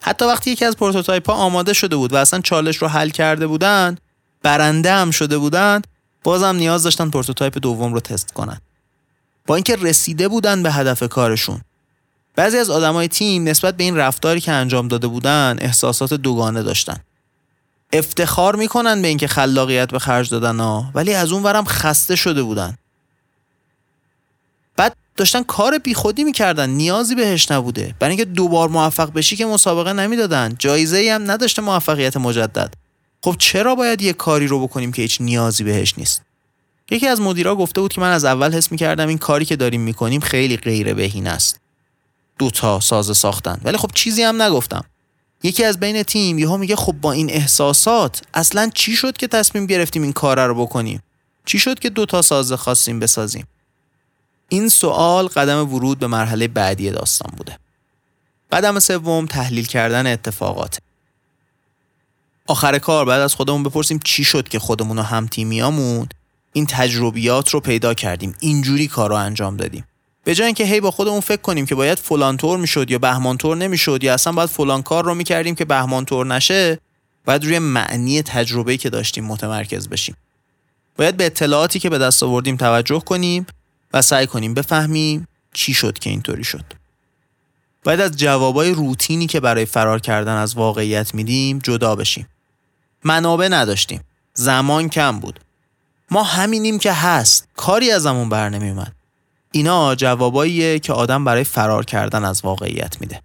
حتی 0.00 0.24
وقتی 0.24 0.50
یکی 0.50 0.64
از 0.64 0.76
prototype 0.76 1.30
ها 1.30 1.36
آماده 1.36 1.72
شده 1.72 1.96
بود 1.96 2.12
و 2.12 2.16
اصلا 2.16 2.40
چالش 2.40 2.76
رو 2.76 2.88
حل 2.88 3.08
کرده 3.08 3.46
بودن 3.46 3.96
برنده 4.42 4.92
هم 4.92 5.10
شده 5.10 5.38
بودن 5.38 5.82
بازم 6.22 6.56
نیاز 6.56 6.82
داشتن 6.82 7.10
prototype 7.10 7.58
دوم 7.58 7.94
رو 7.94 8.00
تست 8.00 8.32
کنن. 8.32 8.60
با 9.46 9.54
اینکه 9.54 9.76
رسیده 9.76 10.28
بودن 10.28 10.62
به 10.62 10.72
هدف 10.72 11.02
کارشون 11.02 11.60
بعضی 12.36 12.58
از 12.58 12.70
آدمای 12.70 13.08
تیم 13.08 13.48
نسبت 13.48 13.76
به 13.76 13.84
این 13.84 13.96
رفتاری 13.96 14.40
که 14.40 14.52
انجام 14.52 14.88
داده 14.88 15.06
بودن 15.06 15.56
احساسات 15.60 16.14
دوگانه 16.14 16.62
داشتن. 16.62 16.96
افتخار 17.92 18.56
می‌کنن 18.56 19.02
به 19.02 19.08
اینکه 19.08 19.26
خلاقیت 19.26 19.90
به 19.90 19.98
خرج 19.98 20.30
دادن 20.30 20.60
ها 20.60 20.90
ولی 20.94 21.14
از 21.14 21.32
اون 21.32 21.42
ورم 21.42 21.64
خسته 21.64 22.16
شده 22.16 22.42
بودن. 22.42 22.78
بعد 24.76 24.96
داشتن 25.16 25.42
کار 25.42 25.78
بیخودی 25.78 26.24
می‌کردن 26.24 26.70
نیازی 26.70 27.14
بهش 27.14 27.50
نبوده. 27.50 27.94
برای 27.98 28.10
اینکه 28.10 28.24
دوبار 28.24 28.68
موفق 28.68 29.12
بشی 29.12 29.36
که 29.36 29.46
مسابقه 29.46 29.92
نمی‌دادن. 29.92 30.54
جایزه 30.58 30.96
ای 30.96 31.08
هم 31.08 31.30
نداشته 31.30 31.62
موفقیت 31.62 32.16
مجدد. 32.16 32.74
خب 33.22 33.36
چرا 33.38 33.74
باید 33.74 34.02
یه 34.02 34.12
کاری 34.12 34.46
رو 34.46 34.62
بکنیم 34.66 34.92
که 34.92 35.02
هیچ 35.02 35.20
نیازی 35.20 35.64
بهش 35.64 35.94
نیست؟ 35.96 36.22
یکی 36.90 37.08
از 37.08 37.20
مدیرا 37.20 37.56
گفته 37.56 37.80
بود 37.80 37.92
که 37.92 38.00
من 38.00 38.12
از 38.12 38.24
اول 38.24 38.52
حس 38.52 38.72
می‌کردم 38.72 39.08
این 39.08 39.18
کاری 39.18 39.44
که 39.44 39.56
داریم 39.56 39.80
می‌کنیم 39.80 40.20
خیلی 40.20 40.56
غیر 40.56 40.94
بهین 40.94 41.26
است. 41.26 41.61
دوتا 42.38 42.80
ساز 42.80 43.16
ساختن. 43.16 43.60
ولی 43.64 43.76
خب 43.76 43.90
چیزی 43.94 44.22
هم 44.22 44.42
نگفتم. 44.42 44.84
یکی 45.42 45.64
از 45.64 45.80
بین 45.80 46.02
تیم 46.02 46.38
یهو 46.38 46.56
میگه 46.56 46.76
خب 46.76 46.92
با 46.92 47.12
این 47.12 47.30
احساسات 47.30 48.22
اصلا 48.34 48.70
چی 48.74 48.96
شد 48.96 49.16
که 49.16 49.26
تصمیم 49.26 49.66
گرفتیم 49.66 50.02
این 50.02 50.12
کار 50.12 50.46
رو 50.46 50.54
بکنیم؟ 50.54 51.02
چی 51.44 51.58
شد 51.58 51.78
که 51.78 51.90
دوتا 51.90 52.22
ساز 52.22 52.52
خواستیم 52.52 53.00
بسازیم؟ 53.00 53.46
این 54.48 54.68
سوال 54.68 55.26
قدم 55.26 55.74
ورود 55.74 55.98
به 55.98 56.06
مرحله 56.06 56.48
بعدی 56.48 56.90
داستان 56.90 57.32
بوده. 57.36 57.58
قدم 58.52 58.80
سوم 58.80 59.26
تحلیل 59.26 59.66
کردن 59.66 60.06
اتفاقات. 60.06 60.78
آخر 62.46 62.78
کار 62.78 63.04
بعد 63.04 63.20
از 63.20 63.34
خودمون 63.34 63.62
بپرسیم 63.62 64.00
چی 64.04 64.24
شد 64.24 64.48
که 64.48 64.58
خودمون 64.58 64.98
و 64.98 65.02
هم 65.02 65.26
تیمیامون 65.26 66.08
این 66.52 66.66
تجربیات 66.66 67.50
رو 67.50 67.60
پیدا 67.60 67.94
کردیم. 67.94 68.34
اینجوری 68.40 68.88
کار 68.88 69.10
رو 69.10 69.16
انجام 69.16 69.56
دادیم. 69.56 69.84
به 70.24 70.34
جای 70.34 70.46
اینکه 70.46 70.64
هی 70.64 70.80
با 70.80 70.90
خودمون 70.90 71.20
فکر 71.20 71.40
کنیم 71.40 71.66
که 71.66 71.74
باید 71.74 71.98
فلان 71.98 72.36
طور 72.36 72.58
می‌شد 72.58 72.90
یا 72.90 72.98
بهمان 72.98 73.36
طور 73.36 73.56
نمی‌شد 73.56 74.04
یا 74.04 74.14
اصلا 74.14 74.32
باید 74.32 74.48
فلان 74.48 74.82
کار 74.82 75.04
رو 75.04 75.14
می‌کردیم 75.14 75.54
که 75.54 75.64
بهمان 75.64 76.04
طور 76.04 76.26
نشه 76.26 76.78
باید 77.24 77.44
روی 77.44 77.58
معنی 77.58 78.22
تجربه‌ای 78.22 78.78
که 78.78 78.90
داشتیم 78.90 79.24
متمرکز 79.24 79.88
بشیم. 79.88 80.16
باید 80.96 81.16
به 81.16 81.26
اطلاعاتی 81.26 81.78
که 81.78 81.90
به 81.90 81.98
دست 81.98 82.22
آوردیم 82.22 82.56
توجه 82.56 83.00
کنیم 83.00 83.46
و 83.92 84.02
سعی 84.02 84.26
کنیم 84.26 84.54
بفهمیم 84.54 85.28
چی 85.52 85.74
شد 85.74 85.98
که 85.98 86.10
اینطوری 86.10 86.44
شد. 86.44 86.64
باید 87.84 88.00
از 88.00 88.16
جوابای 88.16 88.70
روتینی 88.70 89.26
که 89.26 89.40
برای 89.40 89.64
فرار 89.64 90.00
کردن 90.00 90.36
از 90.36 90.54
واقعیت 90.54 91.14
میدیم 91.14 91.58
جدا 91.58 91.96
بشیم. 91.96 92.28
منابع 93.04 93.48
نداشتیم. 93.48 94.00
زمان 94.34 94.88
کم 94.88 95.20
بود. 95.20 95.40
ما 96.10 96.22
همینیم 96.22 96.78
که 96.78 96.92
هست. 96.92 97.48
کاری 97.56 97.90
ازمون 97.90 98.28
بر 98.28 98.48
نمیومد 98.48 98.92
اینا 99.52 99.94
جواباییه 99.94 100.78
که 100.78 100.92
آدم 100.92 101.24
برای 101.24 101.44
فرار 101.44 101.84
کردن 101.84 102.24
از 102.24 102.40
واقعیت 102.44 103.00
میده. 103.00 103.20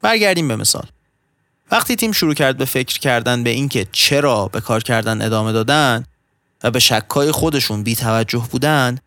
برگردیم 0.00 0.48
به 0.48 0.56
مثال. 0.56 0.86
وقتی 1.70 1.96
تیم 1.96 2.12
شروع 2.12 2.34
کرد 2.34 2.56
به 2.56 2.64
فکر 2.64 2.98
کردن 2.98 3.42
به 3.42 3.50
اینکه 3.50 3.86
چرا 3.92 4.48
به 4.48 4.60
کار 4.60 4.82
کردن 4.82 5.22
ادامه 5.22 5.52
دادن 5.52 6.04
و 6.64 6.70
به 6.70 6.78
شکای 6.78 7.32
خودشون 7.32 7.82
بی 7.82 7.96
توجه 7.96 8.48
بودن 8.50 8.98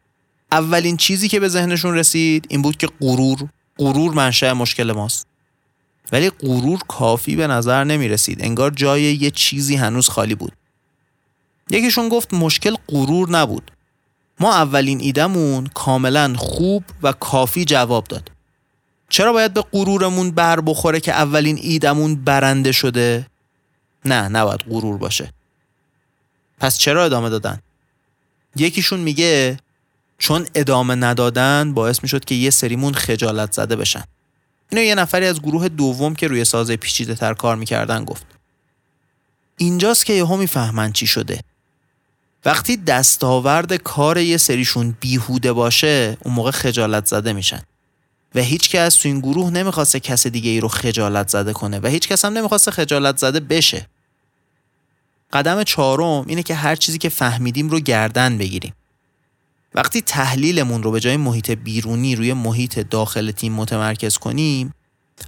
اولین 0.51 0.97
چیزی 0.97 1.27
که 1.27 1.39
به 1.39 1.49
ذهنشون 1.49 1.95
رسید 1.95 2.45
این 2.49 2.61
بود 2.61 2.77
که 2.77 2.87
غرور 3.01 3.49
غرور 3.77 4.13
منشأ 4.13 4.53
مشکل 4.53 4.91
ماست 4.91 5.27
ولی 6.11 6.29
غرور 6.29 6.79
کافی 6.87 7.35
به 7.35 7.47
نظر 7.47 7.83
نمی 7.83 8.07
رسید 8.07 8.43
انگار 8.43 8.71
جای 8.71 9.01
یه 9.01 9.31
چیزی 9.31 9.75
هنوز 9.75 10.09
خالی 10.09 10.35
بود 10.35 10.53
یکیشون 11.69 12.09
گفت 12.09 12.33
مشکل 12.33 12.75
غرور 12.89 13.29
نبود 13.29 13.71
ما 14.39 14.53
اولین 14.53 14.99
ایدمون 14.99 15.67
کاملا 15.67 16.33
خوب 16.37 16.83
و 17.03 17.11
کافی 17.11 17.65
جواب 17.65 18.03
داد. 18.03 18.31
چرا 19.09 19.33
باید 19.33 19.53
به 19.53 19.61
غرورمون 19.61 20.31
بر 20.31 20.61
بخوره 20.61 20.99
که 20.99 21.11
اولین 21.11 21.57
ایدمون 21.61 22.15
برنده 22.15 22.71
شده؟ 22.71 23.27
نه 24.05 24.27
نباید 24.27 24.59
غرور 24.59 24.97
باشه. 24.97 25.33
پس 26.59 26.77
چرا 26.77 27.05
ادامه 27.05 27.29
دادن؟ 27.29 27.59
یکیشون 28.55 28.99
میگه 28.99 29.59
چون 30.17 30.47
ادامه 30.55 30.95
ندادن 30.95 31.73
باعث 31.73 32.03
می‌شد 32.03 32.25
که 32.25 32.35
یه 32.35 32.49
سریمون 32.49 32.93
خجالت 32.93 33.51
زده 33.51 33.75
بشن. 33.75 34.03
اینو 34.69 34.83
یه 34.83 34.95
نفری 34.95 35.25
از 35.25 35.41
گروه 35.41 35.69
دوم 35.69 36.15
که 36.15 36.27
روی 36.27 36.45
سازه 36.45 36.75
پیچیده 36.75 37.15
تر 37.15 37.33
کار 37.33 37.55
می‌کردن 37.55 38.05
گفت. 38.05 38.25
اینجاست 39.57 40.05
که 40.05 40.13
یهو 40.13 40.37
می‌فهمن 40.37 40.91
چی 40.91 41.07
شده. 41.07 41.39
وقتی 42.45 42.77
دستاورد 42.77 43.73
کار 43.73 44.17
یه 44.17 44.37
سریشون 44.37 44.97
بیهوده 44.99 45.53
باشه 45.53 46.17
اون 46.23 46.33
موقع 46.33 46.51
خجالت 46.51 47.05
زده 47.05 47.33
میشن. 47.33 47.61
و 48.35 48.39
هیچ 48.39 48.69
کس 48.69 48.95
تو 48.95 49.09
این 49.09 49.19
گروه 49.19 49.49
نمی‌خواسته 49.49 49.99
کس 49.99 50.27
دیگه 50.27 50.49
ای 50.49 50.59
رو 50.59 50.67
خجالت 50.67 51.27
زده 51.27 51.53
کنه 51.53 51.79
و 51.79 51.87
هیچ 51.87 52.07
کس 52.07 52.25
هم 52.25 52.33
نمی‌خواسته 52.33 52.71
خجالت 52.71 53.17
زده 53.17 53.39
بشه. 53.39 53.87
قدم 55.33 55.63
چهارم 55.63 56.25
اینه 56.27 56.43
که 56.43 56.55
هر 56.55 56.75
چیزی 56.75 56.97
که 56.97 57.09
فهمیدیم 57.09 57.69
رو 57.69 57.79
گردن 57.79 58.37
بگیریم. 58.37 58.73
وقتی 59.75 60.01
تحلیلمون 60.01 60.83
رو 60.83 60.91
به 60.91 60.99
جای 60.99 61.17
محیط 61.17 61.51
بیرونی 61.51 62.15
روی 62.15 62.33
محیط 62.33 62.79
داخل 62.79 63.31
تیم 63.31 63.53
متمرکز 63.53 64.17
کنیم 64.17 64.73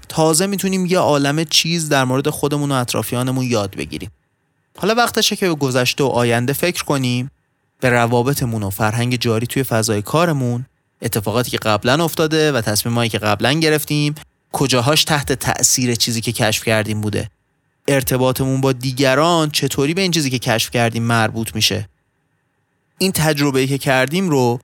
تازه 0.10 0.48
می‌تونیم 0.48 0.86
یه 0.86 1.00
عالم 1.00 1.44
چیز 1.44 1.90
در 1.90 2.04
مورد 2.04 2.30
خودمون 2.30 2.72
و 2.72 2.76
اطرافیانمون 2.76 3.46
یاد 3.46 3.76
بگیریم. 3.76 4.12
حالا 4.78 4.96
وقتشه 4.96 5.36
که 5.36 5.48
به 5.48 5.56
گذشته 5.56 6.04
و 6.04 6.08
آینده 6.08 6.54
فکر 6.54 6.84
کنیم. 6.84 7.32
به 7.80 7.90
روابطمون 7.90 8.64
و 8.64 8.70
فرهنگ 8.70 9.16
جاری 9.16 9.48
توی 9.48 9.64
فضای 9.64 10.02
کارمون. 10.02 10.66
اتفاقاتی 11.02 11.52
که 11.52 11.58
قبلا 11.58 12.04
افتاده 12.04 12.52
و 12.52 12.62
تصمیمایی 12.62 13.10
که 13.10 13.18
قبلا 13.18 13.54
گرفتیم. 13.54 14.16
کجاهاش 14.52 15.04
تحت 15.04 15.34
تأثیر 15.34 15.96
چیزی 15.96 16.22
که 16.22 16.32
کشف 16.32 16.64
کردیم 16.64 17.02
بوده. 17.02 17.30
ارتباطمون 17.88 18.62
با 18.62 18.72
دیگران 18.72 19.52
چطوری 19.52 19.94
به 19.94 20.02
این 20.02 20.12
چیزی 20.12 20.30
که 20.30 20.40
کشف 20.40 20.72
کردیم 20.72 21.04
مربوط 21.04 21.56
میشه. 21.56 21.90
این 22.98 23.12
تجربه 23.12 23.68
که 23.68 23.78
کردیم 23.78 24.30
رو 24.30 24.60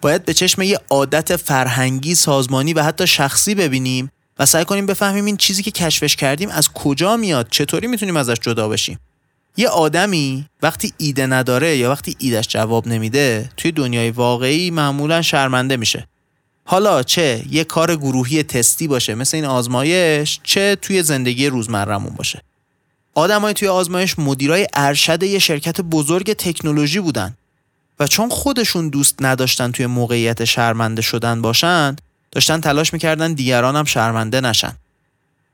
باید 0.00 0.24
به 0.24 0.34
چشم 0.34 0.62
یه 0.62 0.80
عادت 0.90 1.36
فرهنگی 1.36 2.14
سازمانی 2.14 2.72
و 2.74 2.82
حتی 2.82 3.06
شخصی 3.06 3.54
ببینیم 3.54 4.10
و 4.38 4.46
سعی 4.46 4.64
کنیم 4.64 4.86
بفهمیم 4.86 5.24
این 5.24 5.36
چیزی 5.36 5.62
که 5.62 5.70
کشفش 5.70 6.16
کردیم 6.16 6.48
از 6.48 6.68
کجا 6.68 7.16
میاد 7.16 7.48
چطوری 7.50 7.86
می‌تونیم 7.86 8.16
ازش 8.16 8.36
جدا 8.40 8.68
بشیم. 8.68 8.98
یه 9.56 9.68
آدمی 9.68 10.46
وقتی 10.62 10.92
ایده 10.98 11.26
نداره 11.26 11.76
یا 11.76 11.90
وقتی 11.90 12.16
ایدش 12.18 12.48
جواب 12.48 12.88
نمیده 12.88 13.50
توی 13.56 13.72
دنیای 13.72 14.10
واقعی 14.10 14.70
معمولا 14.70 15.22
شرمنده 15.22 15.76
میشه. 15.76 16.08
حالا 16.64 17.02
چه 17.02 17.44
یه 17.50 17.64
کار 17.64 17.96
گروهی 17.96 18.42
تستی 18.42 18.88
باشه 18.88 19.14
مثل 19.14 19.36
این 19.36 19.46
آزمایش 19.46 20.40
چه 20.42 20.76
توی 20.82 21.02
زندگی 21.02 21.46
روزمرمون 21.46 22.14
باشه. 22.14 22.42
آدمای 23.14 23.54
توی 23.54 23.68
آزمایش 23.68 24.18
مدیرای 24.18 24.66
ارشد 24.74 25.22
یه 25.22 25.38
شرکت 25.38 25.80
بزرگ 25.80 26.32
تکنولوژی 26.32 27.00
بودن 27.00 27.36
و 28.00 28.06
چون 28.06 28.28
خودشون 28.28 28.88
دوست 28.88 29.14
نداشتن 29.20 29.70
توی 29.70 29.86
موقعیت 29.86 30.44
شرمنده 30.44 31.02
شدن 31.02 31.42
باشن 31.42 31.96
داشتن 32.30 32.60
تلاش 32.60 32.92
می‌کردن 32.92 33.32
دیگران 33.32 33.76
هم 33.76 33.84
شرمنده 33.84 34.40
نشن. 34.40 34.76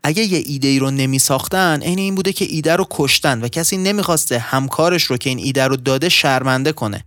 اگه 0.03 0.22
یه 0.22 0.42
ایده 0.46 0.68
ای 0.68 0.78
رو 0.78 0.90
نمی 0.90 1.18
ساختن 1.18 1.82
عین 1.82 1.99
این 1.99 2.14
بوده 2.14 2.32
که 2.32 2.44
ایده 2.44 2.76
رو 2.76 2.86
کشتن 2.90 3.40
و 3.44 3.49
کسی 3.49 3.76
نمی‌خواسته 3.76 4.38
همکارش 4.38 5.03
رو 5.03 5.16
که 5.16 5.30
این 5.30 5.38
ایده 5.38 5.66
رو 5.66 5.76
داده 5.76 6.09
شرمنده 6.09 6.72
کنه. 6.72 7.05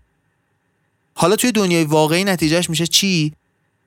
حالا 1.13 1.35
توی 1.35 1.51
دنیای 1.51 1.83
واقعی 1.83 2.23
نتیجهش 2.23 2.69
میشه 2.69 2.87
چی؟ 2.87 3.33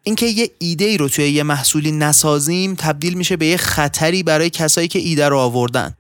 اینکه 0.03 0.27
یه 0.27 0.51
ایده 0.59 0.85
ای 0.85 0.97
رو 0.97 1.09
توی 1.09 1.29
یه 1.29 1.43
محصولی 1.43 1.93
نسازیم 1.93 2.75
تبدیل 2.75 3.15
میشه 3.15 3.37
به 3.37 3.47
یه 3.47 3.57
خطری 3.57 4.23
برای 4.23 4.51
کسایی 4.51 4.89
که 4.89 4.99
ایده 4.99 5.29
رو 5.29 5.39
آوردن. 5.39 5.95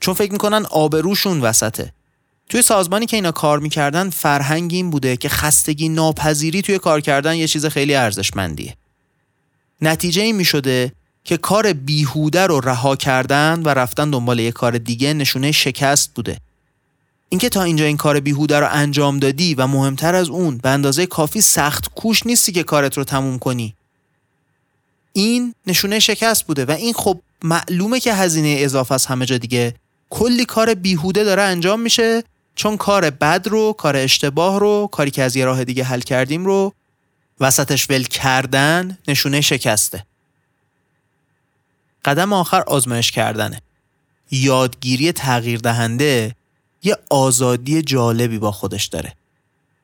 چون 0.00 0.14
فکر 0.14 0.32
می‌کنن 0.32 0.66
آبروشون 0.70 1.40
وسطه. 1.40 1.92
توی 2.48 2.62
سازمانی 2.62 3.06
که 3.06 3.16
اینا 3.16 3.32
کار 3.32 3.58
می‌کردن 3.58 4.10
فرهنگ 4.10 4.74
این 4.74 4.90
بوده 4.90 5.16
که 5.16 5.28
خستگی 5.28 5.88
ناپذیری 5.88 6.62
توی 6.62 6.78
کار 6.78 7.00
کردن 7.00 7.36
یه 7.36 7.48
چیز 7.48 7.66
خیلی 7.66 7.94
ارزشمندیه. 7.94 8.76
نتیجه 9.82 10.22
این 10.22 10.36
می‌شده 10.36 10.92
که 11.28 11.36
کار 11.36 11.72
بیهوده 11.72 12.46
رو 12.46 12.60
رها 12.60 12.96
کردن 12.96 13.62
و 13.62 13.68
رفتن 13.68 14.10
دنبال 14.10 14.38
یه 14.38 14.52
کار 14.52 14.78
دیگه 14.78 15.14
نشونه 15.14 15.52
شکست 15.52 16.14
بوده. 16.14 16.38
اینکه 17.28 17.48
تا 17.48 17.62
اینجا 17.62 17.84
این 17.84 17.96
کار 17.96 18.20
بیهوده 18.20 18.60
رو 18.60 18.68
انجام 18.70 19.18
دادی 19.18 19.54
و 19.54 19.66
مهمتر 19.66 20.14
از 20.14 20.28
اون 20.28 20.58
به 20.58 20.68
اندازه 20.68 21.06
کافی 21.06 21.40
سخت 21.40 21.94
کوش 21.94 22.26
نیستی 22.26 22.52
که 22.52 22.62
کارت 22.62 22.98
رو 22.98 23.04
تموم 23.04 23.38
کنی. 23.38 23.74
این 25.12 25.54
نشونه 25.66 25.98
شکست 25.98 26.46
بوده 26.46 26.64
و 26.64 26.70
این 26.70 26.92
خب 26.92 27.20
معلومه 27.42 28.00
که 28.00 28.14
هزینه 28.14 28.56
اضافه 28.58 28.94
از 28.94 29.06
همه 29.06 29.26
جا 29.26 29.38
دیگه. 29.38 29.74
کلی 30.10 30.44
کار 30.44 30.74
بیهوده 30.74 31.24
داره 31.24 31.42
انجام 31.42 31.80
میشه 31.80 32.22
چون 32.54 32.76
کار 32.76 33.10
بد 33.10 33.48
رو 33.48 33.72
کار 33.72 33.96
اشتباه 33.96 34.60
رو 34.60 34.88
کاری 34.92 35.10
که 35.10 35.22
از 35.22 35.36
یه 35.36 35.44
راه 35.44 35.64
دیگه 35.64 35.84
حل 35.84 36.00
کردیم 36.00 36.44
رو 36.44 36.72
وسطش 37.40 37.90
ول 37.90 38.02
کردن 38.02 38.98
نشونه 39.08 39.40
شکسته. 39.40 40.04
قدم 42.04 42.32
آخر 42.32 42.62
آزمایش 42.66 43.10
کردنه. 43.10 43.60
یادگیری 44.30 45.12
تغییر 45.12 45.58
دهنده 45.58 46.34
یه 46.82 46.96
آزادی 47.10 47.82
جالبی 47.82 48.38
با 48.38 48.52
خودش 48.52 48.86
داره. 48.86 49.14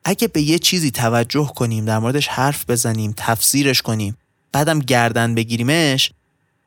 اگه 0.05 0.27
به 0.27 0.41
یه 0.41 0.59
چیزی 0.59 0.91
توجه 0.91 1.51
کنیم 1.55 1.85
در 1.85 1.99
موردش 1.99 2.27
حرف 2.27 2.69
بزنیم 2.69 3.13
تفسیرش 3.17 3.81
کنیم 3.81 4.17
بعدم 4.51 4.79
گردن 4.79 5.35
بگیریمش 5.35 6.11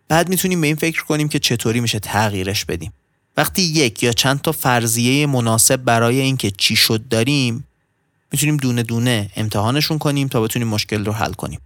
بعد 0.08 0.28
می‌تونیم 0.28 0.60
به 0.60 0.66
این 0.66 0.76
فکر 0.76 1.04
کنیم 1.04 1.28
که 1.28 1.38
چطوری 1.38 1.80
میشه 1.80 1.98
تغییرش 1.98 2.64
بدیم. 2.64 2.92
وقتی 3.36 3.62
یک 3.62 4.02
یا 4.02 4.12
چند 4.12 4.40
تا 4.40 4.52
فرضیه 4.52 5.26
مناسب 5.26 5.76
برای 5.76 6.20
اینکه 6.20 6.50
چی 6.50 6.76
شد 6.76 7.08
داریم 7.08 7.64
می‌تونیم 8.32 8.56
دونه 8.56 8.82
دونه 8.82 9.30
امتحانشون 9.36 9.98
کنیم 9.98 10.28
تا 10.28 10.40
بتونیم 10.40 10.68
مشکل 10.68 11.04
رو 11.04 11.12
حل 11.12 11.32
کنیم. 11.32 11.60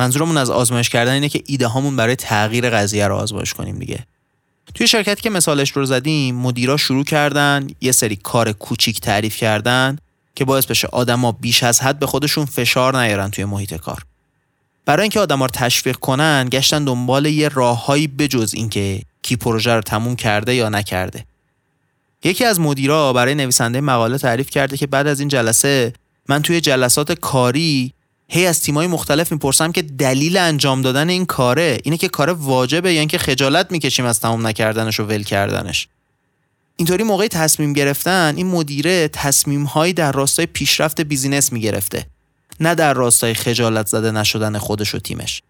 منظورمون 0.00 0.36
از 0.36 0.50
آزمایش 0.50 0.88
کردن 0.88 1.12
اینه 1.12 1.28
که 1.28 1.42
ایده 1.46 1.66
هامون 1.66 1.96
برای 1.96 2.16
تغییر 2.16 2.70
قضیه 2.70 3.06
رو 3.06 3.16
آزمایش 3.16 3.54
کنیم 3.54 3.78
دیگه. 3.78 4.06
توی 4.74 4.86
شرکتی 4.86 5.22
که 5.22 5.30
مثالش 5.30 5.70
رو 5.70 5.84
زدیم 5.84 6.34
مدیرا 6.34 6.76
شروع 6.76 7.04
کردن 7.04 7.66
یه 7.80 7.92
سری 7.92 8.16
کار 8.16 8.52
کوچیک 8.52 9.00
تعریف 9.00 9.36
کردن 9.36 9.98
که 10.34 10.44
باعث 10.44 10.66
بشه 10.66 10.88
آدما 10.92 11.32
بیش 11.32 11.62
از 11.62 11.80
حد 11.80 11.98
به 11.98 12.06
خودشون 12.06 12.44
فشار 12.44 13.02
نیارن 13.02 13.30
توی 13.30 13.44
محیط 13.44 13.74
کار. 13.74 14.02
برای 14.84 15.02
اینکه 15.02 15.20
آدما 15.20 15.44
رو 15.44 15.50
تشویق 15.54 15.96
کنن 15.96 16.48
گشتن 16.52 16.84
دنبال 16.84 17.26
یه 17.26 17.48
راههایی 17.48 18.06
بجز 18.06 18.54
اینکه 18.54 19.02
کی 19.22 19.36
پروژه 19.36 19.74
رو 19.74 19.80
تموم 19.80 20.16
کرده 20.16 20.54
یا 20.54 20.68
نکرده. 20.68 21.24
یکی 22.24 22.44
از 22.44 22.60
مدیرا 22.60 23.12
برای 23.12 23.34
نویسنده 23.34 23.80
مقاله 23.80 24.18
تعریف 24.18 24.50
کرده 24.50 24.76
که 24.76 24.86
بعد 24.86 25.06
از 25.06 25.20
این 25.20 25.28
جلسه 25.28 25.92
من 26.28 26.42
توی 26.42 26.60
جلسات 26.60 27.12
کاری 27.12 27.92
هی 28.32 28.46
از 28.46 28.62
تیمای 28.62 28.86
مختلف 28.86 29.32
می‌پرسم 29.32 29.72
که 29.72 29.82
دلیل 29.82 30.36
انجام 30.36 30.82
دادن 30.82 31.08
این 31.08 31.26
کاره 31.26 31.78
اینه 31.84 31.96
که 31.96 32.08
کار 32.08 32.30
واجبه 32.30 32.94
یا 32.94 32.98
اینکه 32.98 33.18
خجالت 33.18 33.72
می‌کشیم 33.72 34.04
از 34.04 34.20
تمام 34.20 34.46
نکردنش 34.46 35.00
و 35.00 35.04
ول 35.04 35.22
کردنش. 35.22 35.88
اینطوری 36.76 37.04
موقع 37.04 37.28
تصمیم 37.28 37.72
گرفتن 37.72 38.34
این 38.36 38.46
مدیره 38.46 39.08
تصمیم 39.08 39.64
هایی 39.64 39.92
در 39.92 40.12
راستای 40.12 40.46
پیشرفت 40.46 41.00
بیزینس 41.00 41.52
می‌گرفته. 41.52 42.06
نه 42.60 42.74
در 42.74 42.94
راستای 42.94 43.34
خجالت 43.34 43.86
زده 43.86 44.10
نشدن 44.10 44.58
خودش 44.58 44.94
و 44.94 44.98
تیمش. 44.98 45.42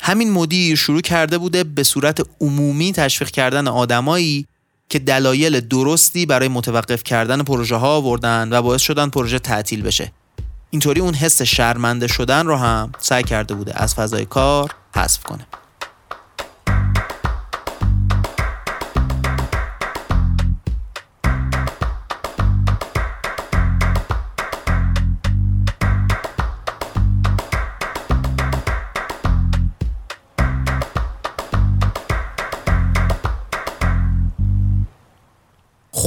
همین 0.00 0.30
مدیر 0.30 0.76
شروع 0.76 1.00
کرده 1.00 1.38
بوده 1.38 1.64
به 1.64 1.82
صورت 1.82 2.26
عمومی 2.40 2.92
تشویق 2.92 3.30
کردن 3.30 3.68
آدمایی 3.68 4.46
که 4.88 4.98
دلایل 4.98 5.60
درستی 5.60 6.26
برای 6.26 6.48
متوقف 6.48 7.02
کردن 7.02 7.42
پروژه 7.42 7.76
ها 7.76 7.96
آوردن 7.96 8.48
و 8.52 8.62
باعث 8.62 8.82
شدن 8.82 9.08
پروژه 9.08 9.38
تعطیل 9.38 9.82
بشه. 9.82 10.12
اینطوری 10.70 11.00
اون 11.00 11.14
حس 11.14 11.42
شرمنده 11.42 12.06
شدن 12.06 12.46
رو 12.46 12.56
هم 12.56 12.92
سعی 12.98 13.22
کرده 13.22 13.54
بوده 13.54 13.82
از 13.82 13.94
فضای 13.94 14.24
کار 14.24 14.74
حذف 14.96 15.22
کنه. 15.22 15.46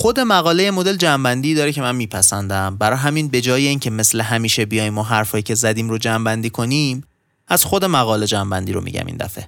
خود 0.04 0.20
مقاله 0.20 0.72
مدل 0.72 0.96
جنبندی 0.96 1.54
داره 1.54 1.72
که 1.72 1.82
من 1.82 1.96
میپسندم. 1.96 2.76
برای 2.76 2.98
همین 2.98 3.28
به 3.28 3.42
جای 3.42 3.68
اینکه 3.68 3.90
مثل 3.90 4.22
همیشه 4.22 4.66
بیایم 4.66 4.98
و 4.98 5.04
حرفایی 5.04 5.44
که 5.44 5.56
زدیم 5.56 5.90
رو 5.90 5.98
جنبندی 5.98 6.50
کنیم 6.50 7.04
از 7.48 7.66
خود 7.66 7.86
مقاله 7.86 8.28
جنبندی 8.28 8.74
رو 8.74 8.82
میگم 8.82 9.06
این 9.06 9.18
دفعه. 9.18 9.48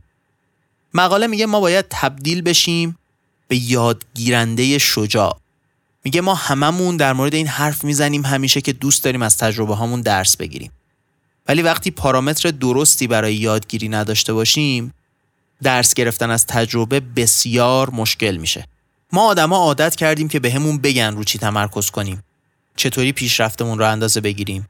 مقاله 0.93 1.27
میگه 1.27 1.45
ما 1.45 1.59
باید 1.59 1.85
تبدیل 1.89 2.41
بشیم 2.41 2.97
به 3.47 3.57
یادگیرنده 3.57 4.77
شجاع. 4.77 5.37
میگه 6.03 6.21
ما 6.21 6.35
هممون 6.35 6.97
در 6.97 7.13
مورد 7.13 7.33
این 7.33 7.47
حرف 7.47 7.83
می‌زنیم 7.83 8.25
همیشه 8.25 8.61
که 8.61 8.73
دوست 8.73 9.03
داریم 9.03 9.21
از 9.21 9.37
تجربه 9.37 9.75
هامون 9.75 10.01
درس 10.01 10.37
بگیریم. 10.37 10.71
ولی 11.47 11.61
وقتی 11.61 11.91
پارامتر 11.91 12.51
درستی 12.51 13.07
برای 13.07 13.35
یادگیری 13.35 13.89
نداشته 13.89 14.33
باشیم 14.33 14.93
درس 15.63 15.93
گرفتن 15.93 16.29
از 16.29 16.45
تجربه 16.45 16.99
بسیار 16.99 17.89
مشکل 17.89 18.37
میشه. 18.37 18.67
ما 19.11 19.21
آدما 19.21 19.57
عادت 19.57 19.95
کردیم 19.95 20.27
که 20.27 20.39
بهمون 20.39 20.77
به 20.77 20.89
بگن 20.89 21.15
رو 21.15 21.23
چی 21.23 21.39
تمرکز 21.39 21.89
کنیم. 21.89 22.23
چطوری 22.75 23.11
پیشرفتمون 23.11 23.79
رو 23.79 23.91
اندازه 23.91 24.21
بگیریم؟ 24.21 24.67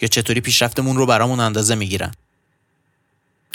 یا 0.00 0.08
چطوری 0.08 0.40
پیشرفتمون 0.40 0.96
رو 0.96 1.06
برامون 1.06 1.40
اندازه 1.40 1.74
می‌گیرن؟ 1.74 2.12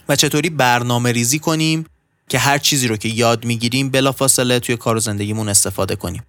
و 0.10 0.16
چطوری 0.16 0.50
برنامه 0.50 1.12
ریزی 1.12 1.40
کنیم 1.40 1.86
که 2.30 2.40
هر 2.40 2.58
چیزی 2.58 2.88
رو 2.88 2.98
که 2.98 3.10
یاد 3.10 3.46
می‌گیریم 3.46 3.90
بلافاصله 3.90 4.60
توی 4.60 4.78
کار 4.78 4.96
و 4.96 5.00
زندگیمون 5.00 5.50
استفاده 5.50 5.96
کنیم. 5.96 6.24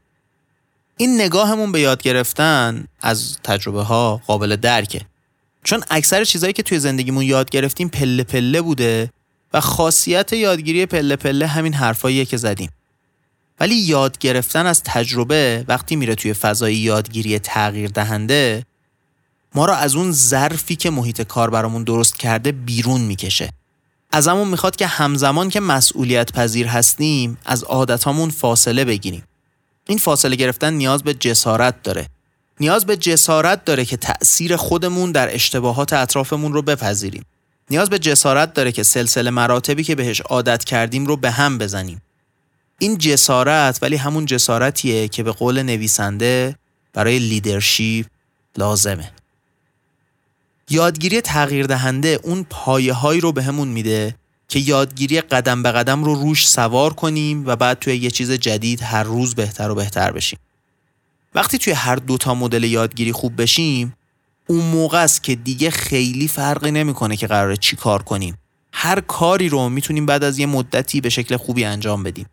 این 0.96 1.20
نگاهمون 1.20 1.72
به 1.72 1.80
یاد 1.80 2.02
گرفتن 2.02 2.84
از 3.00 3.38
تجربه 3.44 3.82
ها 3.82 4.22
قابل 4.26 4.56
درکه. 4.56 5.00
چون 5.64 5.84
اکثر 5.90 6.24
چیزهایی 6.24 6.52
که 6.52 6.62
توی 6.62 6.78
زندگیمون 6.78 7.24
یاد 7.24 7.50
گرفتیم 7.50 7.88
پله 7.88 8.24
پله 8.24 8.60
بوده 8.60 9.10
و 9.52 9.60
خاصیت 9.60 10.32
یادگیری 10.32 10.86
پله 10.86 11.16
پله 11.16 11.46
همین 11.46 11.74
حرفاییه 11.74 12.24
که 12.24 12.36
زدیم. 12.36 12.70
ولی 13.60 13.74
یاد 13.74 14.18
گرفتن 14.18 14.66
از 14.66 14.82
تجربه 14.82 15.64
وقتی 15.68 15.96
میره 15.96 16.14
توی 16.14 16.34
فضای 16.34 16.74
یادگیری 16.74 17.38
تغییر 17.38 17.90
دهنده 17.90 18.66
ما 19.54 19.66
را 19.66 19.76
از 19.76 19.94
اون 19.94 20.12
ظرفی 20.12 20.76
که 20.76 20.90
محیط 20.90 21.22
کار 21.22 21.50
برامون 21.50 21.84
درست 21.84 22.16
کرده 22.16 22.52
بیرون 22.52 23.00
می‌کشه. 23.00 23.50
ازمون 24.12 24.48
می‌خواد 24.48 24.76
که 24.76 24.86
همزمان 24.86 25.48
که 25.48 25.60
مسئولیت 25.60 26.32
پذیر 26.32 26.66
هستیم 26.66 27.38
از 27.44 27.64
عادتامون 27.64 28.30
فاصله 28.30 28.84
بگیریم. 28.84 29.22
این 29.88 29.98
فاصله 29.98 30.36
گرفتن 30.36 30.74
نیاز 30.74 31.02
به 31.02 31.14
جسارت 31.14 31.82
داره. 31.82 32.06
نیاز 32.60 32.86
به 32.86 32.96
جسارت 32.96 33.64
داره 33.64 33.84
که 33.84 33.96
تأثیر 33.96 34.56
خودمون 34.56 35.12
در 35.12 35.34
اشتباهات 35.34 35.92
اطرافمون 35.92 36.52
رو 36.52 36.62
بپذیریم. 36.62 37.24
نیاز 37.70 37.90
به 37.90 37.98
جسارت 37.98 38.54
داره 38.54 38.72
که 38.72 38.82
سلسله 38.82 39.30
مراتبی 39.30 39.84
که 39.84 39.94
بهش 39.94 40.20
عادت 40.20 40.64
کردیم 40.64 41.06
رو 41.06 41.16
به 41.16 41.30
هم 41.30 41.58
بزنیم. 41.58 42.02
این 42.82 42.98
جسارت 42.98 43.78
ولی 43.82 43.96
همون 43.96 44.26
جسارتیه 44.26 45.08
که 45.08 45.22
به 45.22 45.32
قول 45.32 45.62
نویسنده 45.62 46.56
برای 46.92 47.18
لیدرشیپ 47.18 48.06
لازمه. 48.56 49.10
یادگیری 50.70 51.20
تغییر 51.20 51.66
دهنده 51.66 52.20
اون 52.22 52.46
پایه 52.50 52.92
هایی 52.92 53.20
رو 53.20 53.32
به 53.32 53.50
میده 53.50 54.14
که 54.48 54.58
یادگیری 54.58 55.20
قدم 55.20 55.62
به 55.62 55.72
قدم 55.72 56.04
رو 56.04 56.14
روش 56.14 56.48
سوار 56.48 56.92
کنیم 56.92 57.46
و 57.46 57.56
بعد 57.56 57.78
توی 57.78 57.96
یه 57.96 58.10
چیز 58.10 58.30
جدید 58.30 58.82
هر 58.82 59.02
روز 59.02 59.34
بهتر 59.34 59.70
و 59.70 59.74
بهتر 59.74 60.12
بشیم. 60.12 60.38
وقتی 61.34 61.58
توی 61.58 61.72
هر 61.72 61.96
دوتا 61.96 62.34
مدل 62.34 62.64
یادگیری 62.64 63.12
خوب 63.12 63.42
بشیم 63.42 63.96
اون 64.46 64.64
موقع 64.64 65.02
است 65.02 65.22
که 65.22 65.34
دیگه 65.34 65.70
خیلی 65.70 66.28
فرقی 66.28 66.70
نمی‌کنه 66.70 67.16
که 67.16 67.26
قراره 67.26 67.56
چی 67.56 67.76
کار 67.76 68.02
کنیم. 68.02 68.38
هر 68.72 69.00
کاری 69.00 69.48
رو 69.48 69.68
می‌تونیم 69.68 70.06
بعد 70.06 70.24
از 70.24 70.38
یه 70.38 70.46
مدتی 70.46 71.00
به 71.00 71.08
شکل 71.08 71.36
خوبی 71.36 71.64
انجام 71.64 72.02
بدیم. 72.02 72.26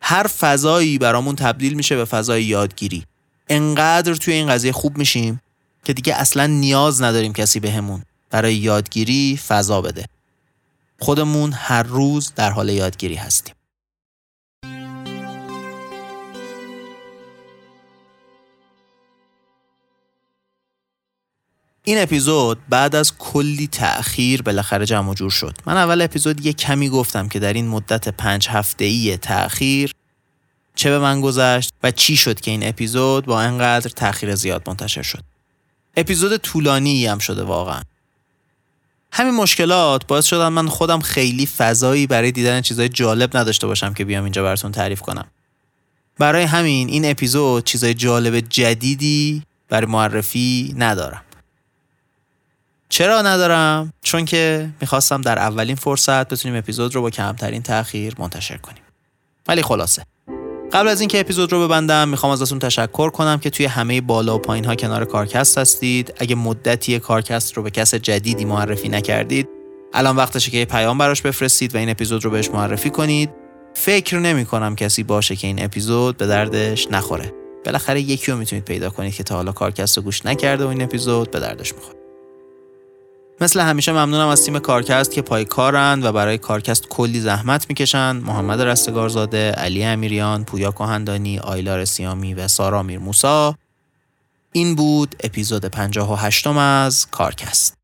هر 0.00 0.26
فضایی 0.26 0.98
برامون 0.98 1.36
تبدیل 1.36 1.74
میشه 1.74 1.96
به 1.96 2.04
فضای 2.04 2.44
یادگیری. 2.44 3.04
انقدر 3.48 4.14
توی 4.14 4.34
این 4.34 4.48
قضیه 4.48 4.72
خوب 4.72 4.98
میشیم 4.98 5.40
که 5.84 5.92
دیگه 5.92 6.14
اصلا 6.14 6.46
نیاز 6.46 7.02
نداریم 7.02 7.32
کسی 7.32 7.60
بهمون 7.60 8.02
برای 8.30 8.54
یادگیری 8.54 9.40
فضا 9.48 9.80
بده. 9.80 10.04
خودمون 10.98 11.52
هر 11.52 11.82
روز 11.82 12.32
در 12.36 12.50
حال 12.50 12.68
یادگیری 12.68 13.14
هستیم. 13.14 13.54
این 21.90 22.02
اپیزود 22.02 22.58
بعد 22.68 22.94
از 22.94 23.18
کلی 23.18 23.66
تأخیر 23.66 24.42
بالاخره 24.42 24.86
جمع 24.86 25.14
جور 25.14 25.30
شد. 25.30 25.56
من 25.66 25.76
اول 25.76 26.02
اپیزود 26.02 26.46
یه 26.46 26.52
کمی 26.52 26.88
گفتم 26.88 27.28
که 27.28 27.38
در 27.38 27.52
این 27.52 27.68
مدت 27.68 28.08
پنج 28.08 28.48
هفته 28.48 28.84
ای 28.84 29.16
تأخیر 29.16 29.92
چه 30.74 30.90
به 30.90 30.98
من 30.98 31.20
گذشت 31.20 31.72
و 31.82 31.90
چی 31.90 32.16
شد 32.16 32.40
که 32.40 32.50
این 32.50 32.68
اپیزود 32.68 33.26
با 33.26 33.40
انقدر 33.40 33.90
تأخیر 33.90 34.34
زیاد 34.34 34.68
منتشر 34.68 35.02
شد. 35.02 35.24
اپیزود 35.96 36.36
طولانی 36.36 37.06
هم 37.06 37.18
شده 37.18 37.42
واقعا. 37.42 37.82
همین 39.12 39.34
مشکلات 39.34 40.06
باعث 40.06 40.26
شدن 40.26 40.48
من 40.48 40.68
خودم 40.68 41.00
خیلی 41.00 41.46
فضایی 41.46 42.06
برای 42.06 42.32
دیدن 42.32 42.60
چیزای 42.60 42.88
جالب 42.88 43.36
نداشته 43.36 43.66
باشم 43.66 43.94
که 43.94 44.04
بیام 44.04 44.24
اینجا 44.24 44.42
براتون 44.42 44.72
تعریف 44.72 45.00
کنم. 45.00 45.26
برای 46.18 46.42
همین 46.42 46.88
این 46.88 47.10
اپیزود 47.10 47.64
چیزای 47.64 47.94
جالب 47.94 48.40
جدیدی 48.40 49.42
برای 49.68 49.86
معرفی 49.86 50.74
ندارم. 50.78 51.22
چرا 52.92 53.22
ندارم؟ 53.22 53.92
چون 54.02 54.24
که 54.24 54.68
می‌خواستم 54.80 55.20
در 55.20 55.38
اولین 55.38 55.76
فرصت 55.76 56.28
بتونیم 56.28 56.58
اپیزود 56.58 56.94
رو 56.94 57.02
با 57.02 57.10
کمترین 57.10 57.62
تاخیر 57.62 58.14
منتشر 58.18 58.56
کنیم. 58.56 58.82
ولی 59.48 59.62
خلاصه. 59.62 60.02
قبل 60.72 60.88
از 60.88 61.00
اینکه 61.00 61.20
اپیزود 61.20 61.52
رو 61.52 61.68
ببندم 61.68 62.08
می‌خوام 62.08 62.32
ازتون 62.32 62.58
تشکر 62.58 63.10
کنم 63.10 63.38
که 63.38 63.50
توی 63.50 63.66
همه 63.66 64.00
بالا 64.00 64.36
و 64.36 64.38
پایین 64.38 64.64
ها 64.64 64.74
کنار 64.74 65.04
کارکست 65.04 65.58
هستید. 65.58 66.14
اگه 66.18 66.34
مدتی 66.34 66.98
کارکست 66.98 67.56
رو 67.56 67.62
به 67.62 67.70
کس 67.70 67.94
جدیدی 67.94 68.44
معرفی 68.44 68.88
نکردید 68.88 69.48
الان 69.94 70.16
وقتشه 70.16 70.50
که 70.50 70.58
یه 70.58 70.64
پیام 70.64 70.98
براش 70.98 71.22
بفرستید 71.22 71.74
و 71.74 71.78
این 71.78 71.90
اپیزود 71.90 72.24
رو 72.24 72.30
بهش 72.30 72.50
معرفی 72.50 72.90
کنید. 72.90 73.30
فکر 73.74 74.18
نمی 74.18 74.44
کنم 74.44 74.76
کسی 74.76 75.02
باشه 75.02 75.36
که 75.36 75.46
این 75.46 75.64
اپیزود 75.64 76.16
به 76.16 76.26
دردش 76.26 76.88
نخوره. 76.90 77.32
بالاخره 77.64 78.00
یکی 78.00 78.32
رو 78.32 78.38
می‌تونید 78.38 78.64
پیدا 78.64 78.90
کنید 78.90 79.14
که 79.14 79.22
تا 79.22 79.34
حالا 79.34 79.52
کارکست 79.52 79.96
رو 79.96 80.02
گوش 80.02 80.26
نکرده 80.26 80.64
و 80.64 80.68
این 80.68 80.82
اپیزود 80.82 81.30
به 81.30 81.40
دردش 81.40 81.74
می‌خوره. 81.74 81.99
مثل 83.42 83.60
همیشه 83.60 83.92
ممنونم 83.92 84.28
از 84.28 84.44
تیم 84.44 84.58
کارکست 84.58 85.12
که 85.12 85.22
پای 85.22 85.44
کارن 85.44 86.00
و 86.02 86.12
برای 86.12 86.38
کارکست 86.38 86.88
کلی 86.88 87.20
زحمت 87.20 87.66
می‌کشن 87.68 88.12
محمد 88.16 88.60
رستگارزاده، 88.60 89.50
علی 89.50 89.84
امیریان، 89.84 90.44
پویا 90.44 90.72
کهندانی، 90.72 91.38
آیلار 91.38 91.84
سیامی 91.84 92.34
و 92.34 92.48
سارا 92.48 92.82
میر 92.82 92.98
موسا 92.98 93.54
این 94.52 94.74
بود 94.74 95.16
اپیزود 95.24 95.64
58 95.64 96.46
از 96.46 97.06
کارکست. 97.10 97.79